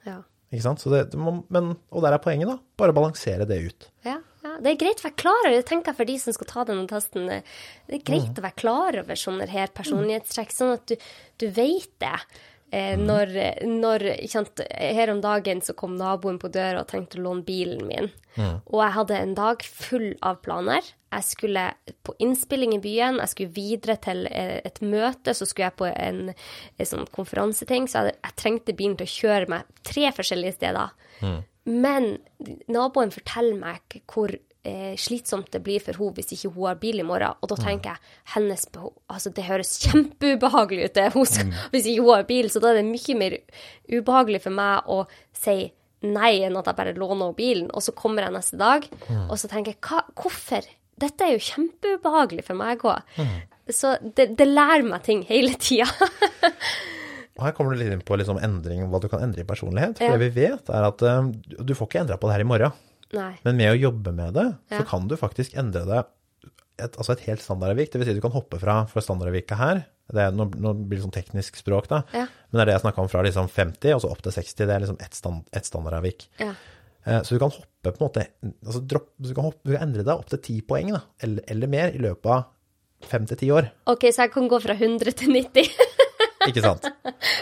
[0.07, 0.21] Ja.
[0.57, 0.81] Ikke sant?
[0.81, 2.57] Så det, men, og der er poenget, da.
[2.81, 3.89] Bare balansere det ut.
[4.07, 4.57] Ja, ja.
[4.63, 6.63] Det er greit å være klar over det, tenker jeg for de som skal ta
[6.65, 7.29] denne testen.
[7.29, 11.09] Det er greit å være klar over sånne her personlighetstrekk, sånn at du,
[11.43, 12.19] du vet det.
[12.75, 13.31] Eh, når,
[13.69, 17.85] når kjent, Her om dagen så kom naboen på døra og tenkte å låne bilen
[17.87, 18.09] min.
[18.67, 20.89] Og jeg hadde en dag full av planer.
[21.17, 21.65] Jeg skulle
[22.05, 25.89] på innspilling i byen, jeg skulle videre til eh, et møte, så skulle jeg på
[25.89, 26.35] en,
[26.77, 30.93] en sånn konferanseting, så jeg, jeg trengte bilen til å kjøre meg tre forskjellige steder.
[31.67, 32.13] Men
[32.71, 37.01] naboen forteller meg hvor eh, slitsomt det blir for henne hvis ikke hun har bil
[37.01, 37.39] i morgen.
[37.41, 41.27] Og da tenker jeg hennes behov Altså, det høres kjempeubehagelig ut det, hun
[41.73, 43.39] hvis ikke hun har bil, så da er det mye mer
[43.91, 45.01] ubehagelig for meg å
[45.37, 45.59] si
[46.07, 48.85] nei enn at jeg bare låner bilen, og så kommer jeg neste dag,
[49.31, 50.67] og så tenker jeg hva, hvorfor?
[50.99, 53.19] Dette er jo kjempeubehagelig for meg òg.
[53.69, 55.89] Så det, det lærer meg ting hele tida.
[57.37, 59.99] Her kommer du litt inn på liksom endring, hva du kan endre i personlighet.
[59.99, 60.17] For Ja.
[60.17, 62.73] det vi vet, er at um, du får ikke endra på det her i morgen.
[63.13, 63.35] nei.
[63.45, 64.79] Men med å jobbe med det, Ja.
[64.81, 66.05] så kan du faktisk endre det
[66.79, 67.91] et, altså et helt standardavvik.
[67.93, 69.85] Det vil si du kan hoppe fra, fra standardavviket her.
[70.13, 72.03] Det er, nå, nå blir det sånn teknisk språk, da.
[72.13, 72.25] Ja.
[72.51, 74.57] Men det er det jeg snakka om fra liksom 50 og så opp til 60.
[74.67, 76.27] Det er liksom ett stand, et standardavvik.
[76.41, 76.53] Ja.
[77.07, 78.27] Eh, Så du kan hoppe på en måte
[78.67, 81.45] altså dropp, du, kan hoppe, du kan endre deg opp til 10 poeng, da, eller,
[81.49, 82.47] eller mer, i løpet av
[83.07, 83.69] 5 til 10 år.
[83.93, 85.71] OK, så jeg kan gå fra 100 til 90?
[86.47, 86.85] Ikke sant?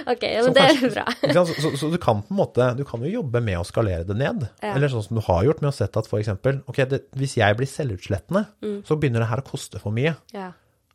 [0.08, 1.04] OK, ja, men det er bra.
[1.34, 4.04] Så, så, så du kan på en måte Du kan jo jobbe med å skalere
[4.08, 4.46] det ned.
[4.62, 4.70] Ja.
[4.78, 6.30] Eller sånn som du har gjort med å sette at f.eks.
[6.70, 8.78] Ok, det, hvis jeg blir selvutslettende, Mm.
[8.88, 10.14] så begynner det her å koste for mye.
[10.32, 10.50] Ja.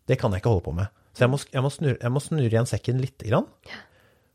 [0.09, 0.89] Det kan jeg ikke holde på med.
[1.13, 3.45] Så jeg må, jeg må, snurre, jeg må snurre igjen sekken lite grann.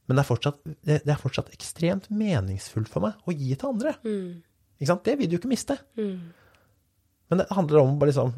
[0.07, 3.95] Men det er, fortsatt, det, er fortsatt ekstremt meningsfullt for meg å gi til andre.
[4.05, 4.43] Mm.
[4.79, 5.05] Ikke sant?
[5.07, 5.79] Det vil du ikke miste.
[5.97, 8.35] Men det handler om bare liksom,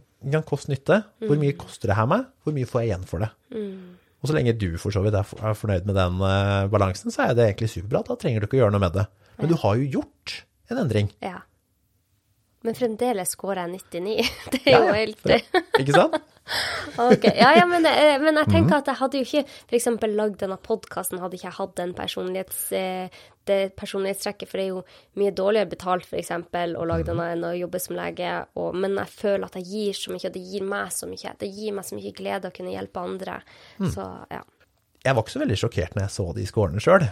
[0.47, 1.01] kost-nytte.
[1.25, 1.43] Hvor Mm.
[1.43, 2.27] mye koster det her meg?
[2.45, 3.31] Hvor mye får jeg igjen for det?
[4.23, 7.27] Og så lenge du for så vidt er er fornøyd med den eh, balansen, så
[7.31, 8.05] er det egentlig superbra.
[8.07, 9.07] Da trenger du ikke å gjøre noe med det.
[9.39, 11.11] Men du har jo gjort en endring.
[11.23, 11.41] ja.
[12.65, 14.31] Men fremdeles scorer jeg 99.
[14.53, 15.43] Det er jo helt det.
[15.81, 16.17] Ikke sant?
[17.03, 18.53] Ok, Ja, ja, men, eh, men jeg Mhm.
[18.53, 19.87] tenker at jeg hadde jo ikke f.eks.
[20.15, 23.09] lagd denne podkasten hadde ikke jeg hatt den personlighets, eh,
[23.51, 24.85] det personlighetstrekket, for det er jo
[25.19, 26.31] mye dårligere betalt f.eks.
[26.31, 27.07] å lage Mhm.
[27.11, 30.25] denne enn å jobbe som lege, og, men jeg føler at jeg gir så mye,
[30.31, 31.35] og det gir meg så mye.
[31.43, 33.41] Det gir meg så mye glede å kunne hjelpe andre.
[33.81, 33.91] Mm.
[33.93, 34.43] Så ja.
[35.05, 37.11] Jeg var ikke så veldig sjokkert når jeg så de scorene sjøl.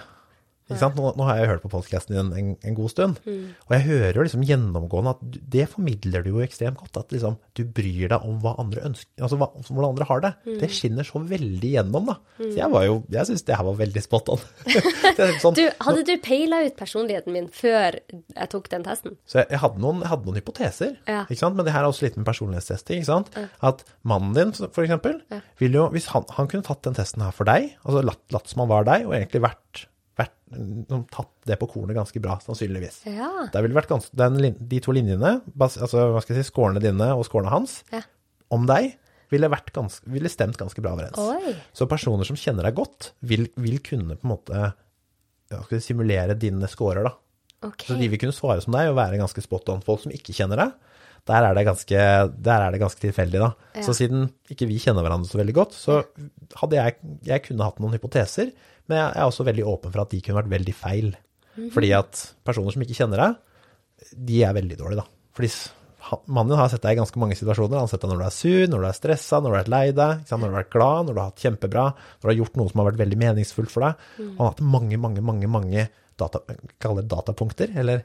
[0.65, 4.17] Nå, nå har jeg hørt på podkasten din en, en god stund, og jeg hører
[4.17, 6.97] jo liksom gjennomgående at det formidler du jo ekstremt godt.
[7.03, 10.31] At liksom du bryr deg om hva andre ønsker, altså hva, hvordan andre har det.
[10.63, 12.17] Det skinner så veldig gjennom, da.
[12.41, 14.43] Så jeg var jo, jeg syns det her var veldig spot on.
[15.45, 19.19] Sånn, Du, hadde du peila ut personligheten min før jeg tok den testen?
[19.29, 21.23] Så jeg, jeg, hadde noen, jeg hadde noen hypoteser, Ja.
[21.29, 23.03] men det her er også litt med personlighetstesting.
[23.05, 23.35] ikke sant?
[23.61, 25.21] At mannen din, for eksempel,
[25.61, 28.49] vil jo, hvis han, han kunne tatt den testen her for deg, altså latt, latt
[28.49, 29.85] som han var deg, og egentlig vært,
[31.13, 33.03] tatt det på kornet ganske bra, sannsynligvis.
[33.11, 33.31] Ja.
[33.55, 37.81] Ganske, den, de to linjene, altså hva skal jeg si, skårene dine og skårene hans,
[37.95, 38.03] Ja.
[38.55, 38.95] om deg,
[39.33, 41.19] ville, ganske, ville stemt ganske bra overens.
[41.19, 41.55] Oi.
[41.75, 44.65] Så personer som kjenner deg godt, vil, vil kunne på en måte
[45.51, 47.15] ja, si, simulere dine scorer, da.
[47.65, 47.89] Okay.
[47.89, 49.83] Så de vil kunne svare som deg og være ganske spot on.
[49.85, 50.75] Folk som ikke kjenner deg,
[51.25, 53.81] der er det ganske, er det ganske tilfeldig, da.
[53.87, 56.03] Så siden ikke vi kjenner hverandre så veldig godt, så
[56.61, 58.53] hadde jeg, jeg kunne hatt noen hypoteser,
[58.91, 61.15] men jeg er også veldig åpen for at de kunne vært veldig feil.
[61.73, 63.41] Fordi at personer som ikke kjenner deg,
[64.29, 65.33] de er veldig dårlige, da.
[65.35, 65.51] Fordi
[66.27, 67.79] mannen din har sett deg i ganske mange situasjoner.
[67.79, 69.63] Han har sett deg når du er sur, når du er stressa, når du har
[69.63, 72.33] vært lei deg, når du har vært glad, når du har hatt kjempebra, når du
[72.33, 74.09] har gjort noe som har vært veldig meningsfullt for deg.
[74.21, 75.87] Han har hatt mange, mange, mange, mange
[76.21, 76.43] data,
[76.83, 78.05] datapunkter, eller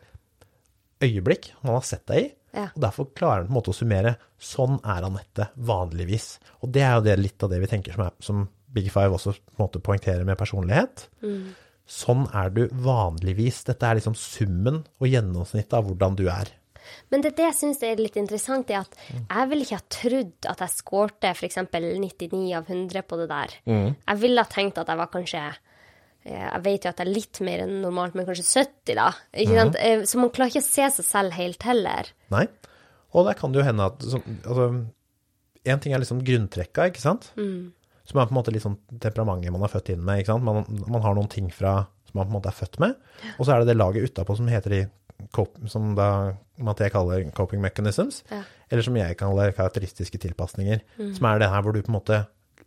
[1.03, 2.30] øyeblikk han har sett deg i.
[2.55, 2.69] Ja.
[2.71, 6.32] Og derfor klarer han på en måte å summere sånn er Anette vanligvis.
[6.63, 9.15] Og det er jo det, litt av det vi tenker som, er, som Big Five
[9.17, 11.07] også på en måte poengterer med personlighet.
[11.89, 13.63] Sånn er du vanligvis.
[13.65, 16.51] Dette er liksom summen og gjennomsnittet av hvordan du er.
[17.09, 20.47] Men det, det jeg syns er litt interessant, er at jeg ville ikke ha trodd
[20.49, 21.57] at jeg skårte f.eks.
[21.70, 23.55] 99 av 100 på det der.
[23.70, 27.13] Jeg ville ha tenkt at jeg var kanskje eh, Jeg vet jo at jeg er
[27.13, 29.09] litt mer enn normalt, men kanskje 70, da.
[29.34, 29.78] Ikke sant?
[29.82, 32.09] Eh, Så man klarer ikke å se seg selv helt heller.
[32.34, 32.45] Nei.
[33.13, 34.70] Og der kan det jo hende at så, Altså,
[35.65, 37.32] én ting er liksom grunntrekka, ikke sant?
[38.10, 40.26] Som er på en måte litt sånn temperamentet man er født inn med?
[40.41, 42.95] Man, man har noen ting fra som man på en måte er født med,
[43.38, 44.80] og så er det det laget utapå som heter de
[45.70, 46.07] som da
[46.64, 48.39] Mathé kaller coping mechanisms, Ja.
[48.72, 50.80] eller som jeg kaller karakteristiske tilpasninger,
[51.14, 52.22] som er det her hvor du på en måte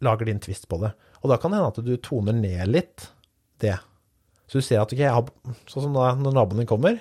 [0.04, 0.92] lager din twist på det.
[1.24, 3.08] Og da kan det hende at du toner ned litt
[3.58, 3.78] det.
[4.46, 5.26] Så du ser at, ok, jeg har,
[5.66, 7.00] sånn som da når naboen din kommer,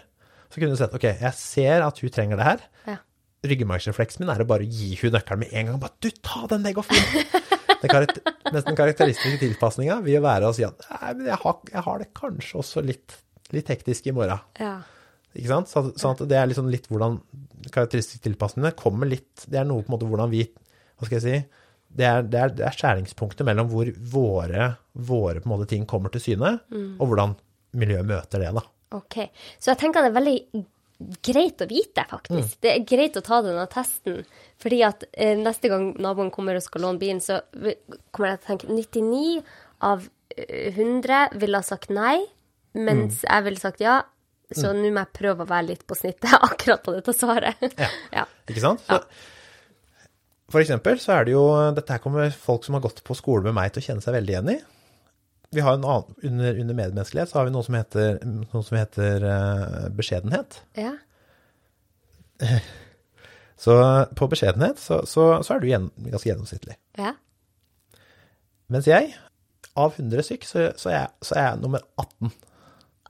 [0.50, 2.98] så kunne du sett, ok, jeg ser at hun trenger det her, Ja.
[3.46, 5.80] ryggmargsrefleksen min er å bare gi hun nøkkelen med en gang.
[5.82, 7.36] Bare, du, ta den, fint.
[7.82, 11.62] Den karakter, nesten karakteristiske tilpasninga vil jo være å si at nei, men jeg har,
[11.74, 13.16] jeg har det kanskje også litt,
[13.56, 14.44] litt hektisk i morgen.
[14.62, 14.76] Ja.
[15.32, 15.72] Ikke sant?
[15.72, 17.18] Så, sånn at det er liksom litt hvordan
[17.72, 21.24] karakteristiske tilpasningene kommer litt Det er noe på en måte hvordan vi Hva skal jeg
[21.24, 21.62] si?
[21.92, 26.24] Det er, det er, det er skjæringspunktet mellom hvor våre, våre måte ting kommer til
[26.24, 27.34] syne, og hvordan
[27.82, 28.64] miljøet møter det, da.
[28.96, 29.18] OK.
[29.60, 30.38] Så jeg tenker det er veldig
[31.26, 32.60] greit å vite, faktisk.
[32.64, 34.22] Det er greit å ta denne testen.
[34.62, 37.42] Fordi at eh, neste gang naboen kommer og skal låne bilen, så
[38.12, 39.44] kommer jeg til å tenke 99
[39.92, 42.20] av eh, 100 ville ha sagt nei,
[42.78, 44.02] mens jeg ville sagt ja.
[44.52, 47.62] Så nå må jeg prøve å være litt på snittet akkurat på dette svaret.
[47.80, 47.88] Ja.
[48.22, 48.26] ja.
[48.52, 48.84] Ikke sant?
[48.84, 49.00] Så,
[50.52, 51.46] For eksempel så er det jo
[51.78, 54.18] Dette her kommer folk som har gått på skole med meg til å kjenne seg
[54.18, 54.60] veldig igjen i.
[55.52, 58.78] Vi har en annen, under, under medmenneskelighet så har vi noe som heter, noe som
[58.80, 60.62] heter uh, beskjedenhet.
[60.80, 60.96] ja.
[63.62, 63.74] Så
[64.18, 66.80] på beskjedenhet så, så, så er du gjen, ganske gjennomsnittlig.
[66.98, 67.12] ja.
[68.72, 69.12] Mens jeg,
[69.76, 72.32] av 100 stykk, så, så, er jeg, så er jeg nummer 18.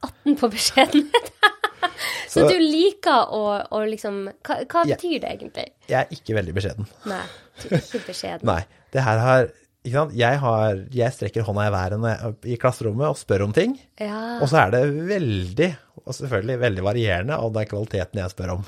[0.09, 1.29] 18 på beskjedenhet.
[2.33, 5.67] så, du liker å, å liksom Hva, hva betyr betyr det egentlig?
[5.87, 6.89] Jeg er ikke veldig beskjeden.
[7.13, 7.23] Nei,
[7.61, 8.49] du er ikke beskjeden.
[8.51, 8.61] Nei.
[8.91, 9.51] Det her har?
[9.83, 13.73] Jeg, har, jeg strekker hånda i været i klasserommet og spør om ting.
[13.97, 14.37] Ja.
[14.37, 15.69] Og så er det veldig,
[16.05, 18.65] og selvfølgelig veldig varierende, av den kvaliteten jeg spør om.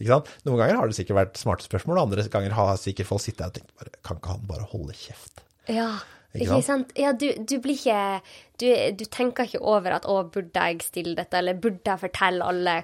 [0.00, 3.46] Noen ganger har det sikkert vært smarte spørsmål, og andre ganger har sikkert folk sittet
[3.48, 5.42] og tenkt bare, kan ikke han bare holde kjeft?
[5.68, 5.90] Ja,
[6.30, 6.68] Ikke ikke, sant?
[6.68, 6.94] sant?
[7.00, 8.20] Ja, du, du blir ikke
[8.62, 12.44] du, du tenker ikke over at 'å, burde jeg stille dette', eller 'burde jeg fortelle
[12.46, 12.76] alle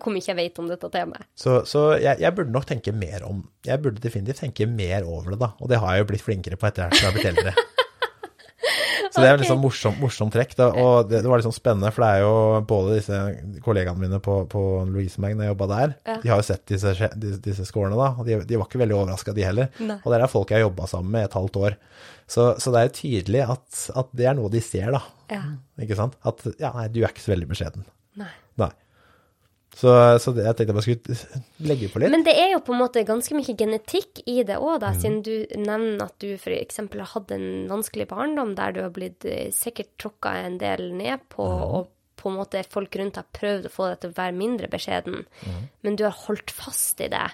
[0.00, 1.26] hvor mye jeg vet om dette temaet'?
[1.36, 5.34] Så, så jeg, jeg burde nok tenke mer om, jeg burde definitivt tenke mer over
[5.34, 7.18] det da, og det har jeg jo blitt flinkere på etter hvert som jeg har
[7.18, 7.54] blitt eldre.
[9.12, 11.90] Så det er liksom litt morsomt morsom, trekk, da, og det, det var sånn spennende,
[11.92, 12.36] for det er jo
[12.70, 13.18] både disse
[13.66, 16.14] kollegaene mine på, på Louise Mag når jeg jobbet der, Ja.
[16.22, 16.94] de har jo sett disse,
[17.44, 19.68] disse, scorene da, og de, de var ikke veldig overrasket de heller.
[19.84, 19.98] Nei.
[20.00, 21.76] Og det er folk jeg har jobbet sammen med et halvt år.
[22.32, 25.02] Så, så det er jo tydelig at, at det er noe de ser da,
[25.34, 25.42] Ja.
[25.84, 26.16] ikke sant?
[26.24, 27.84] At, ja, nei, du er ikke så veldig beskjeden.
[28.22, 28.30] Nei.
[28.62, 28.70] Nei.
[29.72, 32.12] Så, så det, jeg tenkte jeg bare skulle legge på litt.
[32.12, 35.22] Men det er jo på en måte ganske mye genetikk i det òg, da, siden
[35.24, 36.82] du nevner at du f.eks.
[36.82, 41.24] har hatt en vanskelig barndom der du har blitt eh, sikkert tråkka en del ned
[41.32, 41.88] på, og
[42.22, 45.24] på en måte folk rundt har prøvd å få deg til å være mindre beskjeden,
[45.82, 47.24] men du har holdt fast i det.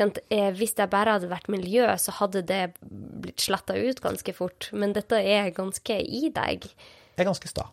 [0.00, 4.70] Eh, Hvis det bare hadde vært miljø, så hadde det blitt sletta ut ganske fort,
[4.72, 6.66] men dette er ganske i deg.
[7.12, 7.68] Jeg er ganske sta.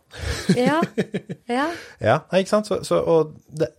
[0.60, 0.78] Ja.
[1.58, 1.66] ja.
[2.04, 2.70] Ja, nei, ikke sant?
[2.70, 3.72] Så, så, og det,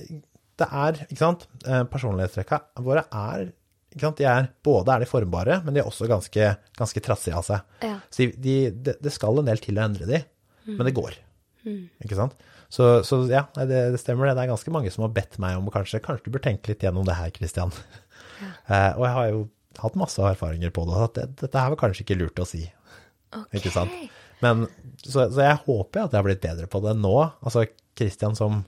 [0.61, 3.48] det er, ikke sant, eh, personlighetstrekka våre er,
[3.94, 7.36] ikke sant, de er, både er de formbare, men de er også ganske, ganske trassige
[7.38, 7.74] av seg.
[7.86, 7.96] Ja.
[8.12, 8.54] Så de, de,
[8.88, 10.22] det, det skal en del til å endre de,
[10.70, 11.18] men det går.
[12.00, 12.36] Ikke sant?
[12.70, 14.36] Så, så ja, det, det stemmer det.
[14.38, 16.84] Det er ganske mange som har bedt meg om kanskje, kanskje du bør tenke litt
[16.86, 17.74] gjennom det her, Kristian.
[18.40, 19.40] Eh, og jeg har jo
[19.82, 22.62] hatt masse erfaringer på det, at det, dette her var kanskje ikke lurt å si.
[23.52, 23.92] Ikke sant?
[24.40, 24.62] Men,
[25.02, 27.12] så, så jeg håper at jeg har blitt bedre på det nå.
[27.44, 27.66] Altså
[27.98, 28.62] Christian som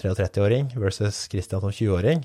[0.00, 2.24] 33-åring versus Christian som 20-åring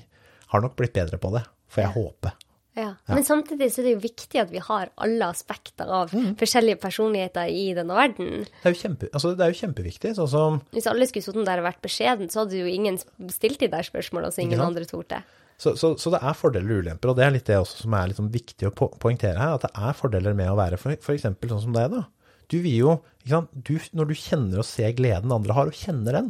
[0.52, 2.32] har nok blitt bedre på det, får jeg håpe.
[2.72, 2.94] Ja.
[3.04, 7.50] Men samtidig så er det jo viktig at vi har alle aspekter av forskjellige personligheter
[7.52, 8.46] i denne verden.
[8.48, 11.48] Det er jo, kjempe, altså, det er jo kjempeviktig, sånn som Hvis alle skulle sittet
[11.48, 12.96] der og vært beskjeden, så hadde jo ingen
[13.32, 15.20] stilt de der spørsmålene, så ingen andre torde.
[15.60, 17.98] så, så, så det er fordeler og ulemper, og det er litt det også som
[17.98, 20.96] er liksom viktig å po poengtere her, at det er fordeler med å være for,
[21.04, 22.06] for eksempel sånn som deg da.
[22.52, 22.94] Du vil jo,
[23.24, 26.26] du, når du kjenner og ser gleden andre har, og kjenner den,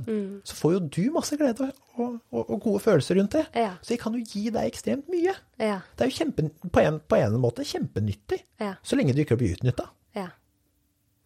[0.46, 1.66] så får jo du masse glede
[1.98, 3.42] og, og, og gode følelser rundt det.
[3.58, 3.72] Ja.
[3.82, 5.34] Så jeg kan jo gi deg ekstremt mye.
[5.58, 5.80] Ja.
[5.98, 8.76] Det er jo kjempe, på, en, på en måte kjempenyttig, Ja.
[8.86, 9.58] så lenge du ikke blir.
[10.14, 10.28] Ja.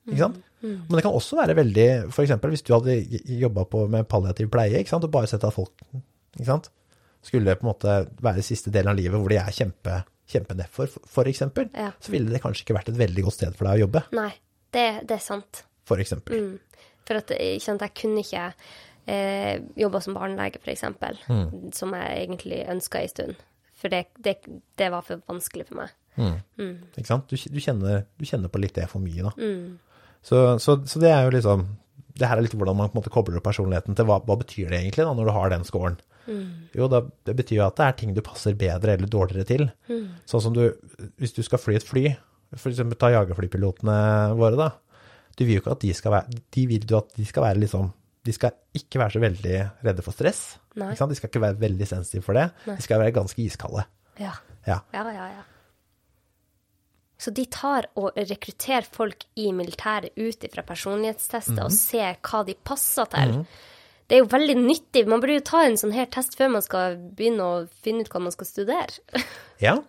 [0.07, 0.41] Ikke sant?
[0.63, 1.87] Men det kan også være veldig,
[2.25, 2.95] eksempel hvis du hadde
[3.37, 5.75] jobbet med palliativ pleie, og bare sett at folk,
[7.27, 11.29] skulle på en måte være siste delen av livet hvor de er kjempe, kjempenedfor, for
[11.31, 11.91] eksempel, Ja.
[12.01, 14.33] så ville det kanskje ikke vært et veldig godt sted for deg å jobbe, Nei,
[14.77, 15.65] det, det er sant.
[15.89, 16.59] for eksempel.
[17.07, 18.51] For at ikke sant, jeg kunne ikke
[19.07, 20.83] Eh, Jobba som barnelege, f.eks.,
[21.29, 21.71] mm.
[21.75, 23.45] som jeg egentlig ønska en stund.
[23.77, 24.41] For det, det,
[24.79, 25.93] det, var for vanskelig for meg.
[26.17, 26.37] Mm.
[26.59, 26.77] Mm.
[26.97, 27.31] Ikke sant?
[27.31, 29.35] Du, du, kjenner, du, kjenner, på litt det for mye, da.
[30.27, 31.61] Så, så, så, det er jo liksom
[32.17, 34.39] Det her er litt hvordan man på en måte kobler opp personligheten til hva, hva
[34.41, 36.01] betyr det egentlig da, når du har den scoren.
[36.27, 36.47] Mm.
[36.75, 39.69] Jo, da, det betyr jo at det er ting du passer bedre eller dårligere til.
[39.93, 40.09] Mm.
[40.27, 40.65] Sånn som du
[41.21, 42.09] Hvis du skal fly et fly,
[42.55, 42.83] f.eks.
[42.99, 43.97] ta jagerflypilotene
[44.39, 44.71] våre, da.
[45.37, 47.61] Du vil jo ikke at de skal være De vil jo at de skal være
[47.61, 47.91] liksom
[48.25, 50.41] De skal ikke være så veldig redde for stress.
[50.75, 52.49] De skal ikke være veldig sensitive for det.
[52.67, 52.79] Nei.
[52.79, 53.85] De skal være ganske iskalde.
[54.19, 54.33] Ja.
[54.67, 55.29] Ja, ja, ja.
[55.37, 55.45] ja.
[57.17, 61.65] Så de tar og rekrutterer folk i militæret ut ifra personlighetstester mm -hmm.
[61.65, 63.33] og ser hva de passer til.
[63.33, 63.47] Mm -hmm.
[64.07, 65.09] Det er jo veldig nyttig.
[65.09, 68.09] Man burde jo ta en sånn her test før man skal begynne å finne ut
[68.09, 68.93] hva man skal studere.
[69.67, 69.83] ja.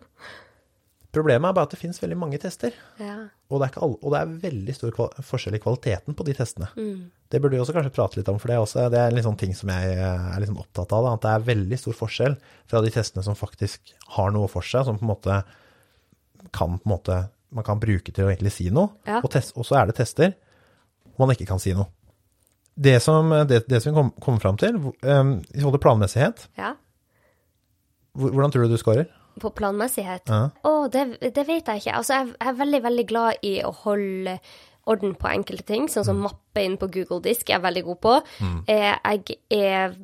[1.15, 2.73] Problemet er bare at det finnes veldig mange tester.
[2.99, 3.15] Ja.
[3.47, 6.67] Og, det alle, og, det er veldig stor forskjell i kvaliteten på de testene.
[6.75, 7.07] Mm.
[7.31, 9.25] Det burde vi også kanskje prate litt om, for det er, også, det er en
[9.29, 11.05] sånn ting som jeg er liksom opptatt av.
[11.05, 12.35] Da, at det er veldig stor forskjell
[12.67, 15.39] fra de testene som faktisk har noe for seg, som på en måte
[16.51, 17.21] kan, på en måte,
[17.55, 18.91] man kan bruke til å egentlig si noe.
[19.07, 19.21] Ja.
[19.23, 20.35] Og, test, og, så er det tester
[21.17, 21.89] man ikke kan si noe.
[22.77, 26.43] Det som, det, det som vi kom, kom fram til, um, i forhold til planmessighet
[26.59, 26.75] ja.
[28.13, 29.07] Hvordan tror du du scorer?
[29.41, 30.29] På planmessighet?
[30.31, 30.49] Ja.
[30.67, 31.95] oh, det, det, vet jeg ikke.
[31.99, 34.37] Altså, jeg, jeg, er veldig, veldig glad i å holde
[34.87, 36.27] orden på enkelte ting, sånn som mm.
[36.29, 38.13] mappe inn på Google Disk er jeg veldig god på.
[38.39, 38.59] Mm.
[38.71, 39.97] Eh, jeg er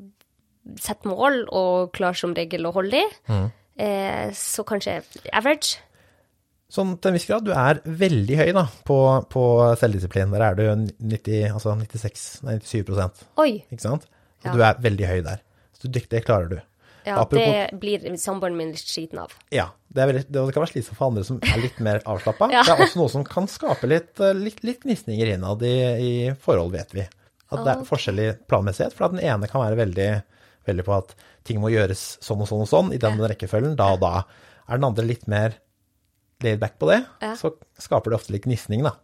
[0.79, 3.17] setter mål og klarer som regel å holde de.
[3.31, 3.47] Mm.
[3.83, 5.01] Eh, så kanskje
[5.33, 5.79] average.
[6.73, 7.45] Sånn til en viss grad.
[7.45, 8.97] Du er veldig høy da, på,
[9.29, 9.43] på
[9.79, 10.31] selvdisiplin.
[10.33, 13.51] Der er du 90, altså 96, nei, 97 Oi.
[13.67, 14.07] Ikke sant?
[14.41, 14.55] Så ja.
[14.55, 15.43] du er veldig høy der.
[15.77, 16.57] Så dyktig det klarer du.
[17.05, 19.33] Ja, Apropos, det blir samboeren min litt sliten av.
[19.53, 19.69] Ja.
[19.93, 22.49] Det, veldig, det, kan være slitsomt for andre som er litt mer avslappa.
[22.55, 22.63] ja.
[22.65, 25.75] Det er også noe som kan skape litt, eh, litt, litt gnisninger innad i,
[26.05, 27.05] i, forhold, vet vi.
[27.53, 28.95] At det er forskjellig planmessighet.
[28.97, 30.09] For at den ene kan være veldig,
[30.69, 31.13] veldig på at
[31.45, 34.13] ting må gjøres sånn og sånn og sånn i den rekkefølgen, da og da.
[34.65, 35.59] Er den andre litt mer
[36.43, 37.35] laid back på det, ja.
[37.39, 38.97] så skaper det ofte litt gnisning, da.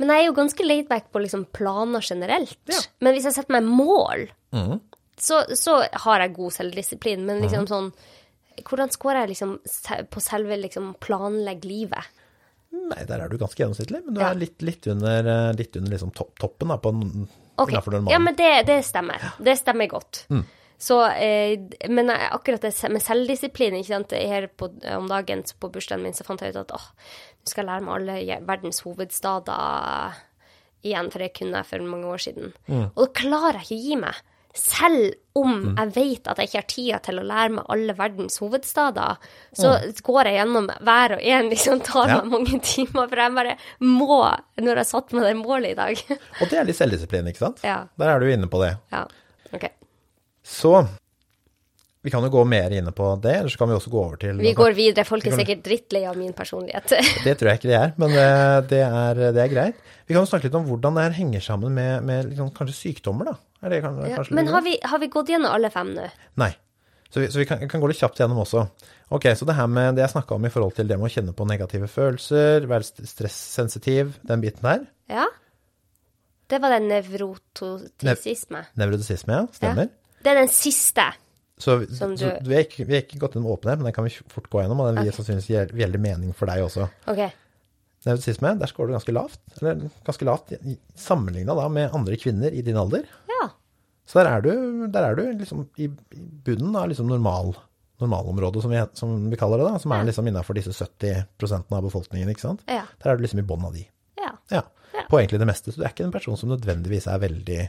[0.00, 2.58] Men jeg er jo ganske laid back på liksom planer generelt.
[2.70, 2.80] Ja.
[3.04, 4.78] Men hvis jeg setter meg mål, mm.
[5.20, 7.24] Så, så, har jeg god selvdisiplin.
[7.26, 7.72] Men liksom mm.
[7.72, 7.94] sånn
[8.54, 9.56] Hvordan scorer jeg liksom
[10.14, 12.12] på selve liksom planlegge livet?
[12.74, 14.28] Nei, der er du ganske gjennomsnittlig, men du ja.
[14.30, 16.92] er litt, litt, under, litt under liksom topp, toppen da, på
[17.62, 17.80] okay.
[18.10, 19.22] Ja, men det, det stemmer.
[19.42, 20.24] Det stemmer godt.
[20.30, 20.44] Mm.
[20.84, 24.14] Så, eh, men akkurat det med selvdisiplin ikke sant?
[24.14, 26.86] Her på, om dagen på bursdagen min så fant jeg ut at åh,
[27.40, 30.18] nå skal jeg lære meg alle verdens hovedstader
[30.84, 32.54] igjen, for det kunne jeg for mange år siden.
[32.68, 32.86] Mm.
[32.90, 34.22] Og da klarer jeg ikke å gi meg.
[34.54, 35.70] Selv om mm.
[35.80, 39.72] jeg vet at jeg ikke har tida til å lære meg alle verdens hovedstader, så
[40.06, 42.18] går jeg gjennom hver og en, liksom tar ja.
[42.20, 45.78] meg mange timer, for jeg bare må når jeg har satt meg det målet i
[45.80, 46.04] dag.
[46.40, 47.64] og det er litt selvdisiplin, ikke sant?
[47.66, 47.80] Ja.
[47.98, 48.76] Der er du inne på det.
[48.94, 49.08] Ja,
[49.50, 49.66] ok.
[50.44, 50.76] Så
[52.04, 54.18] vi kan jo gå mer inne på det, eller så kan vi også gå over
[54.20, 55.06] til Vi går videre.
[55.08, 56.92] Folk er sikkert drittlei av min personlighet.
[57.24, 59.78] det tror jeg ikke de er, men eh, det er, det er, greit.
[60.04, 62.76] Vi kan jo snakke litt om hvordan det her henger sammen med, med liksom, kanskje
[62.76, 63.38] sykdommer, da.
[63.70, 66.04] Det, kanskje, ja, men har vi, har vi, gått gjennom alle fem nå?
[66.40, 66.50] Nei.
[67.14, 68.64] Så vi, så vi kan, kan, gå litt kjapt gjennom også.
[69.14, 71.12] Ok, Så det her med det jeg snakka om i forhold til det med å
[71.14, 74.86] kjenne på negative følelser, være stressensitiv, den biten der.
[75.12, 75.28] Ja.
[76.50, 78.64] Det var den nevrotisisme.
[78.74, 79.44] Nev nevrotisisme, ja.
[79.54, 79.88] Stemmer.
[79.88, 80.18] Ja.
[80.24, 81.06] Det er den siste.
[81.56, 82.26] Så, så du...
[82.42, 84.64] vi, har ikke, vi har ikke gått gjennom åpenhet, men den kan vi fort gå
[84.64, 84.82] gjennom.
[84.82, 85.18] Og den vil okay.
[85.20, 86.88] sannsynligvis gjelde mening for deg også.
[87.12, 87.22] Ok.
[88.04, 89.40] Nevrotisisme, der scorer du ganske lavt.
[89.58, 90.52] Eller ganske lavt
[91.00, 93.06] sammenligna med andre kvinner i din alder.
[93.30, 93.48] Ja.
[94.04, 94.50] Så der er du,
[94.92, 97.54] der er du liksom i, i bunnen av liksom normal,
[98.02, 101.86] normalområdet, som vi, som vi, kaller det, da, som er liksom innafor disse 70% av
[101.88, 102.28] befolkningen.
[102.34, 102.66] ikke sant?
[102.68, 102.84] Ja.
[103.00, 103.86] Der er du liksom i bånn av de.
[104.20, 104.34] Ja.
[104.52, 104.66] ja.
[105.08, 105.72] På egentlig det meste.
[105.72, 107.62] Så du er ikke en person som nødvendigvis er veldig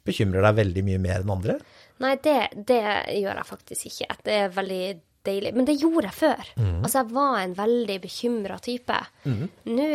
[0.00, 1.58] Bekymrer deg veldig mye mer enn andre?
[2.00, 2.80] Nei, det, det
[3.20, 4.14] gjør jeg faktisk ikke.
[4.24, 4.84] Det er veldig
[5.26, 5.52] deilig.
[5.56, 6.54] Men det gjorde jeg før.
[6.56, 6.78] Mm.
[6.80, 9.02] Altså, jeg var en veldig bekymra type.
[9.26, 9.44] Mm.
[9.70, 9.90] Nå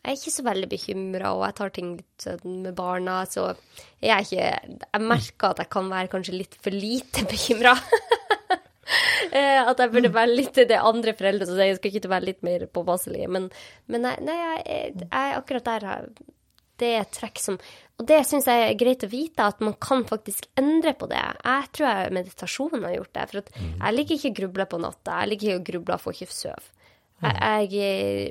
[0.00, 3.50] jeg er ikke så veldig bekymra, og jeg tar ting litt sånn med barna, så
[4.00, 4.46] jeg ikke
[4.80, 7.76] Jeg merker at jeg kan være kanskje litt for lite bekymra.
[9.30, 12.26] Eh, at jeg burde være litt det andre foreldre som sier jeg skal ikke være
[12.26, 13.28] litt mer påpasselig.
[13.30, 13.44] Men,
[13.86, 15.86] men nei, nei jeg, jeg, akkurat der
[16.80, 17.60] det er trekk som
[18.00, 21.20] og det syns jeg er greit å vite, at man kan faktisk endre på det.
[21.20, 23.24] Jeg tror jeg meditasjon har gjort det.
[23.28, 23.74] For mm.
[23.74, 25.18] jeg liker ikke å gruble på natta.
[25.20, 26.70] Jeg liker ikke å gruble og få ikke sove.
[27.20, 28.30] Jeg, jeg,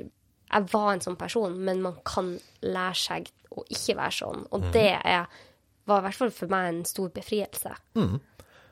[0.50, 2.32] jeg, var en sånn person, men man kan
[2.66, 4.42] lære seg å ikke være sånn.
[4.50, 4.68] Og mm.
[4.74, 5.38] det er,
[5.86, 7.78] var i hvert fall for meg en stor befrielse.
[7.94, 8.18] Mm.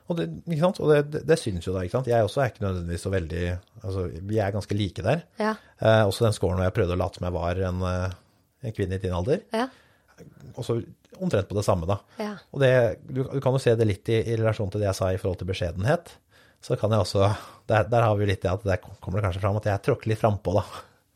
[0.09, 0.25] Og, det,
[0.81, 2.09] og det, det, det, synes jo da, ikke sant.
[2.11, 3.43] Jeg også er ikke nødvendigvis så veldig
[3.85, 5.21] Altså, vi er ganske like der.
[5.39, 5.53] Ja.
[5.79, 8.17] Eh, også den scoren hvor jeg prøvde å late som jeg var en, eh,
[8.63, 9.45] en kvinne i din alder.
[9.55, 9.67] Ja
[10.59, 10.79] også
[11.19, 11.99] omtrent på det samme, da.
[12.21, 12.33] Ja.
[12.53, 12.71] Og det,
[13.07, 15.19] du, du kan jo se det litt i, i relasjon til det jeg sa i
[15.21, 16.13] forhold til beskjedenhet.
[16.63, 17.29] Så kan jeg også
[17.69, 19.83] Der, der har vi jo litt det at der kommer det kanskje fram at jeg
[19.85, 20.63] tråkker litt frampå, da.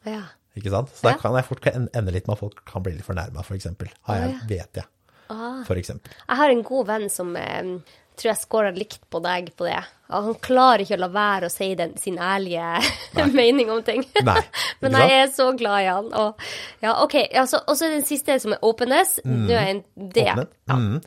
[0.05, 0.23] Ja.
[0.59, 0.91] Ikke sant?
[0.93, 3.71] Så der kan jeg fort ende litt med at folk kan bli litt fornærma, f.eks.
[4.09, 4.89] Har jeg, vet jeg.
[5.33, 5.63] Ah.
[5.65, 6.13] For eksempel.
[6.27, 7.71] Jeg har en god venn som eh,
[8.19, 9.79] tror jeg scorer likt på deg på det.
[10.13, 12.81] At han klarer ikke å la være å si den, sin ærlige
[13.39, 14.03] mening om ting.
[14.25, 14.41] Nei,
[14.83, 16.11] Men jeg er så glad i han.
[16.19, 16.43] Og,
[16.83, 17.15] ja, OK.
[17.33, 19.17] Ja, så- og så den siste som er openness.
[19.25, 19.83] Nå er jeg en
[20.13, 20.27] det.
[20.29, 20.77] Ja.
[20.77, 20.99] Mm.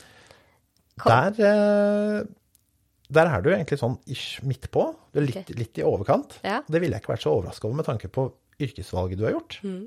[1.05, 2.25] Der, eh,
[3.13, 4.89] der er du egentlig sånn ish midt på.
[5.13, 5.59] Du er litt, okay.
[5.61, 6.39] litt i overkant.
[6.47, 6.63] Ja.
[6.67, 8.31] Det ville jeg ikke vært så overraska over med tanke på
[8.65, 9.59] yrkesvalget du har gjort.
[9.63, 9.85] Mm.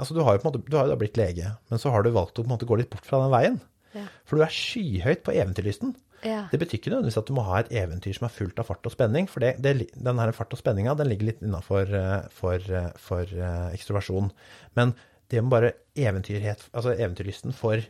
[0.00, 1.92] Altså, du har jo på en måte, du har jo da blitt lege, men så
[1.92, 3.58] har du valgt å på en måte gå litt bort fra den veien.
[3.92, 4.06] Ja.
[4.24, 5.92] For du er skyhøyt på eventyrlysten.
[6.26, 6.42] Ja.
[6.52, 8.86] Det betyr ikke nødvendigvis at du må ha et eventyr som er fullt av fart
[8.88, 11.88] og spenning, for det, det, den her fart og spenninga ligger litt innafor
[12.34, 14.30] for, eh, for eh, ekstroversjon.
[14.76, 14.94] Men
[15.30, 17.80] det med bare eventyrhet, altså eventyrlysten for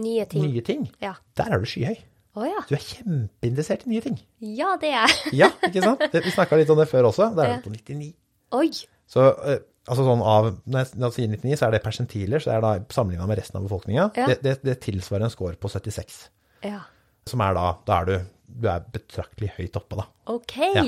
[0.00, 0.44] Nye ting.
[0.46, 1.14] nye ting, Ja.
[1.36, 1.96] der er du skyhøy.
[2.38, 2.60] Oh, ja.
[2.68, 4.20] Du er kjempeinteressert i nye ting.
[4.38, 5.32] Ja, det er jeg.
[5.40, 6.04] Ja, ikke sant?
[6.12, 7.26] Det, vi snakka litt om det før også.
[7.34, 8.12] Der er du på 99.
[8.54, 8.68] Oi.
[9.10, 9.58] Så eh,
[9.90, 12.94] altså sånn av, når jeg, sier 99, så er det persentiler, så er det da
[12.94, 14.04] sammenligna med resten av befolkninga.
[14.14, 14.28] Ja.
[14.30, 16.20] Det, det, det tilsvarer en score på 76.
[16.68, 16.84] Ja.
[17.30, 18.16] Som er da Da er du,
[18.60, 20.08] du er betraktelig høyt oppe, da.
[20.34, 20.56] OK.
[20.76, 20.84] Ja.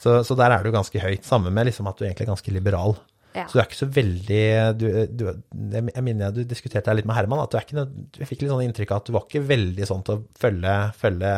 [0.00, 1.24] Så, så der er du ganske høyt.
[1.24, 2.96] Samme med liksom at du egentlig er ganske liberal.
[3.36, 3.44] Ja.
[3.44, 4.44] Så du er ikke så veldig
[4.80, 5.24] du, du,
[5.74, 7.84] Jeg minner du diskuterte her litt med Herman, at du er ikke,
[8.16, 10.76] jeg fikk litt sånn inntrykk av at du var ikke veldig sånn til å følge,
[10.96, 11.32] følge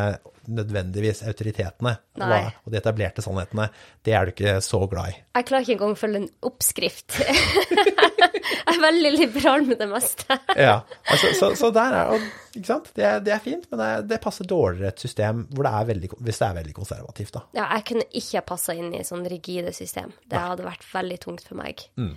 [0.48, 2.40] nødvendigvis autoritetene Nei.
[2.64, 3.68] og de etablerte sannhetene.
[4.04, 5.16] Det er du ikke så glad i.
[5.38, 7.18] Jeg klarer ikke engang å følge en oppskrift.
[7.22, 10.38] jeg er veldig liberal med det meste.
[10.56, 12.14] Ja, altså, så, så der er
[12.54, 12.92] ikke sant?
[12.96, 16.48] Det, det er fint, men det, det passer dårligere et system det veldig, hvis det
[16.48, 17.44] er veldig konservativt, da.
[17.60, 20.14] Ja, jeg kunne ikke passa inn i sånn rigide system.
[20.26, 21.84] Det hadde vært veldig tungt for meg.
[22.00, 22.14] Mm.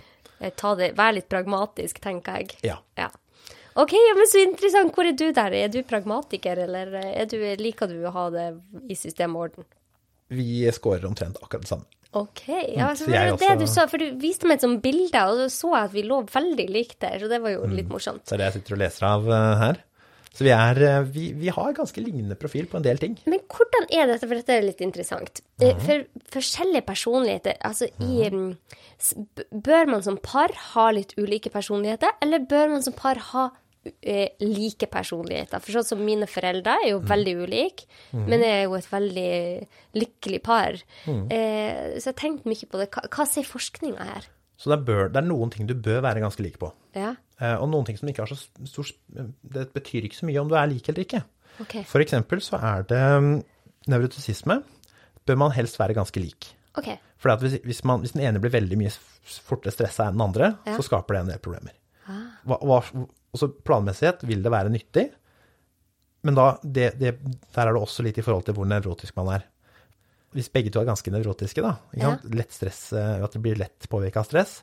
[0.58, 2.56] Ta det, Vær litt pragmatisk, tenker jeg.
[2.66, 2.80] Ja.
[2.98, 3.12] Ja.
[3.78, 4.92] OK, ja, men så interessant.
[4.94, 5.54] Hvor er du der?
[5.56, 8.46] Er du pragmatiker, eller er du, liker du å ha det
[8.92, 9.68] i system og orden?
[10.32, 11.88] Vi scorer omtrent akkurat det samme.
[12.12, 12.42] OK.
[12.76, 15.46] Ja, så det var det du sa, for du viste meg et sånt bilde, og
[15.46, 18.26] så så jeg at vi lå veldig likt der, så det var jo litt morsomt.
[18.28, 19.80] Det er det jeg sitter og leser av eh, her.
[20.32, 23.16] Så vi, er, eh, vi, vi har ganske lignende profil på en del ting.
[23.28, 25.42] Men hvordan er dette, for dette er litt interessant.
[25.60, 28.52] Eh, For forskjellige personligheter, altså i mm,
[29.50, 33.61] Bør man som par ha litt ulike personligheter, eller bør man som par ha eh,
[34.42, 35.62] like personligheter?
[35.62, 39.32] For sånn som mine foreldre er jo veldig ulike, men jeg er jo et veldig
[40.02, 40.78] lykkelig par.
[41.08, 42.88] Eh, så jeg har tenkt mye på det.
[42.94, 44.30] Hva, hva sier forskninga her?
[44.62, 46.70] Så det, bør, det er noen ting du bør være ganske lik på.
[46.94, 48.36] Ja, Eh, og noen ting som ikke har så
[48.68, 51.22] stor Det betyr ikke så mye om du er lik eller ikke.
[51.64, 51.84] Okay.
[51.88, 53.32] For eksempel så er det mm,
[53.90, 54.60] nevrotisisme.
[55.26, 56.52] Bør man helst være ganske lik.
[56.78, 57.00] Okay.
[57.20, 58.92] For hvis, hvis, man, hvis den ene blir veldig mye
[59.44, 60.76] fortere stressa enn den andre, Ja.
[60.78, 61.74] så skaper det en del problemer.
[62.46, 62.78] Hva, hva,
[63.36, 65.06] også planmessighet vil det være nyttig,
[66.22, 67.16] men da, det, det,
[67.54, 69.46] der er det også litt i forhold til hvor nevrotisk man er.
[70.36, 72.28] Hvis begge to er ganske nevrotiske, da, ikke sant?
[72.38, 74.60] lett stress, eh, at det blir lett påvirka av stress,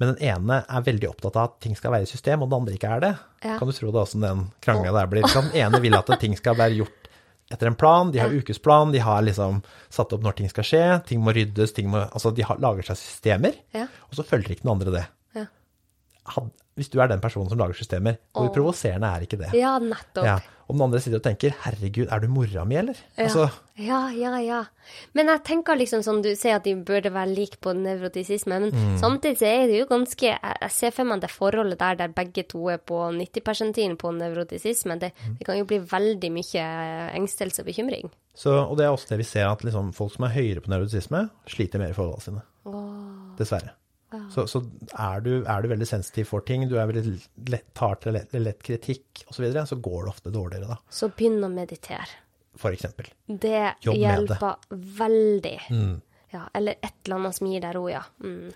[0.00, 2.60] men den ene er veldig opptatt av at ting skal være i system, og den
[2.62, 3.10] andre ikke er det,
[3.44, 3.58] Ja.
[3.58, 5.26] kan du tro det åssen den krangla der blir.
[5.34, 6.96] Den ene vil at ting skal være gjort
[7.50, 9.58] etter en plan, de har ukesplan, de har liksom
[9.90, 12.86] satt opp når ting skal skje, ting må ryddes, ting må Altså, de har, lager
[12.92, 13.88] seg systemer, Ja.
[14.08, 15.04] og så følger ikke den andre det.
[15.34, 15.44] Ja.
[16.36, 18.54] Had, hvis du er den personen som lager systemer, hvor oh.
[18.54, 19.52] provoserende er ikke det?
[19.58, 20.24] Ja, nettopp.
[20.24, 20.38] Ja.
[20.70, 22.94] Og den andre sitter og tenker 'herregud, er du mora mi', eller?
[23.18, 24.64] Altså, Ja, ja, ja.
[25.14, 28.70] Men jeg tenker liksom sånn, du sier at de burde være like på nevrotisisme, men
[28.70, 28.98] Mm.
[29.00, 30.20] samtidig så er det jo ganske
[30.60, 34.98] Jeg ser for meg det forholdet der der begge to er på 90-persentilen på nevrotisisme.
[35.00, 35.38] Det, Mm.
[35.38, 38.10] det kan jo bli veldig mye engstelse og bekymring.
[38.36, 40.68] så, og det er også det vi ser, at liksom, folk som er høyere på
[40.68, 42.42] nevrotisisme, sliter mer i forholdene sine.
[43.38, 43.70] Dessverre.
[44.34, 44.60] Så, så
[44.98, 47.12] er, du, er du veldig sensitiv for ting, du er veldig
[47.52, 50.78] lett, tar til lett, lett kritikk osv., så, videre, så går det ofte dårligere, da.
[50.90, 52.08] Så begynn å meditere.
[52.58, 53.06] For eksempel.
[53.30, 53.52] Det
[53.86, 54.00] Jobb med det.
[54.40, 55.54] hjelper veldig.
[56.34, 58.02] Ja, eller et eller annet som gir deg ro, ja.
[58.24, 58.50] Mm.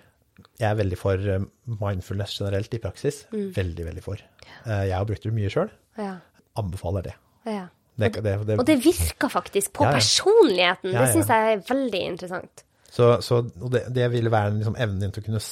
[0.58, 3.22] Jeg er veldig for eh, mindfulness generelt i praksis.
[3.30, 4.18] Veldig, veldig for.
[4.66, 5.70] Eh, Jeg har brukt det mye sjøl.
[6.00, 6.16] ja.
[6.58, 7.12] Anbefaler det.
[7.50, 7.64] ja.
[7.98, 9.96] det, det, det Og det virker faktisk på Ja, ja.
[9.98, 10.92] personligheten.
[10.94, 12.62] Det syns jeg er veldig interessant.
[12.94, 15.42] Så, så det, det ville være liksom evnen din til å kunne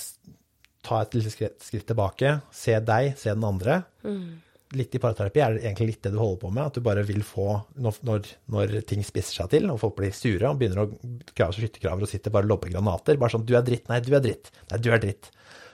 [0.86, 3.82] ta et lite skritt, skritt tilbake, se deg, se den andre.
[4.78, 7.02] Litt i parterapi er det egentlig litt det du holder på med, at du bare
[7.06, 7.48] vil få,
[7.82, 10.88] når, når, ting spisser seg til, og folk blir sure og begynner å
[11.34, 14.14] grave skytterkraver og sitter bare og lobber granater, bare sånn 'du er dritt', nei, du
[14.16, 15.30] er dritt, nei, du er dritt.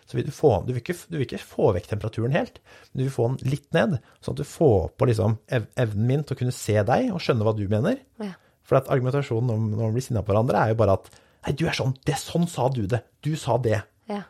[0.08, 3.02] Så vil du få, du vil ikke, du vil ikke få vekk temperaturen helt, men
[3.02, 6.24] du vil få den litt ned, sånn at du får på liksom ev evnen min
[6.24, 8.00] til å kunne se deg og skjønne hva du mener.
[8.24, 8.32] Ja.
[8.64, 11.12] For at argumentasjonen om når man blir sinna på hverandre, er jo bare at
[11.46, 11.94] Nei, du er sånn.
[12.06, 13.02] Det, sånn sa du det.
[13.24, 13.82] Du sa det.
[14.10, 14.22] Ja.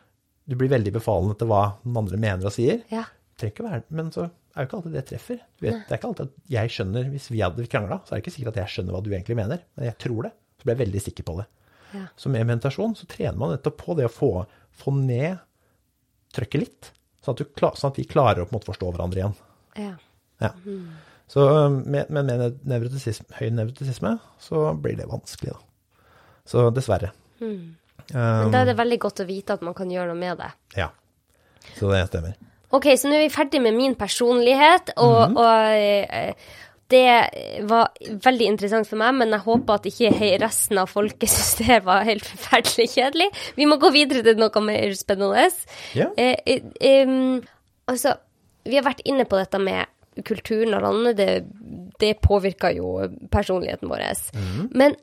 [0.49, 2.83] Du blir veldig befalende til hva den andre mener og sier.
[2.93, 3.05] Ja.
[3.39, 5.39] Trenger ikke være Men så er jo ikke alltid det treffer.
[5.59, 8.19] Du vet, det er ikke alltid at jeg skjønner Hvis vi hadde krangla, så er
[8.19, 10.33] det ikke sikkert at jeg skjønner hva du egentlig mener, men jeg tror det.
[10.59, 11.45] Så blir jeg veldig sikker på det.
[11.95, 12.05] Ja.
[12.19, 14.31] Så med meditasjon så trener man nettopp på det å få,
[14.77, 15.39] få ned
[16.35, 16.89] trykket litt,
[17.25, 19.37] sånn at, du, sånn at vi klarer å forstå hverandre igjen.
[19.79, 19.93] Ja.
[20.43, 20.51] Ja.
[21.29, 22.59] Så øhm, med, men med
[23.37, 25.65] høy nevrotisisme så blir det vanskelig, da.
[26.49, 27.11] Så dessverre.
[27.43, 27.75] Mm.
[28.09, 30.53] Um, da er det veldig godt å vite at man kan gjøre noe med det.
[30.79, 30.89] ja.
[31.75, 32.37] Så det stemmer.
[32.73, 36.33] Ok, så nå er vi ferdig med min personlighet, og, og eh,
[36.89, 37.03] det
[37.69, 37.91] var
[38.25, 42.07] veldig interessant for meg, men jeg håper at ikke resten av folket syns det var
[42.07, 43.29] helt forferdelig kjedelig.
[43.57, 45.47] Vi må gå videre til noe mer spennende.
[45.97, 46.09] Ja.
[46.17, 47.39] Eh, eh, um,
[47.89, 48.15] altså,
[48.69, 51.19] vi har vært inne på dette med kulturen og landet.
[51.19, 52.97] Det, det påvirker jo
[53.33, 54.05] personligheten vår.
[54.77, 54.97] Men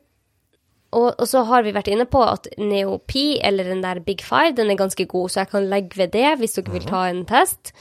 [0.94, 4.54] og, og så har vi vært inne på at Neopi, eller den der Big Five,
[4.56, 7.24] den er ganske god, så jeg kan legge ved det hvis dere vil ta en
[7.28, 7.74] test.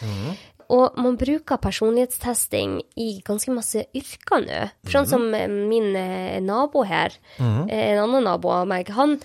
[0.73, 4.61] Og man bruker personlighetstesting i ganske masse yrker nå.
[4.89, 7.13] Sånn som eh, min eh, nabo her,
[7.69, 9.19] eh, en annen nabo av meg, han,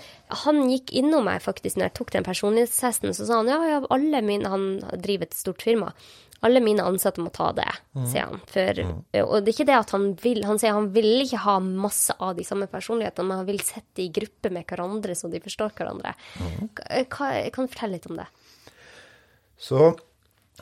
[0.44, 3.80] han gikk innom meg faktisk når jeg tok den personlighetstesten, så sa han ja, ja,
[3.88, 4.66] alle mine Han
[5.00, 5.94] driver et stort firma.
[6.46, 7.68] Alle mine ansatte må ta det,
[8.08, 8.38] sier han.
[8.48, 8.78] For,
[9.26, 12.14] Og det er ikke det at han vil Han sier han vil ikke ha masse
[12.16, 15.74] av de samme personlighetene, men han vil sette i gruppe med hverandre, så de forstår
[15.76, 16.14] hverandre.
[16.40, 18.28] Hva, kan du fortelle litt om det?
[19.60, 19.90] Så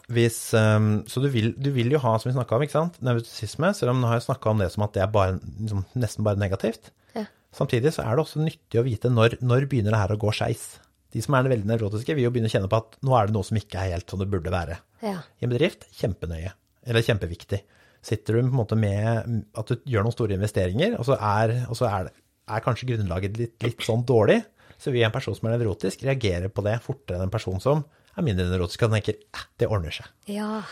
[0.09, 2.99] hvis um, Så du vil, du vil jo ha, som vi snakka om, ikke sant,
[3.05, 5.85] nevrotisisme, selv om nå har jeg snakka om det som at det er bare, liksom,
[6.01, 6.91] nesten bare negativt.
[7.17, 7.27] Ja.
[7.55, 10.33] Samtidig så er det også nyttig å vite når, når begynner det her å gå
[10.35, 10.69] skeis.
[11.15, 13.35] De som er veldig nevrotiske, vil jo begynne å kjenne på at nå er det
[13.39, 14.77] noe som ikke er helt som det burde være.
[15.01, 15.21] Ja.
[15.41, 16.51] I en bedrift, kjempenøye,
[16.89, 17.63] eller kjempeviktig.
[18.05, 21.55] Sitter du på en måte med at du gjør noen store investeringer, og så er,
[21.69, 22.15] og så er, det-
[22.49, 24.43] er kanskje grunnlaget litt, litt sånn dårlig,
[24.79, 27.83] så vil en person som er nevrotisk, reagere på det fortere enn en person som
[28.17, 30.07] er mindre nevrotisk og tenker eh, det ordner seg.
[30.31, 30.63] ja.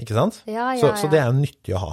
[0.00, 0.38] Ikke sant?
[0.48, 1.90] Ja, ja, Så, så det er jo nyttig å ha.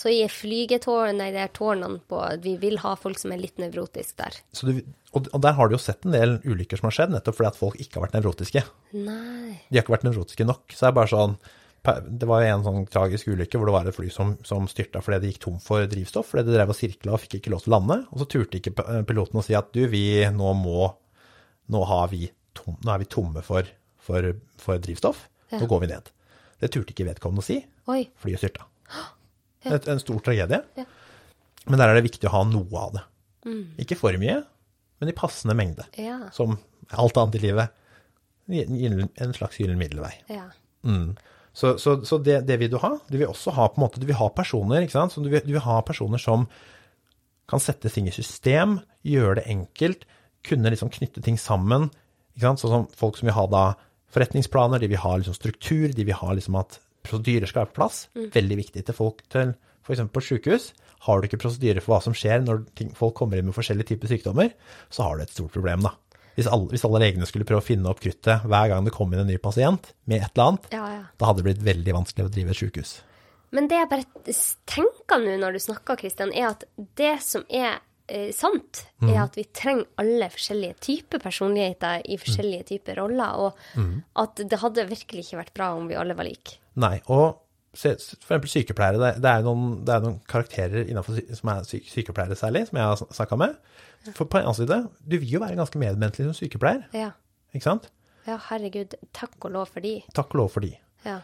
[0.00, 3.58] Så i flygetårn, nei, det er tårnene på Vi vil ha folk som er litt
[3.60, 4.38] nevrotiske der.
[4.56, 4.78] Så du,
[5.12, 7.58] og, der har du jo sett en del ulykker som har skjedd, nettopp fordi at
[7.58, 8.62] folk ikke har vært nevrotiske.
[8.96, 9.58] Nei.
[9.68, 10.64] De har ikke vært nevrotiske nok.
[10.72, 11.34] Så det er bare sånn
[12.16, 15.20] Det var en sånn tragisk ulykke hvor det var et fly som, som styrta fordi
[15.20, 17.72] det gikk tom for drivstoff, fordi det drev og sirkla og fikk ikke lov til
[17.72, 17.98] å lande.
[18.08, 20.94] Og så turte ikke piloten å si at du, vi nå må
[21.70, 22.24] Nå, har vi
[22.56, 23.68] tom, nå er vi tomme for,
[24.02, 25.20] for, for drivstoff.
[25.54, 26.10] Nå går vi ned.
[26.58, 27.60] Det turte ikke vedkommende å si.
[27.94, 28.02] Oi.
[28.18, 28.69] Flyet styrta.
[29.64, 30.86] Et, en stor tragedie.
[31.68, 33.04] Men der er det viktig å ha noe av det.
[33.84, 34.40] Ikke for mye,
[35.00, 35.86] men i passende mengde.
[36.36, 36.58] Som
[36.90, 37.76] alt annet i livet.
[38.50, 40.12] En slags gyllen middelvei.
[40.32, 40.48] Ja.
[41.52, 42.94] Så, så, så det, det vil du ha.
[43.10, 45.14] Du vil også ha på en måte, du vil ha personer ikke sant?
[45.14, 46.46] Så du, vil, du vil ha personer som
[47.50, 50.06] kan sette ting i system, gjøre det enkelt,
[50.46, 51.88] kunne liksom knytte ting sammen.
[52.36, 52.62] Ikke sant?
[52.62, 53.64] Sånn som folk som vil ha da
[54.14, 57.78] forretningsplaner, de vil ha liksom struktur, de vil ha liksom at prosedyrer skal være på
[57.80, 58.04] plass.
[58.14, 59.54] Veldig viktig til folk til
[59.86, 60.04] f.eks.
[60.12, 60.70] på sykehus.
[61.06, 63.94] Har du ikke prosedyrer for hva som skjer når ting, folk kommer inn med forskjellige
[63.94, 64.52] typer sykdommer,
[64.92, 65.94] så har du et stort problem, da.
[66.36, 69.10] Hvis alle, hvis alle legene skulle prøve å finne opp kruttet hver gang det kom
[69.12, 71.02] inn en ny pasient med et eller annet, Ja, ja.
[71.18, 72.92] da hadde det blitt veldig vanskelig å drive et sykehus.
[73.50, 74.34] Men det jeg bare
[74.70, 76.64] tenker nå når du snakker, Kristian, er at
[77.00, 77.80] det som er
[78.10, 84.18] eh, sant, er at vi trenger alle forskjellige typer personligheter i forskjellige typer roller, og
[84.24, 86.58] at det hadde virkelig ikke vært bra om vi alle var like.
[86.80, 87.38] Nei, og
[87.70, 91.86] for eksempel sykepleiere, det, det, er noen, det er noen karakterer innenfor som er syk,
[91.86, 93.58] sykepleiere særlig, som jeg har snakka med.
[94.16, 97.12] For på en annen side, du vil jo være ganske medmenneskelig som sykepleier, Ja.
[97.54, 97.90] ikke sant?
[98.26, 99.96] ja, herregud, takk og lov for de.
[100.14, 100.74] Takk og lov for de.
[101.06, 101.20] Ja.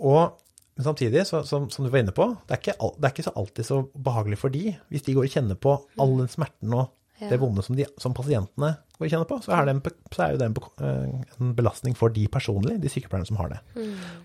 [0.00, 0.36] Og
[0.76, 3.24] men samtidig, så, som, som du var inne på, det er, ikke, det er ikke
[3.24, 4.74] så alltid så behagelig for de.
[4.92, 5.72] Hvis de går og kjenner på
[6.02, 7.30] all den smerten og Ja.
[7.30, 9.78] det vonde som, de, som pasientene går og kjenner på, så er, det en,
[10.12, 13.60] så er det en, eh, en belastning for de personlig, de sykepleierne som har det.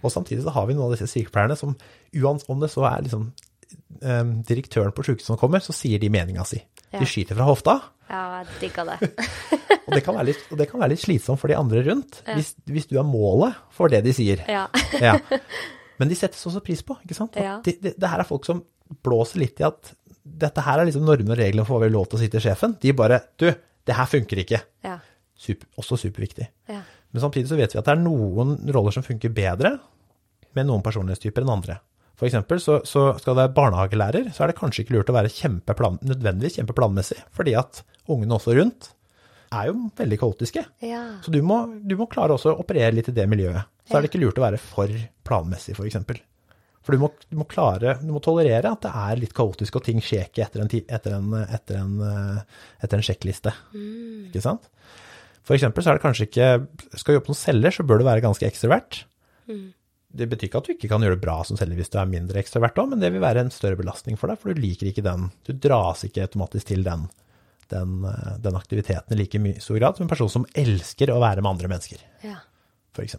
[0.03, 1.77] Og samtidig så har vi noen av disse sykepleierne som,
[2.19, 3.29] uansett om det så er liksom
[4.03, 6.59] eh, direktøren på sykehuset som kommer, så sier de meninga si.
[6.91, 6.99] Ja.
[6.99, 7.77] De skyter fra hofta,
[8.11, 9.13] ja, jeg digga det.
[9.87, 12.25] og det kan være litt, og det kan være litt slitsomt for de andre rundt,
[12.33, 14.43] hvis, hvis du er målet for det de sier.
[14.51, 14.65] Ja.
[14.99, 15.15] Ja.
[16.01, 17.37] Men de settes også pris på, ikke sant?
[17.37, 17.59] Ja.
[17.65, 18.63] Det, det, det her er folk som
[19.05, 21.95] blåser litt i at dette her er liksom normer og reglene for hva vi har
[21.95, 22.75] lov til å si til sjefen.
[22.81, 23.47] De bare Du,
[23.87, 24.59] det her funker ikke.
[24.85, 24.97] Ja.
[25.41, 26.49] Super, også superviktig.
[26.69, 26.81] Ja.
[27.11, 29.75] Men samtidig så vet vi at det er noen roller som funker bedre
[30.57, 31.79] med noen personlighetstyper enn andre.
[32.19, 35.15] For eksempel så, så skal det være barnehagelærer, så er det kanskje ikke lurt å
[35.15, 38.91] være kjempeplan, nødvendigvis kjempeplanmessig, fordi at ungene også rundt
[39.51, 40.63] er jo veldig kaotiske.
[40.85, 41.01] ja.
[41.25, 43.65] Så du må, du må klare også å operere litt i det miljøet.
[43.87, 44.91] Så er det ikke lurt å være for
[45.27, 45.79] planmessig, f.eks.
[45.81, 46.19] For, eksempel.
[46.85, 49.83] for du må, du må klare, du må tolerere at det er litt kaotisk, og
[49.87, 51.95] ting skjer ikke etter en, etter en, etter en,
[52.81, 53.53] etter en sjekkliste.
[54.29, 54.69] Ikke sant?
[55.41, 56.47] For eksempel så er det kanskje ikke
[57.01, 58.99] Skal du jobbe som selger, så bør du være ganske ekstrovert.
[60.11, 62.09] det betyr ikke at du ikke kan gjøre det bra som selger hvis du er
[62.11, 64.91] mindre ekstrovert òg, men det vil være en større belastning for deg, for du liker
[64.91, 65.29] ikke den.
[65.47, 67.07] Du dras ikke automatisk til den,
[67.73, 67.97] den,
[68.43, 71.53] den aktiviteten i like mye stor grad som en person som elsker å være med
[71.55, 72.37] andre mennesker, Ja.
[72.93, 73.17] f.eks.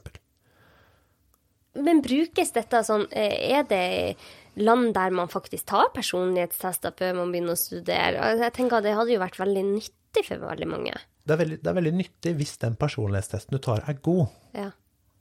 [1.79, 4.17] Men brukes dette sånn eh, Er det
[4.61, 8.21] land der man faktisk tar personlighetstester før man begynner å studere?
[8.21, 10.99] Altså, Jeg tenker at Det hadde jo vært veldig nyttig for veldig mange.
[11.23, 14.27] Det er, veldig, det er veldig nyttig hvis den personlighetstesten du tar, er god.
[14.59, 14.69] Ja.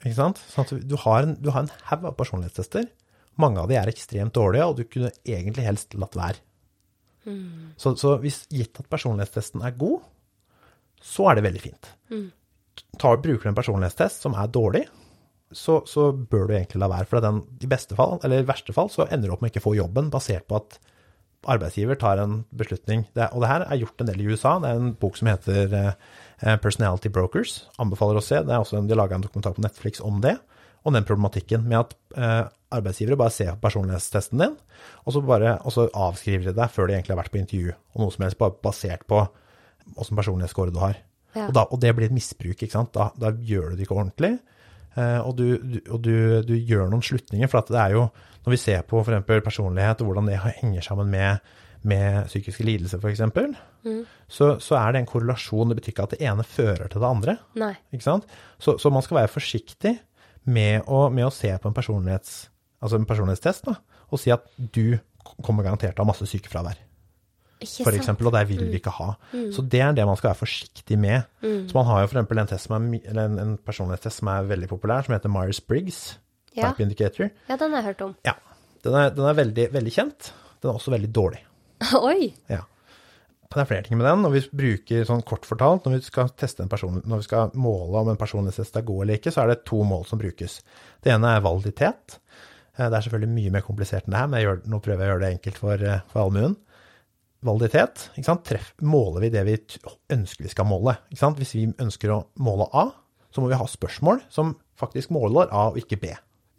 [0.01, 0.41] Ikke sant?
[0.51, 2.89] Sånn du har en, du har en haug av personlighetstester.
[3.39, 6.41] Mange av de er ekstremt dårlige, og du kunne egentlig helst latt være.
[7.77, 10.01] Så, så hvis gitt at personlighetstesten er god,
[11.01, 11.91] så er det veldig fint.
[13.01, 14.83] Tar, bruker du en personlighetstest som er dårlig,
[15.57, 17.07] så, så bør du egentlig la være.
[17.09, 19.53] For den, i beste fall, eller i verste fall, så ender du opp med å
[19.53, 20.79] ikke få jobben basert på at
[21.51, 23.07] arbeidsgiver tar en beslutning.
[23.17, 24.55] Det, og det her er gjort en del i USA.
[24.61, 27.55] Det er en bok som heter eh, Personality Brokers.
[27.81, 28.43] Anbefaler å se.
[28.45, 30.35] Det er også en, De laga en dokumentar på Netflix om det.
[30.85, 34.55] Og den problematikken med at eh, arbeidsgivere bare ser på personlighetstesten din,
[35.03, 37.73] og så, bare, og så avskriver de deg før de egentlig har vært på intervju,
[37.93, 39.19] og noe som helst bare basert på
[39.99, 40.95] åssen personlighetsscore du har.
[41.35, 41.49] Ja.
[41.49, 42.93] Og, da, og det blir et misbruk, ikke sant.
[42.95, 44.33] Da, da gjør du det ikke ordentlig.
[44.99, 46.13] Eh, og du, du, og du,
[46.43, 48.09] du gjør noen slutninger, for det er jo
[48.41, 49.27] Når vi ser på f.eks.
[49.45, 51.51] personlighet og hvordan det henger sammen med,
[51.85, 53.21] med psykiske lidelser, f.eks.,
[53.85, 53.99] mm.
[54.25, 55.69] så, så er det en korrelasjon.
[55.69, 57.37] Det betyr ikke at det ene fører til det andre.
[57.61, 57.75] Nei.
[57.93, 58.25] Ikke sant?
[58.57, 59.93] Så, så man skal være forsiktig
[60.49, 62.47] med å, med å se på en, personlighets,
[62.81, 63.77] altså en personlighetstest da,
[64.09, 64.97] og si at du
[65.45, 66.81] kommer garantert til å ha masse sykefravær
[67.61, 69.09] for eksempel, og det vil vi ikke ha.
[69.53, 71.23] Så det er det man skal være forsiktig med.
[71.41, 74.69] Så man har jo eksempel en, test som er, en, en personlighetstest som er veldig
[74.71, 76.01] populær, som heter Myers-Briggs
[76.55, 76.71] Ja.
[76.73, 77.29] Type Indicator.
[77.47, 78.15] Ja, den har jeg hørt om.
[78.27, 78.33] Ja,
[78.83, 80.33] den er, den er veldig, veldig kjent.
[80.61, 81.39] Den er også veldig dårlig.
[82.01, 82.33] Oi!
[82.51, 82.63] Ja.
[83.51, 84.21] Det er flere ting med den.
[84.23, 87.55] Når vi bruker sånn kort fortalt, når vi skal teste en person, når vi skal
[87.59, 90.61] måle om en personlighetstest er god eller ikke, så er det to mål som brukes.
[91.03, 92.17] Det ene er validitet.
[92.77, 95.03] Eh, Det er selvfølgelig mye mer komplisert enn det her, men jeg gjør, nå prøver
[95.03, 96.55] jeg å gjøre det enkelt for, eh, for allmuen.
[97.45, 98.09] Validitet?
[98.45, 99.55] Treff, måler vi det vi
[100.13, 100.97] ønsker vi skal måle.
[101.09, 102.89] Hvis vi ønsker å måle A,
[103.33, 106.11] så må vi ha spørsmål som faktisk måler A og ikke B.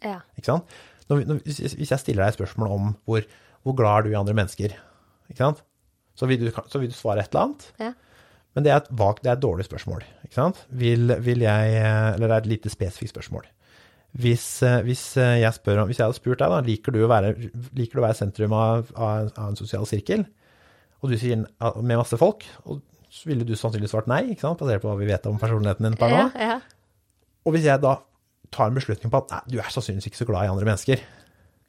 [0.03, 0.19] Ja.
[0.35, 0.73] Ikke sant?
[1.07, 3.25] Når, når, hvis jeg stiller deg et spørsmål om hvor,
[3.63, 4.75] hvor glad er du i andre mennesker?
[6.19, 7.69] Så, vil du, så vil du svare et eller annet.
[7.81, 7.93] ja.
[8.53, 10.03] Men det er et det er et dårlig spørsmål.
[10.69, 11.69] Vil, vil jeg
[12.13, 13.47] Eller det er et lite spesifikt spørsmål.
[14.13, 17.31] Hvis, hvis, jeg om, hvis jeg hadde spurt deg, da, liker du å være,
[17.73, 20.27] liker du å være sentrum av, av, av en sosial sirkel,
[21.03, 22.79] og du sier med masse folk, og
[23.13, 24.61] så ville du sannsynligvis svart nei, ikke sant?
[24.61, 26.23] basert på hva vi vet om personligheten din per nå.
[26.39, 26.55] Ja.
[27.43, 27.97] Og hvis jeg da
[28.53, 31.03] tar en beslutning på at nei, du er sannsynligvis ikke så glad i andre mennesker,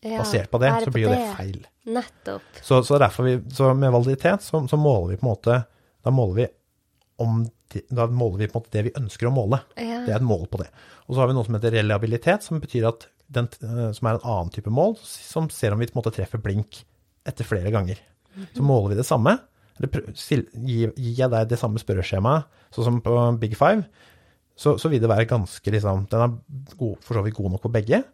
[0.05, 1.59] basert på det, det så blir jo det feil.
[1.95, 2.61] Nettopp.
[2.63, 5.57] Så, så vi, så med validitet så, så måler vi på en måte
[6.05, 6.47] Da måler vi
[7.21, 7.43] om
[7.91, 9.61] Da måler vi på en måte det vi ønsker å måle.
[9.77, 10.01] Ja.
[10.07, 10.71] Det er et mål på det.
[11.09, 14.17] Og så har vi noe som heter reliabilitet, som betyr at den, eh, som er
[14.17, 16.85] en annen type mål, som ser om vi på en måte treffer blink
[17.27, 18.01] etter flere ganger.
[18.57, 19.37] Så måler vi det samme.
[19.79, 19.91] Eller
[20.55, 23.87] gir, jeg deg det samme spørreskjemaet, sånn som på Big Five,
[24.55, 26.35] så, så vil det være ganske liksom Den er
[26.79, 28.05] god, for så vidt god nok på begge.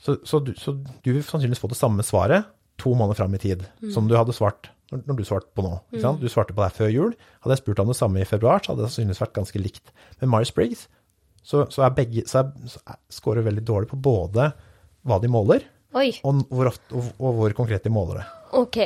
[0.00, 2.48] Så, så, du, så du vil sannsynligvis få det samme svaret
[2.80, 3.62] to måneder fram i tid
[3.94, 5.72] som du hadde svart når, du svarte på nå.
[5.98, 6.20] Sant?
[6.22, 7.14] Du svarte på det her før jul.
[7.42, 9.94] Hadde jeg spurt om det samme i februar, så hadde det sannsynligvis vært ganske likt.
[10.20, 10.84] Med Myers-Briggs
[11.44, 14.50] så, så er begge så, er, så er, scorer veldig dårlig på både
[15.04, 15.66] hva de måler.
[15.94, 18.26] Og hvor, ofte, og, og hvor konkret de måler det.
[18.54, 18.78] Ok,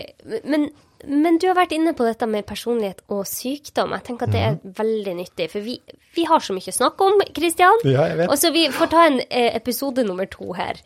[0.49, 0.69] men,
[1.05, 3.93] men du har vært inne på dette med personlighet og sykdom.
[3.97, 5.79] Jeg tenker at det er veldig nyttig, for vi,
[6.17, 7.85] vi har så mye å snakke om, Kristian.
[7.89, 8.33] Ja, jeg vet.
[8.33, 10.81] Og så vi får ta en eh, episode nummer to her.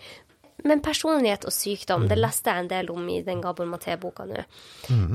[0.62, 4.44] Men personlighet og sykdom, det leste jeg en del om i den Gabor Maté-boka nå.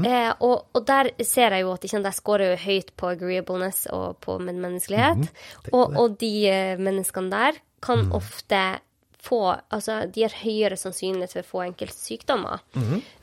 [0.04, 4.36] eh, og, og der ser jeg jo at jeg scorer høyt på agreeableness og på
[4.44, 5.32] medmenneskelighet.
[5.72, 8.60] og, og de eh, menneskene der kan ofte
[9.28, 12.64] få Altså, de har høyere sannsynlighet for å få enkelte sykdommer.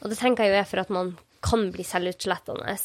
[0.03, 1.15] Og det tenker jeg jo er for at man
[1.45, 2.77] kan bli selvutslettende.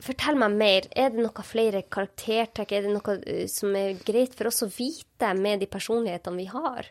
[0.00, 0.86] Fortell meg mer.
[0.96, 2.72] Er det noe flere karaktertrekk?
[2.72, 6.48] Er det noe eh, som er greit for oss å vite med de personlighetene vi
[6.48, 6.88] har?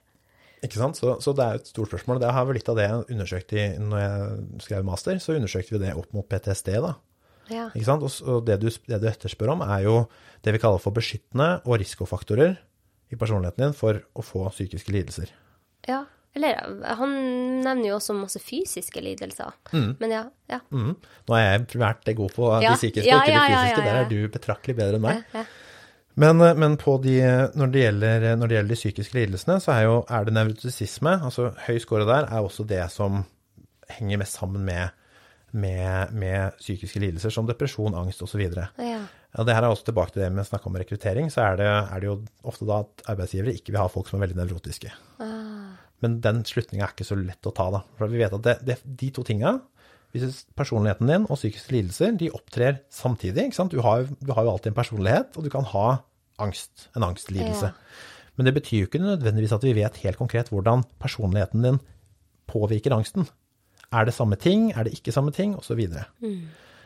[0.61, 0.99] Ikke sant?
[0.99, 2.19] Så, så det er et stort spørsmål.
[2.21, 5.77] Det har vel litt av det jeg undersøkte i, når jeg skrev master, så undersøkte
[5.77, 6.93] vi det opp mot PTSD, da.
[7.49, 7.69] Ja.
[7.73, 9.95] Og det, du, det du etterspør om, er jo
[10.45, 12.59] det vi kaller for beskyttende og risikofaktorer
[13.09, 15.31] i personligheten din for å få psykiske lidelser.
[15.87, 16.05] ja.
[16.37, 16.59] Eller
[16.95, 17.09] han
[17.65, 19.49] nevner jo også masse fysiske lidelser.
[19.73, 20.19] Men ja.
[20.47, 20.59] ja.
[20.69, 20.91] Mm.
[21.25, 22.69] Nå er jeg primært god på Ja.
[22.69, 23.81] de psykiske, Ja, ikke de ja, ja, fysiske.
[23.81, 23.93] ja, ja.
[23.95, 25.23] Der er du betraktelig bedre enn meg.
[25.33, 25.45] ja, ja.
[26.21, 27.15] Men, eh, men på de,
[27.57, 31.15] når, det gjelder, når det gjelder de psykiske lidelsene, så er, jo, er det nevrotisisme,
[31.25, 33.23] altså høy score der, er også det som
[33.97, 34.89] henger mest sammen med,
[35.51, 38.45] med, med psykiske lidelser, som depresjon, angst osv.
[38.53, 39.01] ja.
[39.35, 41.27] Ja, det her er også tilbake til det med å snakke om rekruttering.
[41.33, 42.15] Så er det, er det jo
[42.49, 44.91] ofte da at arbeidsgivere ikke vil ha folk som er veldig nevrotiske.
[46.03, 47.83] Men den slutninga er ikke så lett å ta, da.
[47.99, 49.57] For vi vet at det, det, de to tinga,
[50.15, 53.49] hvis personligheten din og psykiske lidelser, de opptrer samtidig.
[53.49, 53.75] ikke sant?
[53.75, 55.87] Du har, du har jo alltid en personlighet, og du kan ha
[56.41, 56.87] angst.
[56.97, 57.69] En angstlidelse.
[57.69, 58.07] Ja.
[58.39, 61.77] Men det betyr jo ikke nødvendigvis at vi vet helt konkret hvordan personligheten din
[62.49, 63.27] påvirker angsten.
[63.91, 65.73] Er det samme ting, er det ikke samme ting, osv.
[65.73, 66.07] Så, videre.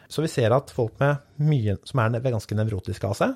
[0.09, 3.35] Så vi ser at folk med mye, som er ganske nevrotiske av seg,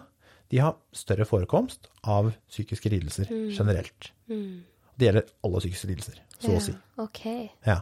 [0.49, 4.11] de har større forekomst av psykiske lidelser generelt.
[4.27, 6.73] Det gjelder alle psykiske lidelser, så å si.
[7.03, 7.49] Okay.
[7.67, 7.81] Ja.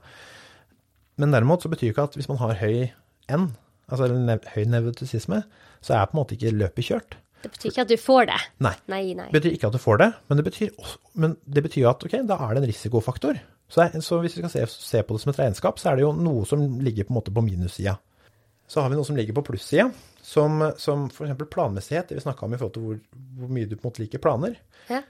[1.21, 2.89] Men derimot så betyr ikke at hvis man har høy
[3.31, 3.45] N,
[3.89, 5.43] altså nev høy nevrotisisme,
[5.81, 7.15] så er på en måte ikke løpet kjørt.
[7.45, 8.39] Det betyr ikke at du får det.
[8.65, 8.73] Nei.
[8.89, 9.27] Nei, nei.
[9.29, 12.03] Det betyr ikke at du får det, men det betyr, også, men det betyr at
[12.07, 13.37] ok, da er det en risikofaktor.
[13.69, 15.99] Så, er- så hvis vi skal se, se på det som et regnskap, så er
[15.99, 17.95] det jo noe som ligger på på minussida.
[18.67, 19.89] Så har vi noe som ligger på plussida,
[20.25, 21.35] som, som f.eks.
[21.53, 23.01] planmessighet, det vi snakka om i forhold til hvor,
[23.41, 24.55] hvor mye du på en måte liker planer.
[24.89, 25.03] Ja.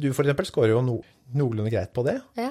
[0.00, 0.48] Du f.eks.
[0.50, 0.96] scorer jo no,
[1.36, 2.16] noenlunde greit på det.
[2.40, 2.50] Ja.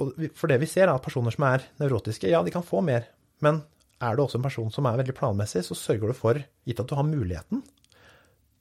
[0.00, 2.64] Og vi- for det vi ser, er at personer som er nevrotiske, ja, de kan
[2.64, 3.04] få mer.
[3.44, 3.60] Men
[4.02, 6.88] er du også en person som er veldig planmessig, så sørger du for, gitt at
[6.90, 7.60] du har muligheten,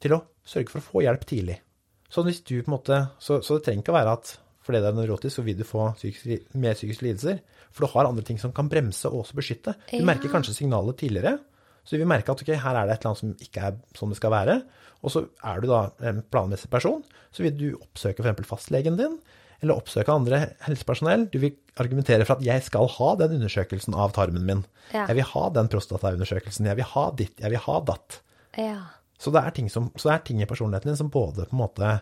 [0.01, 1.59] til å sørge for å få hjelp tidlig.
[2.11, 4.77] Så hvis du på en måte, så, så det trenger ikke å være at fordi
[4.84, 7.39] det er nevrotisk, så vil du få psykisk, mer psykiske lidelser.
[7.72, 9.73] For du har andre ting som kan bremse og også beskytte.
[9.89, 10.06] Du Ja.
[10.06, 11.38] merker kanskje signalet tidligere.
[11.84, 13.77] Så vi vil merke at ok, her er det et eller annet som ikke er
[13.98, 14.61] sånn det skal være.
[15.03, 17.03] Og så er du da en planmessig person,
[17.34, 18.45] så vil du oppsøke f.eks.
[18.45, 19.15] fastlegen din,
[19.64, 21.26] eller oppsøke andre helsepersonell.
[21.31, 24.65] Du vil argumentere for at jeg skal ha den undersøkelsen av tarmen min.
[24.93, 25.07] Ja.
[25.07, 26.65] Jeg vil ha den prostataundersøkelsen.
[26.69, 28.19] Jeg vil ha ditt, jeg vil ha datt.
[28.57, 28.77] Ja.
[29.22, 31.53] Så det er ting, som, så det er ting i personligheten din som både på
[31.57, 32.02] en måte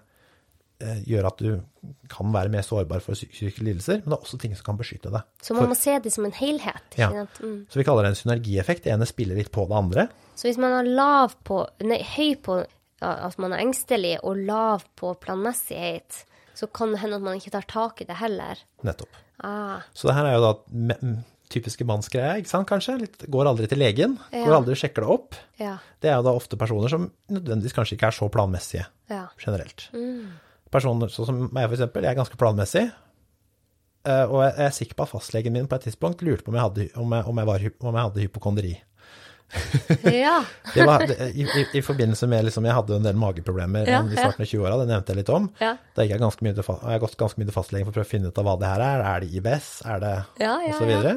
[0.80, 1.62] gjør at du
[2.10, 4.78] kan være mer sårbar for psy- psykiske lidelser, men det er også ting som kan
[4.80, 5.22] beskytte deg.
[5.44, 6.96] Så man må se det som en helhet.
[6.98, 7.10] Ja.
[7.44, 7.66] Mm.
[7.70, 8.84] Så vi kaller det en synergieffekt.
[8.88, 10.08] Det ene spiller litt på det andre.
[10.40, 12.62] Så hvis man er lav på, nei, høy på
[13.02, 16.24] at man er engstelig, og lav på planmessighet,
[16.56, 18.60] så kan det hende at man ikke tar tak i det heller.
[18.84, 19.20] Nettopp.
[19.44, 21.14] Ah, Så det her er jo da
[21.50, 22.98] typiske mannsgreie, ikke sant, kanskje?
[23.00, 24.44] Litt, går aldri til legen, Ja.
[24.46, 25.36] går aldri og sjekker det opp.
[25.60, 29.28] ja, Det er jo da ofte personer som nødvendigvis kanskje ikke er så planmessige ja.
[29.40, 29.90] generelt.
[30.72, 32.86] Personer sånn som meg, eksempel, jeg er ganske planmessig.
[34.06, 36.60] eh, Og jeg er sikker på at fastlegen min på et tidspunkt lurte på om
[36.60, 38.76] jeg hadde, om jeg, om jeg, var, om jeg hadde hypokondri.
[40.04, 40.44] Ja,
[40.76, 44.14] Det var i, i, I forbindelse med liksom, Jeg hadde en del mageproblemer Ja, i
[44.14, 45.48] starten av 20-åra, det nevnte jeg litt om.
[45.58, 45.72] Ja.
[45.98, 47.98] Da gikk jeg ganske mye til, jeg har gått ganske mye til fastlegen for å
[47.98, 49.02] prøve å finne ut av hva det her er.
[49.10, 49.70] Er det IBS?
[49.90, 50.14] Er det
[50.44, 51.16] Ja, ja, Og så videre.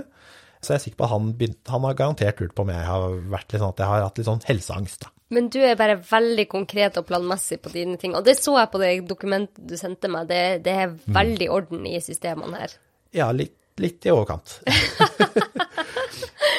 [0.63, 2.87] Så jeg er sikker på at han, begynt, han har garantert lurt på om jeg
[2.89, 5.05] har vært litt sånn at jeg har hatt litt sånn helseangst.
[5.05, 5.13] da.
[5.33, 8.17] Men du er bare veldig konkret og planmessig på dine ting.
[8.19, 10.29] Og det så jeg på det dokumentet du sendte meg.
[10.29, 12.75] Det, det er veldig orden i systemene her.
[13.17, 14.59] Ja, litt, litt i overkant.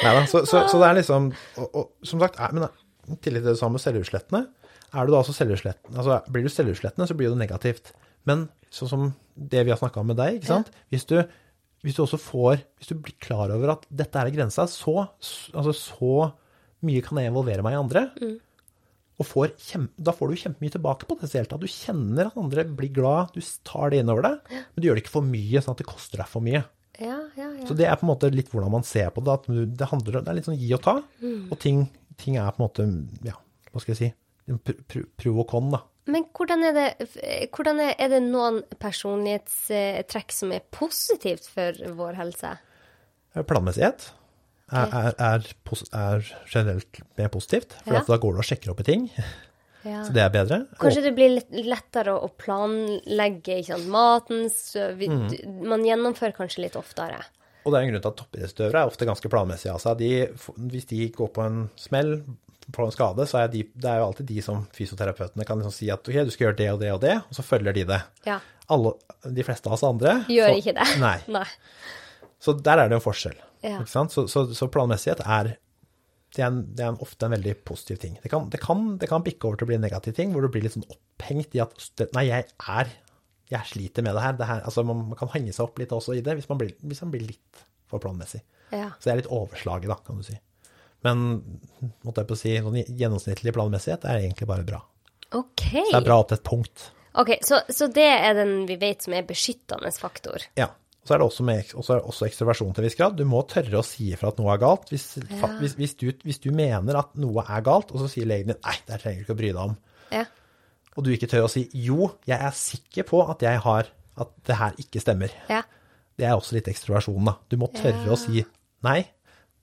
[0.04, 1.28] Neida, så, så, så det er liksom
[1.60, 4.40] Og, og som sagt, er, men i tillegg til det samme med selvutslettende,
[4.94, 7.92] er du da også selvutslettende Altså blir du selvutslettende, så blir det negativt.
[8.28, 10.70] Men sånn som det vi har snakka om med deg, ikke sant.
[10.92, 11.18] Hvis du,
[11.84, 15.06] hvis du også får Hvis du blir klar over at dette er grensa, så,
[15.54, 16.16] altså, så
[16.84, 18.06] mye kan jeg involvere meg i andre.
[19.14, 21.52] Og får kjempe, da får du kjempemye tilbake potensielt.
[21.54, 24.98] At du kjenner at andre blir glad, du tar det innover deg, men du gjør
[24.98, 26.64] det ikke for mye, sånn at det koster deg for mye.
[26.98, 27.66] Ja, ja, ja.
[27.66, 29.38] Så det er på en måte litt hvordan man ser på det.
[29.38, 30.96] At det, handler, det er litt sånn gi og ta.
[31.22, 31.86] Og ting,
[32.20, 32.88] ting er på en måte,
[33.26, 33.38] ja,
[33.70, 34.10] hva skal jeg si,
[34.54, 35.84] pr pr pro og con, da.
[36.10, 36.88] Men hvordan er det,
[37.54, 42.52] hvordan er, er det noen personlighetstrekk som er positivt for vår helse?
[43.34, 44.10] Planmessighet
[44.72, 45.48] er, er, er,
[45.92, 48.04] er generelt mer positivt, for Ja.
[48.06, 49.10] da går du og sjekker opp i ting.
[49.84, 50.00] Ja.
[50.06, 50.62] Så det er bedre.
[50.80, 51.34] Kanskje det blir
[51.68, 54.46] lettere å planlegge maten,
[54.96, 55.66] vi, Mm.
[55.68, 57.20] man gjennomfører kanskje litt oftere.
[57.66, 59.98] Og det er en grunn til at toppidrettsutøvere er ofte ganske planmessige av seg.
[60.70, 62.22] Hvis de går på en smell,
[62.72, 65.72] får en skade, så er de, det er jo alltid de som fysioterapeutene kan liksom
[65.72, 67.84] si at ok, du skal gjøre det og det og det, og så følger de
[67.84, 68.02] det.
[68.26, 68.40] Ja.
[68.72, 68.94] Alle,
[69.28, 70.88] de fleste av oss andre Gjør så, ikke det.
[71.00, 71.18] Nei.
[71.36, 71.44] Nei.
[72.44, 73.36] Så der er det en forskjell.
[73.64, 73.78] Ja.
[73.88, 75.54] Så, så, så planmessighet er,
[76.34, 78.18] det er, en, det er en, ofte en veldig positiv ting.
[78.20, 80.44] Det kan, det, kan, det kan bikke over til å bli en negativ ting, hvor
[80.44, 82.92] du blir litt sånn opphengt i at nei, jeg er
[83.52, 84.36] jeg sliter med det her.
[84.38, 86.60] Det her altså, man, man kan henge seg opp litt også i det, hvis man
[86.60, 88.40] blir, hvis man blir litt for planmessig.
[88.72, 88.90] Ja.
[88.98, 90.36] Så det er litt overslaget, da, kan du si.
[91.04, 91.24] Men
[92.06, 94.80] måtte jeg på å si, sånn gjennomsnittlig planmessighet er egentlig bare bra.
[95.34, 95.84] Okay.
[95.84, 96.86] Så det er bra opp til et punkt.
[97.20, 100.48] Ok, så, så det er den vi vet som er beskyttende faktor.
[100.58, 100.72] Ja.
[101.04, 103.16] Og så er det også, med, også, også ekstroversjon til en viss grad.
[103.18, 104.88] Du må tørre å si ifra at noe er galt.
[104.88, 105.50] Hvis, ja.
[105.60, 108.60] hvis, hvis, du, hvis du mener at noe er galt, og så sier legen din
[108.64, 109.74] nei, det trenger du ikke å bry deg om,
[110.14, 110.22] Ja.
[110.96, 113.92] og du ikke tør å si jo, jeg er sikker på at jeg har
[114.24, 115.34] at det her ikke stemmer.
[115.50, 115.60] Ja.
[116.16, 117.36] Det er også litt ekstroversjon, da.
[117.50, 118.40] Du må tørre å si
[118.86, 119.00] nei,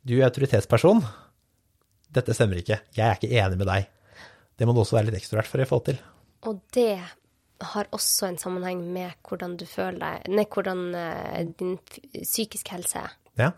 [0.05, 1.01] du er autoritetsperson,
[2.11, 3.89] dette stemmer ikke, jeg er ikke enig med deg.
[4.59, 6.01] Det må du også være litt ekstrovert for å få til.
[6.51, 6.99] Og det
[7.73, 13.03] har også en sammenheng med hvordan du føler deg, nei, hvordan eh, din psykiske helse
[13.03, 13.17] er.
[13.39, 13.51] Ja.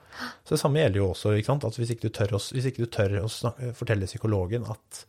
[0.46, 1.66] Så det samme gjelder jo også, ikke sant?
[1.68, 5.04] at hvis ikke du tør, å, hvis ikke du tør å snakke, fortelle psykologen at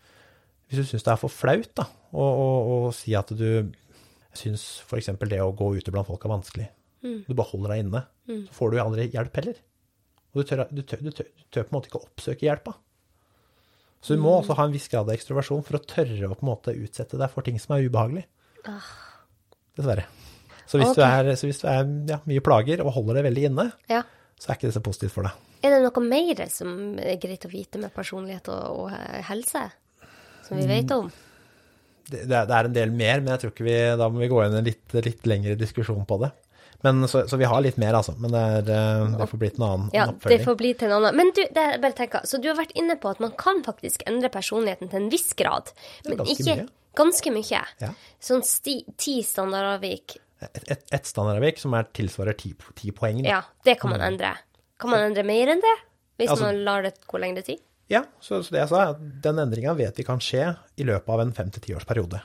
[0.68, 1.84] hvis du syns det er for flaut da,
[2.16, 2.46] å, å,
[2.88, 3.68] å si at du
[4.34, 5.12] syns f.eks.
[5.28, 6.70] det å gå ute blant folk er vanskelig,
[7.04, 8.00] du bare holder deg inne,
[8.48, 9.58] så får du jo aldri hjelp heller.
[10.32, 12.48] Og du tør, du, tør, du, tør, du tør på en måte ikke å oppsøke
[12.48, 12.72] hjelpa.
[14.04, 16.44] Så du må også ha en viss grad av ekstroversjon for å tørre å på
[16.44, 18.24] en måte utsette deg for ting som er ubehagelig.
[19.74, 20.06] Dessverre.
[20.64, 21.00] Så hvis okay.
[21.00, 24.02] du er, så hvis du er ja, mye plager og holder det veldig inne, Ja.
[24.40, 25.50] så er ikke det så positivt for deg.
[25.64, 29.66] Er det noe mer som er greit å vite med personlighet og, og helse,
[30.46, 31.12] som vi vet om?
[32.04, 34.42] Det, det er- en del mer, men jeg tror ikke vi, da må vi gå
[34.44, 36.34] inn i en litt, litt lengre diskusjon på det.
[36.84, 38.12] Men, så, så vi har litt mer, altså.
[38.20, 40.72] Men det, er, eh, det får bli til en annen Ja, en det får bli
[40.76, 41.16] til en annen.
[41.16, 44.28] Men du, bare tenker, så du har vært inne på at man kan faktisk endre
[44.28, 45.72] personligheten til en viss grad,
[46.04, 46.66] men ikke mye.
[46.96, 47.62] Ganske mye.
[47.82, 47.90] Ja.
[48.22, 53.22] Sånn sti, ti standardavvik, Et, et, et standardavvik som er tilsvarer ti, ti poeng.
[53.22, 53.28] da.
[53.28, 54.34] ja, det kan man endre.
[54.80, 55.76] Kan man endre mer enn det?
[56.18, 57.62] Hvis Altså- man lar det gå lengre tid?
[57.88, 60.84] Ja, så, så det jeg sa, er at den endringa vet vi kan skje i
[60.88, 62.20] løpet av en fem til tiårsperiode.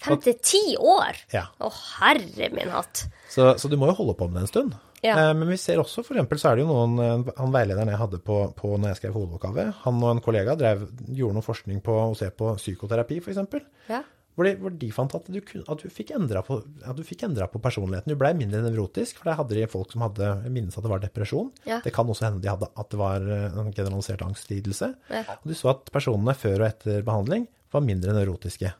[0.00, 1.16] Fem til ti år?
[1.34, 1.46] Ja.
[1.60, 1.68] Å,
[2.00, 3.02] herre min hatt.
[3.28, 4.76] Så, så du må jo holde på med det en stund.
[5.04, 5.14] Ja.
[5.28, 7.90] Eh, Men vi ser også, for eksempel, så er det jo noen eh, Han veilederen
[7.92, 11.46] jeg hadde på, på når jeg skrev hovedoppgave, han og en kollega drev, gjorde noe
[11.46, 13.42] forskning på å se på psykoterapi, f.eks.
[13.90, 14.02] Ja.
[14.38, 18.12] Hvor de, hvor de fant at du, at du fikk endra på, på personligheten.
[18.12, 21.02] Du blei mindre nevrotisk, for der hadde de folk som hadde minnes at det var
[21.02, 21.48] depresjon.
[21.66, 21.80] Ja.
[21.82, 24.92] Det kan også hende de hadde at det var eh, en generalisert angstlidelse.
[25.40, 28.70] Og du så at personene før og etter behandling var mindre nevrotiske.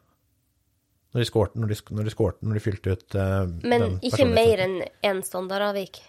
[1.15, 4.27] Når de skårte, når de, når de, skårte, når de fylte ut uh, Men ikke
[4.29, 4.75] mer enn
[5.09, 6.03] én standardavvik.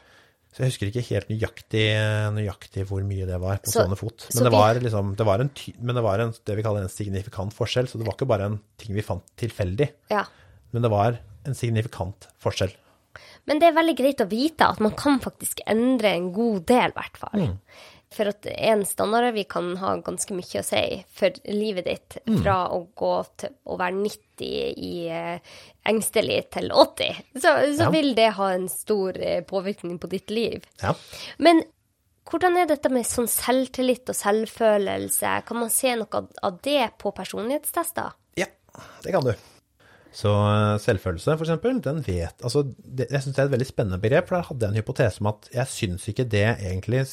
[0.50, 1.84] Så jeg husker ikke helt nøyaktig,
[2.36, 4.26] nøyaktig hvor mye det var på Så- stående fot.
[4.26, 6.82] så Men det var liksom, det var en, men det var en, det vi kaller
[6.88, 7.88] en signifikant forskjell.
[7.88, 10.26] Så det var ikke bare en ting vi fant tilfeldig, Ja.
[10.74, 12.74] men det var en signifikant forskjell.
[13.46, 16.90] Men det er veldig greit å vite at man kan faktisk endre en god del,
[16.92, 17.40] i hvert fall.
[17.40, 17.60] Mm.
[18.12, 20.80] For at en standardrevy kan ha ganske mye å si
[21.14, 22.40] for livet ditt, Mm.
[22.42, 25.40] fra å gå til å være 90 i uh,
[25.86, 27.20] engstelig til 80.
[27.36, 27.90] Så, så Ja.
[27.94, 30.66] vil det ha en stor uh, påvirkning på ditt liv.
[30.82, 30.96] Ja.
[31.38, 31.62] Men
[32.30, 35.46] hvordan er dette med sånn selvtillit og selvfølelse?
[35.46, 38.12] Kan man se noe av- det på personlighetstester?
[38.38, 38.46] ja,
[39.04, 39.34] det kan du.
[40.12, 43.68] Så eh, selvfølelse, for eksempel, den vet Altså, det, jeg syns det er et veldig
[43.70, 47.04] spennende begrep, for der hadde jeg en hypotese om at jeg syns ikke det egentlig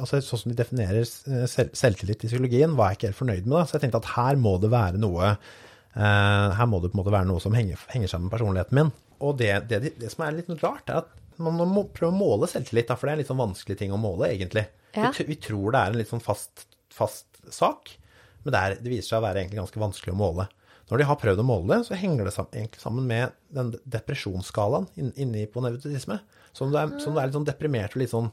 [0.00, 3.48] Altså, sånn som de definerer eh, selv, selvtillit i psykologien, var jeg ikke helt fornøyd
[3.48, 3.64] med det.
[3.68, 7.02] Så jeg tenkte at her må det være noe eh, Her må det på en
[7.02, 8.94] måte være noe som henger, henger sammen med personligheten min.
[9.24, 11.12] Og det, det, det som er litt rart, er at
[11.42, 13.94] man må prøve å måle selvtillit, da, for det er en litt sånn vanskelig ting
[13.94, 14.66] å måle, egentlig.
[14.94, 15.10] Ja.
[15.14, 17.96] Vi, vi tror det er en litt sånn fast, fast sak,
[18.44, 20.46] men det, er, det viser seg å være egentlig ganske vanskelig å måle.
[20.90, 23.72] Når de har prøvd å måle det, så henger det sammen, egentlig sammen med den
[23.88, 26.18] depresjonsskalaen inni på nevrotisme.
[26.52, 28.28] Så om du er, er litt sånn deprimert og litt sånn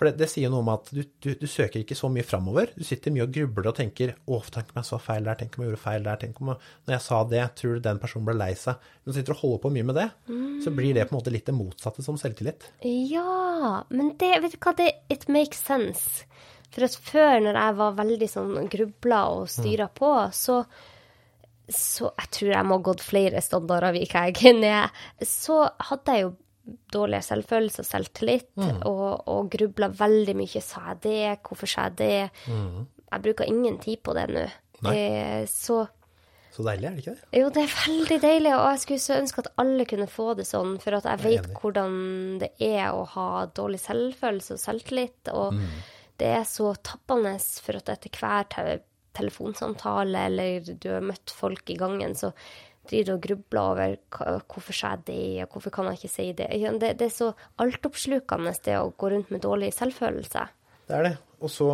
[0.00, 2.24] For det, det sier jo noe om at du, du, du søker ikke så mye
[2.24, 2.70] framover.
[2.72, 5.58] Du sitter mye og grubler og tenker 'Å, tenk om jeg sa feil der, tenk
[5.58, 8.00] om jeg gjorde feil der', tenk om jeg, Når jeg sa det, tror du den
[8.00, 8.86] personen ble lei seg?
[9.04, 10.06] Når du sitter og holder på mye med det,
[10.64, 12.70] så blir det på en måte litt det motsatte som selvtillit.
[12.88, 16.24] Ja, men det, vet du hva, det it makes sense.
[16.72, 20.62] For at før, når jeg var veldig sånn grubla og styra på, så
[21.70, 25.02] så jeg tror jeg må ha gått flere standardavvik jeg ned.
[25.22, 26.32] Så hadde jeg jo
[26.92, 28.48] dårligere selvfølelse og selvtillit,
[28.86, 30.60] og, og grubla veldig mye.
[30.62, 31.38] Sa jeg det?
[31.46, 32.30] Hvorfor sa jeg det?
[33.10, 34.44] Jeg bruker ingen tid på det nå.
[34.92, 35.86] Eh, så
[36.50, 37.40] Så deilig, er det ikke det?
[37.40, 40.46] jo, det er veldig deilig, og jeg skulle så ønske at alle kunne få det
[40.48, 41.98] sånn, for at jeg vet jeg hvordan
[42.42, 45.66] det er å ha dårlig selvfølelse og selvtillit, og Mm.
[46.18, 48.80] det er så tappende for at etter hver te
[49.12, 52.32] telefonsamtale eller du har møtt folk i gangen, så
[52.90, 56.28] driver og grubler over hva- hvorfor sa jeg det, og hvorfor kan jeg ikke si
[56.36, 56.48] det.
[56.82, 60.46] Det, det er så altoppslukende det å gå rundt med dårlig selvfølelse.
[60.90, 61.12] Det er det.
[61.40, 61.68] Og så,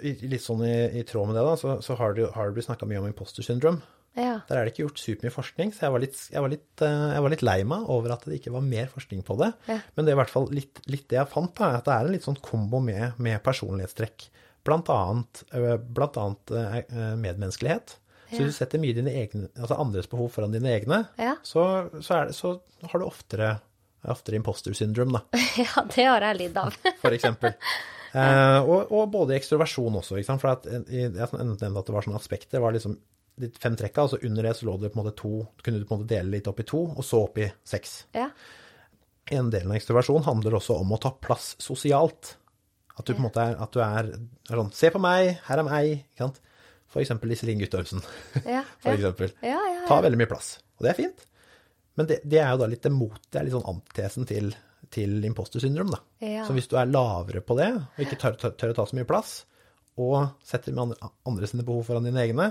[0.00, 2.68] litt sånn i, i tråd med det, da, så, så har det, har det blitt
[2.70, 3.82] snakka mye om imposter syndrome.
[4.16, 4.38] Ja.
[4.48, 7.02] Der er det ikke gjort supermye forskning, så jeg var, litt, jeg, var litt, eh,
[7.16, 9.50] jeg var litt lei meg over at det ikke var mer forskning på det.
[9.70, 9.78] Ja.
[9.96, 12.08] Men det er i hvert fall litt, litt det jeg fant, da, at det er
[12.08, 14.26] en litt sånn kombo med, med personlighetstrekk.
[14.68, 16.76] Blant annet, eh, blant annet eh,
[17.24, 17.96] medmenneskelighet.
[18.32, 18.46] Så Ja.
[18.46, 21.34] hvis du setter mye dine egne, altså andres behov foran dine egne, Ja.
[21.44, 21.66] så,
[22.00, 22.54] så, det, så
[22.88, 23.50] har du oftere,
[24.08, 26.76] oftere imposter syndrome, da ja, det har jeg lidd av.
[27.04, 27.52] for eksempel.
[28.12, 30.42] Eh, og, og både ekstroversjon også, ikke sant?
[30.42, 32.98] for at, jeg nevnte at det var sånne aspekter, det var liksom
[33.40, 35.30] de fem trekka, altså under det så lå det på en måte to,
[35.64, 37.94] kunne du på en måte dele litt opp i to, og så opp i seks.
[38.12, 38.26] Ja.
[39.32, 42.34] En del av ekstroversjon handler også om å ta plass sosialt.
[42.98, 45.62] At du på en måte er, at du er, er sånn, se på meg, her
[45.62, 46.42] er meg, ikke sant?
[46.92, 47.12] F.eks.
[47.36, 48.02] Iselin Guttormsen.
[48.56, 49.32] Ja, For eksempel.
[49.42, 49.84] Ja, ja.
[49.88, 50.54] Tar veldig mye plass.
[50.78, 51.24] Og det er fint.
[51.98, 54.52] Men det, det er jo da litt imot, det er litt sånn antitesen til,
[54.92, 55.98] til imposter syndrom, da.
[56.46, 58.96] Så hvis du er lavere på det, og ikke tør, tør, tør å ta så
[58.96, 59.32] mye plass,
[60.00, 62.46] og setter med andre, andre sine behov foran dine egne,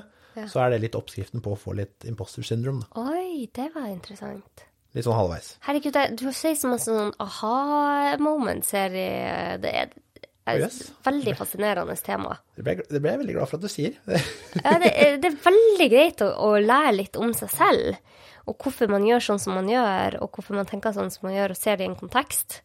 [0.48, 3.08] så er det litt oppskriften på å få litt imposter syndrom, da.
[3.10, 4.68] Oi, det var interessant.
[4.94, 5.54] Litt sånn halvveis.
[5.66, 9.10] Herregud, du sier så masse sånn aha-moments her i
[9.64, 9.92] Det er
[10.57, 10.91] et Yes.
[11.06, 12.38] veldig fascinerende tema.
[12.57, 13.95] Det ble, det ble jeg veldig glad for at du sier.
[14.65, 17.98] Ja, det, er- det er veldig greit å, å lære litt om seg selv,
[18.49, 21.36] og hvorfor man gjør sånn som man gjør, og hvorfor man tenker sånn som man
[21.38, 22.61] gjør, og ser det i en kontekst.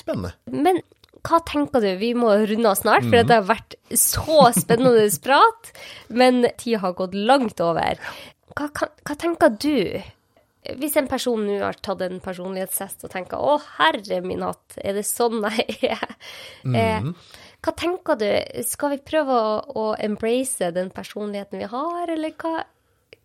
[0.00, 0.32] Spennende.
[0.50, 0.80] Men
[1.28, 1.88] hva tenker du?
[2.00, 5.72] Vi må runde av snart, for det har vært så spennende prat.
[6.08, 7.98] Men tida har gått langt over.
[8.56, 9.74] Hva, hva, hva tenker du?
[10.76, 14.98] Hvis en person nå har tatt en personlighetstest og tenker 'Å, herre min hatt, er
[14.98, 16.16] det sånn jeg er?'
[16.74, 17.12] Eh,
[17.64, 18.28] hva tenker du?
[18.62, 22.64] Skal vi prøve å, å embrace den personligheten vi har, eller hva,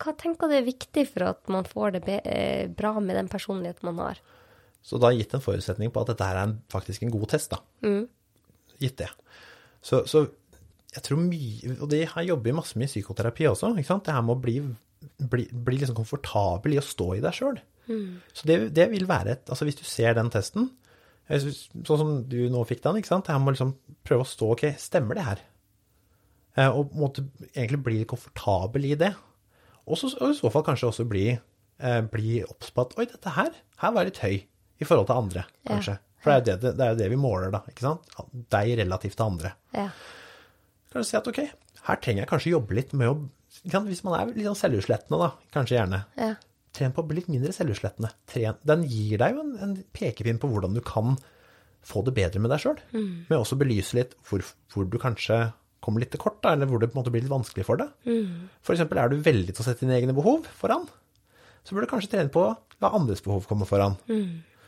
[0.02, 3.28] hva tenker du er viktig for at man får det be, eh, bra med den
[3.28, 4.22] personligheten man har?
[4.84, 7.54] Så da gitt en forutsetning på at dette her er en, faktisk en god test,
[7.54, 7.62] da.
[8.80, 9.12] Gitt det.
[9.84, 10.26] Så, så
[10.94, 13.74] jeg tror mye Og det her jobber masse med i psykoterapi også.
[13.78, 14.06] ikke sant?
[14.06, 14.58] Det her med å bli,
[15.18, 17.60] bli, bli liksom komfortabel i å stå i deg sjøl.
[18.34, 20.70] Så det, det vil være et Altså hvis du ser den testen,
[21.28, 23.28] sånn som du nå fikk den, ikke sant.
[23.32, 23.74] Her med å liksom
[24.08, 25.42] prøve å stå Ok, stemmer det her?
[26.56, 29.12] Eh, Og måtte en egentlig bli komfortabel i det.
[29.84, 33.08] Og så og i så fall kanskje også bli, eh, bli obs på at oi,
[33.10, 33.52] dette her,
[33.84, 34.36] her var jeg litt høy
[34.84, 35.98] i forhold til andre, kanskje.
[36.24, 37.60] For det er jo det, det, er jo det vi måler, da.
[37.68, 38.14] ikke sant?
[38.54, 39.52] Deg relativt til andre.
[39.76, 39.90] Ja.
[40.94, 41.42] Kan du si at ok,
[41.90, 43.16] her trenger jeg kanskje jobbe litt med å?
[43.64, 46.04] Hvis man er litt sånn selvutslettende, da, kanskje gjerne.
[46.20, 46.34] ja.
[46.74, 48.10] Tren på å bli litt mindre selvutslettende.
[48.26, 48.56] Tren.
[48.66, 51.12] Den gir deg jo en, en pekepinn på hvordan du kan
[51.86, 52.80] få det bedre med deg sjøl.
[53.30, 54.42] Men også belyse litt hvor,
[54.74, 55.38] hvor du kanskje
[55.86, 57.78] kommer litt til kort, da, eller hvor det på en måte blir litt vanskelig for
[57.78, 57.92] deg.
[58.66, 60.88] For eksempel er du veldig til å sette dine egne behov foran,
[61.62, 64.00] så burde du kanskje trene på å la andres behov komme foran.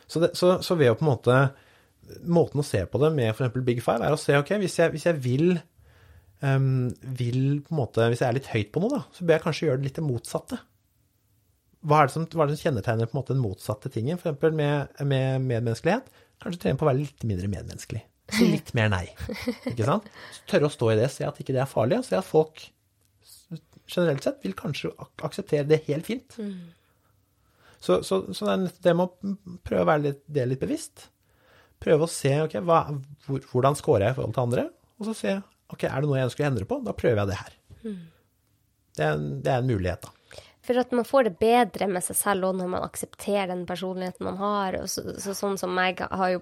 [0.06, 1.38] Så, det, så, så ved å på en måte
[2.22, 3.56] Måten å se på det med f.eks.
[3.66, 5.56] Big Five, er å se ok, hvis jeg, hvis jeg vil,
[6.40, 9.44] vil på en måte, Hvis jeg er litt høyt på noe, da, så bør jeg
[9.46, 10.58] kanskje gjøre det litt det motsatte.
[11.86, 14.18] Hva er det som, er det som kjennetegner på en måte den motsatte tingen?
[14.18, 14.42] F.eks.
[14.52, 16.08] Med, med medmenneskelighet.
[16.42, 18.02] Kanskje trene på å være litt mindre medmenneskelig.
[18.34, 19.04] Si litt mer nei.
[19.70, 20.08] Ikke sant?
[20.50, 22.64] Tørre å stå i det, se at ikke det er farlig, og se at folk
[23.86, 26.34] generelt sett vil kanskje ak akseptere det helt fint.
[27.78, 29.36] Så, så, så er det med å
[29.66, 31.06] prøve å være litt, det litt bevisst.
[31.82, 32.80] Prøve å se ok, hva,
[33.28, 35.36] hvor, hvordan scorer jeg i forhold til andre, og så se
[35.72, 37.56] ok, er det noe jeg ønsker å endre på, da prøver jeg det her.
[38.96, 40.12] Det, er en, det er en mulighet, da.
[40.66, 44.26] For at man får det bedre med seg selv og når man aksepterer den personligheten
[44.26, 44.80] man har.
[44.80, 46.40] Og så, så, sånn som meg har jo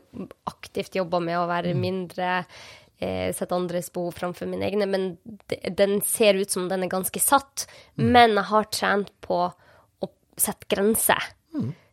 [0.48, 4.88] aktivt jobba med å være mindre eh, Sette andres behov framfor mine egne.
[4.88, 5.10] Men
[5.50, 7.66] de, den ser ut som den er ganske satt.
[8.00, 10.10] Men jeg har trent på å
[10.40, 11.34] sette grenser.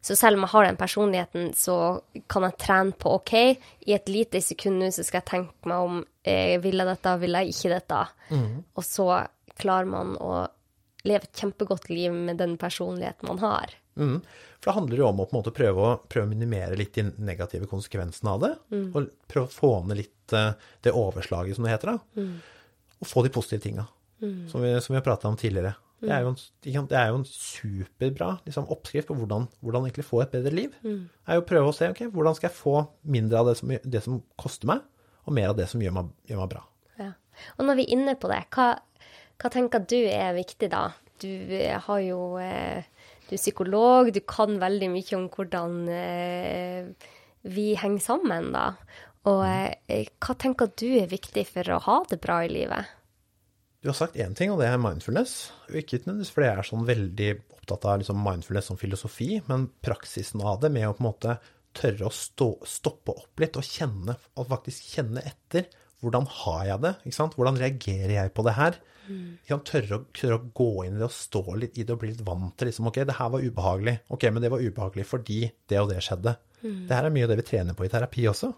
[0.01, 1.75] Så selv om jeg har den personligheten, så
[2.31, 3.33] kan jeg trene på OK,
[3.85, 7.17] i et lite sekund nå så skal jeg tenke meg om eh, Vil jeg dette,
[7.21, 8.01] vil jeg ikke dette?
[8.77, 9.07] Og så
[9.61, 10.33] klarer man å
[11.07, 13.73] leve et kjempegodt liv med den personligheten man har.
[13.97, 14.19] Mm.
[14.61, 16.93] For det handler jo om å på en måte prøve å, prøve å minimere litt
[16.95, 18.51] de negative konsekvensene av det.
[18.93, 20.53] Og prøve å få ned litt eh,
[20.85, 21.95] det overslaget, som det heter.
[21.95, 22.27] da.
[23.01, 23.87] Og få de positive tinga,
[24.21, 25.73] som, vi, som vi har prata om tidligere.
[26.01, 26.37] Det er en,
[26.89, 30.77] det er jo en superbra liksom, oppskrift på hvordan, hvordan egentlig få et bedre liv.
[30.81, 31.03] Mm.
[31.29, 32.75] er jo å prøve å se ok, hvordan skal jeg få
[33.13, 34.81] mindre av det som, det som koster meg,
[35.25, 36.63] og mer av det som gjør meg, gjør meg bra.
[37.01, 37.11] Ja.
[37.57, 38.67] Og når vi er inne på det, hva,
[39.41, 40.87] hva tenker du er viktig da?
[41.21, 42.87] Du eh, har jo eh,
[43.27, 47.11] Du er psykolog, du kan veldig mye om hvordan eh,
[47.47, 48.71] vi henger sammen, da.
[49.29, 52.89] Og hva tenker du er viktig for å ha det bra i livet?
[53.81, 55.51] Du har sagt én ting, og det er mindfulness.
[55.69, 60.43] Ikke nødvendigvis fordi jeg er sånn veldig opptatt av liksom mindfulness som filosofi, men praksisen
[60.45, 61.37] av det med å på en måte
[61.77, 65.69] tørre å stå, stoppe opp litt og kjenne, og faktisk kjenne etter.
[66.01, 66.93] Hvordan har jeg det?
[67.05, 67.35] Ikke sant?
[67.37, 68.79] Hvordan reagerer jeg på det her?
[69.47, 69.67] Sant?
[69.67, 72.11] Tørre, å, tørre å gå inn i det og stå litt i det og bli
[72.13, 73.95] litt vant til liksom, ok, det her var ubehagelig.
[74.15, 76.35] Ok, men det var ubehagelig fordi det og det skjedde.
[76.61, 78.51] Det her er mye av det vi trener på i terapi også.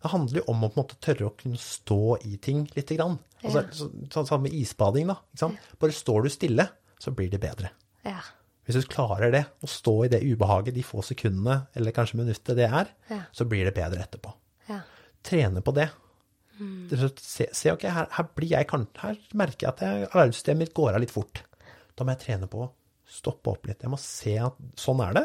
[0.00, 2.96] Det handler jo om å på en måte tørre å kunne stå i ting lite
[2.96, 3.18] grann.
[3.42, 5.18] Altså, så, sånn så med isbading, da.
[5.28, 5.66] Ikke sant?
[5.80, 6.66] Bare står du stille,
[7.00, 7.72] så blir det bedre.
[8.08, 8.22] Ja.
[8.70, 12.56] Hvis du klarer det, å stå i det ubehaget de få sekundene, eller kanskje minuttet
[12.56, 13.22] det er, Ja.
[13.32, 14.32] så blir det bedre etterpå.
[14.68, 14.80] ja.
[15.22, 15.90] Trene på det.
[16.60, 20.94] Er Se, se ok, her, her blir jeg Her merker jeg at alarmsystemet mitt går
[20.94, 21.42] av litt fort.
[21.96, 22.70] Da må jeg trene på å
[23.08, 23.80] stoppe opp litt.
[23.82, 25.24] Jeg må se at sånn er det.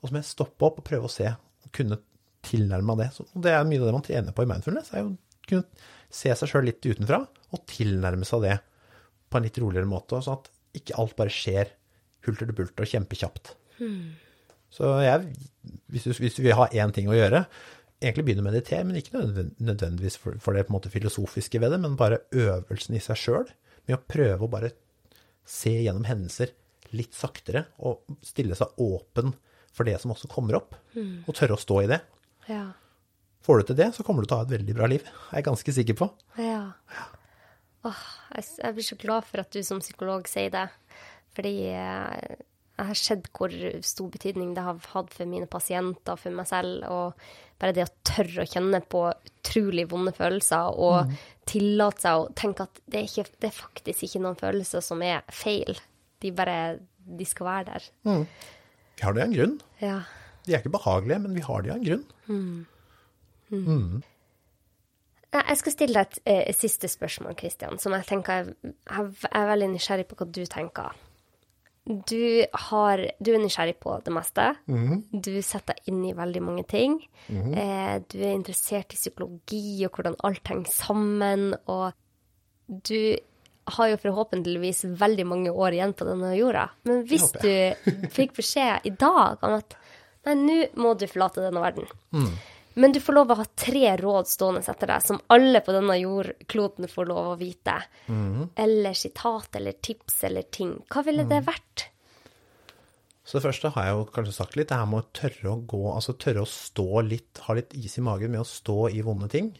[0.00, 1.98] Og så må jeg stoppe opp og prøve å se, og kunne
[2.46, 3.08] tilnærme meg det.
[3.14, 5.64] Så det er mye av det man trener på i mindfulness, er jo å kunne
[6.10, 7.20] se seg sjøl litt utenfra,
[7.52, 8.56] og tilnærme seg det
[9.30, 10.48] på en litt roligere måte, sånn at
[10.80, 11.70] ikke alt bare skjer
[12.26, 13.52] hulter til bulter og kjempekjapt.
[14.70, 15.30] Så jeg,
[15.90, 17.44] hvis du, hvis du vil ha én ting å gjøre,
[18.00, 21.98] egentlig begynne å meditere, men ikke nødvendigvis for, for det måte filosofiske ved det, men
[22.00, 23.50] bare øvelsen i seg sjøl,
[23.88, 24.72] med å prøve å bare
[25.48, 26.54] se gjennom hendelser
[26.96, 29.34] litt saktere, og stille seg åpen
[29.74, 32.00] for det som også kommer opp, og tørre å stå i det.
[32.50, 32.64] Ja.
[33.46, 35.04] Får du til det, så kommer du til å ha et veldig bra liv.
[35.30, 36.10] er jeg ganske sikker på.
[36.40, 36.72] Ja.
[37.88, 38.02] Åh,
[38.36, 40.66] jeg blir så glad for at du som psykolog sier det.
[41.40, 43.52] Fordi jeg har sett hvor
[43.84, 47.24] stor betydning det har hatt for mine pasienter, for meg selv, og
[47.60, 51.12] bare det å tørre å kjenne på utrolig vonde følelser, og
[51.48, 55.00] tillate seg å tenke at det er, ikke, det er faktisk ikke noen følelser som
[55.04, 55.80] er feil.
[56.20, 56.56] De bare
[57.10, 57.90] De skal være der.
[58.04, 59.56] Vi har det av en grunn.
[59.80, 59.98] Ja.
[60.44, 62.06] De er ikke behagelige, men vi har det av en grunn.
[65.32, 69.30] Ja, Jeg skal stille deg et eh, siste spørsmål, Kristian, som jeg tenker jeg, jeg
[69.32, 70.96] er veldig nysgjerrig på hva du tenker.
[71.86, 74.44] Du, har, du er nysgjerrig på det meste.
[75.10, 76.98] Du setter deg inn i veldig mange ting.
[77.56, 81.54] eh, du er interessert i psykologi og hvordan alt henger sammen.
[81.66, 81.92] Og
[82.68, 83.16] du
[83.70, 86.68] har jo forhåpentligvis veldig mange år igjen på denne jorda.
[86.84, 89.74] Men hvis du fikk beskjed i dag om at
[90.26, 91.86] nei, nå må du forlate denne verden.
[92.74, 95.96] Men du får lov å ha tre råd stående etter deg, som alle på denne
[95.98, 97.78] jordkloden får lov å vite.
[98.54, 100.76] Eller sitat eller tips eller ting.
[100.88, 101.88] Hva ville det vært?
[103.24, 105.58] Så det første har jeg jo kanskje sagt litt, det her med å tørre å
[105.70, 109.02] gå, altså tørre å stå litt, ha litt is i magen med å stå i
[109.06, 109.52] vonde ting.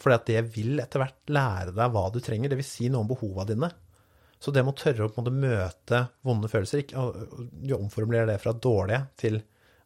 [0.00, 3.04] Fordi at det vil etter hvert lære deg hva du trenger, det vil si noe
[3.04, 3.70] om behova dine.
[4.42, 9.38] Så det med å tørre å møte vonde følelser, du omformulerer det fra dårlige til,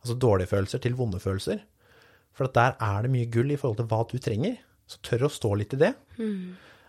[0.03, 1.61] altså dårlige følelser til vonde følelser.
[2.37, 4.59] For at der er det mye gull i forhold til hva du trenger.
[4.87, 5.95] Så tør å stå litt i det.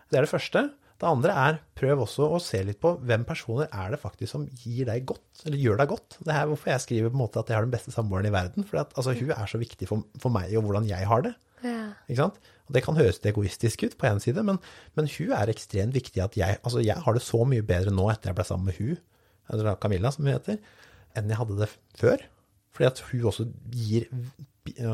[0.08, 0.68] Det er det første.
[0.98, 4.46] Det andre er prøv også å se litt på hvem personer er det faktisk som
[4.64, 6.18] gir deg godt, eller gjør deg godt.
[6.26, 8.34] Det er hvorfor jeg skriver på en måte at jeg har den beste samboeren i
[8.34, 8.66] verden.
[8.66, 11.36] For at, altså, hun er så viktig for, for meg og hvordan jeg har det.
[11.62, 11.92] Ja.
[12.08, 12.40] Ikke sant?
[12.68, 14.58] Og det kan høres egoistisk ut på en side, men,
[14.98, 18.10] men hun er ekstremt viktig at jeg Altså, jeg har det så mye bedre nå
[18.12, 18.98] etter jeg ble sammen med hun,
[19.54, 20.58] eller Camilla som hun heter,
[21.16, 21.70] enn jeg hadde det
[22.02, 22.26] før.
[22.78, 24.06] Fordi at hun også gir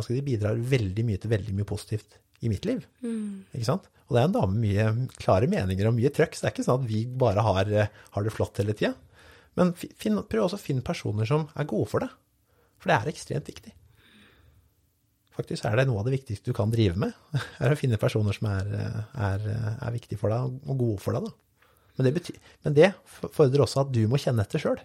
[0.06, 2.84] si, bidrar veldig mye til veldig mye positivt i mitt liv.
[3.52, 3.90] Ikke sant?
[4.08, 6.56] Og det er en dame med mye klare meninger og mye trøkk, så det er
[6.56, 7.72] ikke sånn at vi bare har,
[8.16, 8.94] har det flott hele tida.
[9.60, 12.14] Men finn, prøv også å finne personer som er gode for deg.
[12.82, 13.74] For det er ekstremt viktig.
[15.34, 17.14] Faktisk er det noe av det viktigste du kan drive med,
[17.64, 18.74] er å finne personer som er,
[19.14, 21.30] er, er viktige for deg og gode for deg.
[21.30, 21.70] Da.
[21.98, 22.92] Men, det betyr, men det
[23.34, 24.82] fordrer også at du må kjenne etter sjøl.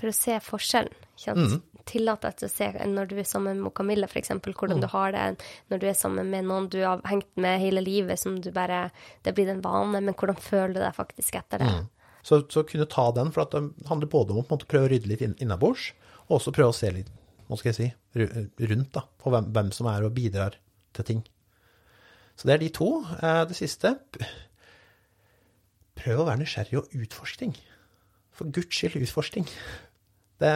[0.00, 0.92] For å se forskjellen.
[1.16, 1.38] Sant?
[1.84, 5.12] Tillat deg til å se når du er sammen med Camilla, f.eks., hvordan du har
[5.12, 5.24] det.
[5.70, 8.90] Når du er sammen med noen du har hengt med hele livet, som du bare
[9.22, 11.68] Det blir en vane, men hvordan føler du deg faktisk etter det?
[12.24, 15.10] Så, så kunne ta den, for det handler både om å måte prøve å rydde
[15.10, 15.90] litt inn- innabords,
[16.28, 17.10] og også prøve å se litt
[17.50, 17.88] hva skal jeg si,
[18.70, 20.56] rundt da, på hvem, hvem som er og bidrar
[20.96, 21.20] til ting.
[22.40, 22.88] Så det er de to.
[23.20, 23.92] Eh, Det siste
[26.00, 27.52] Prøv å være nysgjerrig og utforske ting.
[28.34, 29.46] For guds skyld, utforsking.
[30.42, 30.52] Det,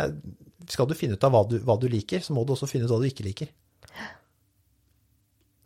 [0.69, 2.89] skal du finne ut av hva du, hva du liker, så må du også finne
[2.89, 3.53] ut hva du ikke liker.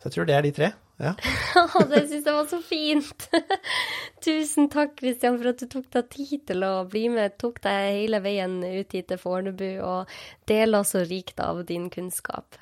[0.03, 0.73] Så jeg tror det er de tre.
[1.01, 1.13] Ja.
[1.89, 3.27] Det syns jeg var så fint!
[4.25, 7.37] Tusen takk, Kristian, for at du tok deg tid til å bli med.
[7.41, 10.11] Tok deg hele veien ut hit til Fornebu og
[10.49, 12.59] deler så rikt av din kunnskap.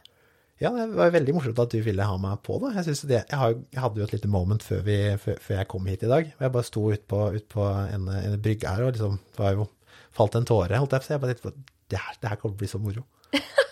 [0.62, 2.76] Ja, det var veldig morsomt at du ville ha meg på det.
[2.78, 5.70] Jeg, det, jeg, har, jeg hadde jo et lite moment før, vi, før, før jeg
[5.72, 6.28] kom hit i dag.
[6.38, 9.66] Jeg bare sto ute på, ut på en, en brygge her og liksom var jo,
[10.14, 10.78] falt en tåre.
[10.78, 11.16] holdt jeg på å si.
[11.16, 13.08] Jeg bare tenkte på, det her, det her kommer til å bli så moro.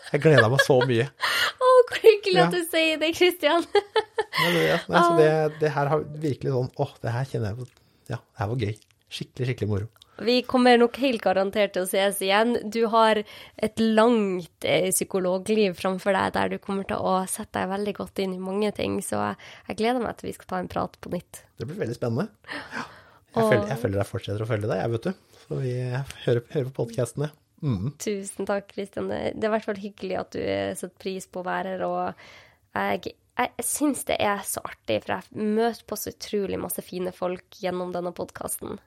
[0.10, 1.06] Jeg gleda meg så mye.
[1.62, 3.68] Å, hvor hyggelig at du sier det, Kristian!
[3.70, 5.30] ja, det, ja, nei, så det,
[5.62, 7.70] det her har virkelig sånn Åh, det her kjenner jeg
[8.16, 8.74] Ja, det her var gøy.
[9.14, 9.90] Skikkelig, skikkelig moro.
[10.26, 12.56] Vi kommer nok helt garantert til å ses igjen.
[12.72, 17.72] Du har et langt eh, psykologliv framfor deg der du kommer til å sette deg
[17.74, 19.34] veldig godt inn i mange ting, så
[19.70, 21.44] jeg gleder meg til vi skal ta en prat på nytt.
[21.60, 22.30] Det blir veldig spennende.
[22.74, 22.88] Ja.
[23.30, 25.40] Jeg, følger, jeg følger deg fortsetter å følge deg, jeg, vet du.
[25.44, 27.30] Så vi hører, hører på podkastene.
[27.62, 27.90] Mm.
[28.00, 29.10] Tusen takk, Kristian.
[29.12, 31.84] Det er i hvert fall hyggelig at du eh, setter pris på å være her.
[31.86, 36.84] Og jeg, jeg syns det er så artig, for jeg møter på så utrolig masse
[36.86, 38.80] fine folk gjennom denne podkasten.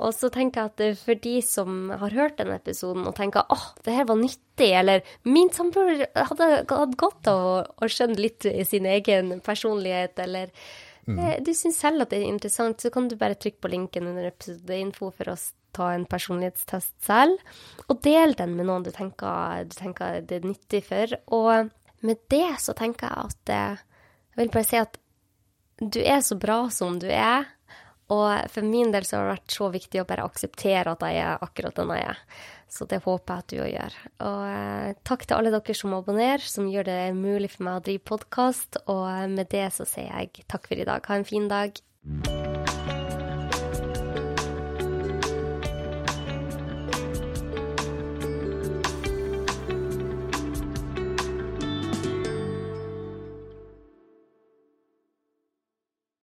[0.00, 3.48] Og så tenker jeg at eh, for de som har hørt denne episoden og tenker
[3.52, 8.20] åh, det her var nyttig, eller min samboer hadde hatt godt av å, å skjønne
[8.20, 10.50] litt i sin egen personlighet, eller
[11.06, 11.44] mm.
[11.44, 14.30] du syns selv at det er interessant, så kan du bare trykke på linken under
[14.32, 15.38] episodeinfo for å
[15.72, 17.38] ta en personlighetstest selv,
[17.88, 21.16] og del den med noen du tenker, du tenker det er nyttig for.
[21.32, 21.72] Og
[22.04, 23.86] med det så tenker jeg at eh,
[24.32, 24.98] jeg vil bare si at
[25.82, 27.48] du er så bra som du er,
[28.12, 31.22] Og for min del så har det vært så viktig å bare akseptere at jeg
[31.22, 32.20] er akkurat den jeg er.
[32.72, 33.96] Så det håper jeg at du òg gjør.
[34.28, 37.84] Og eh, takk til alle dere som abonnerer, som gjør det mulig for meg å
[37.88, 38.80] drive podkast.
[38.86, 41.04] Og med det så sier jeg takk for i dag.
[41.08, 41.82] Ha en fin dag.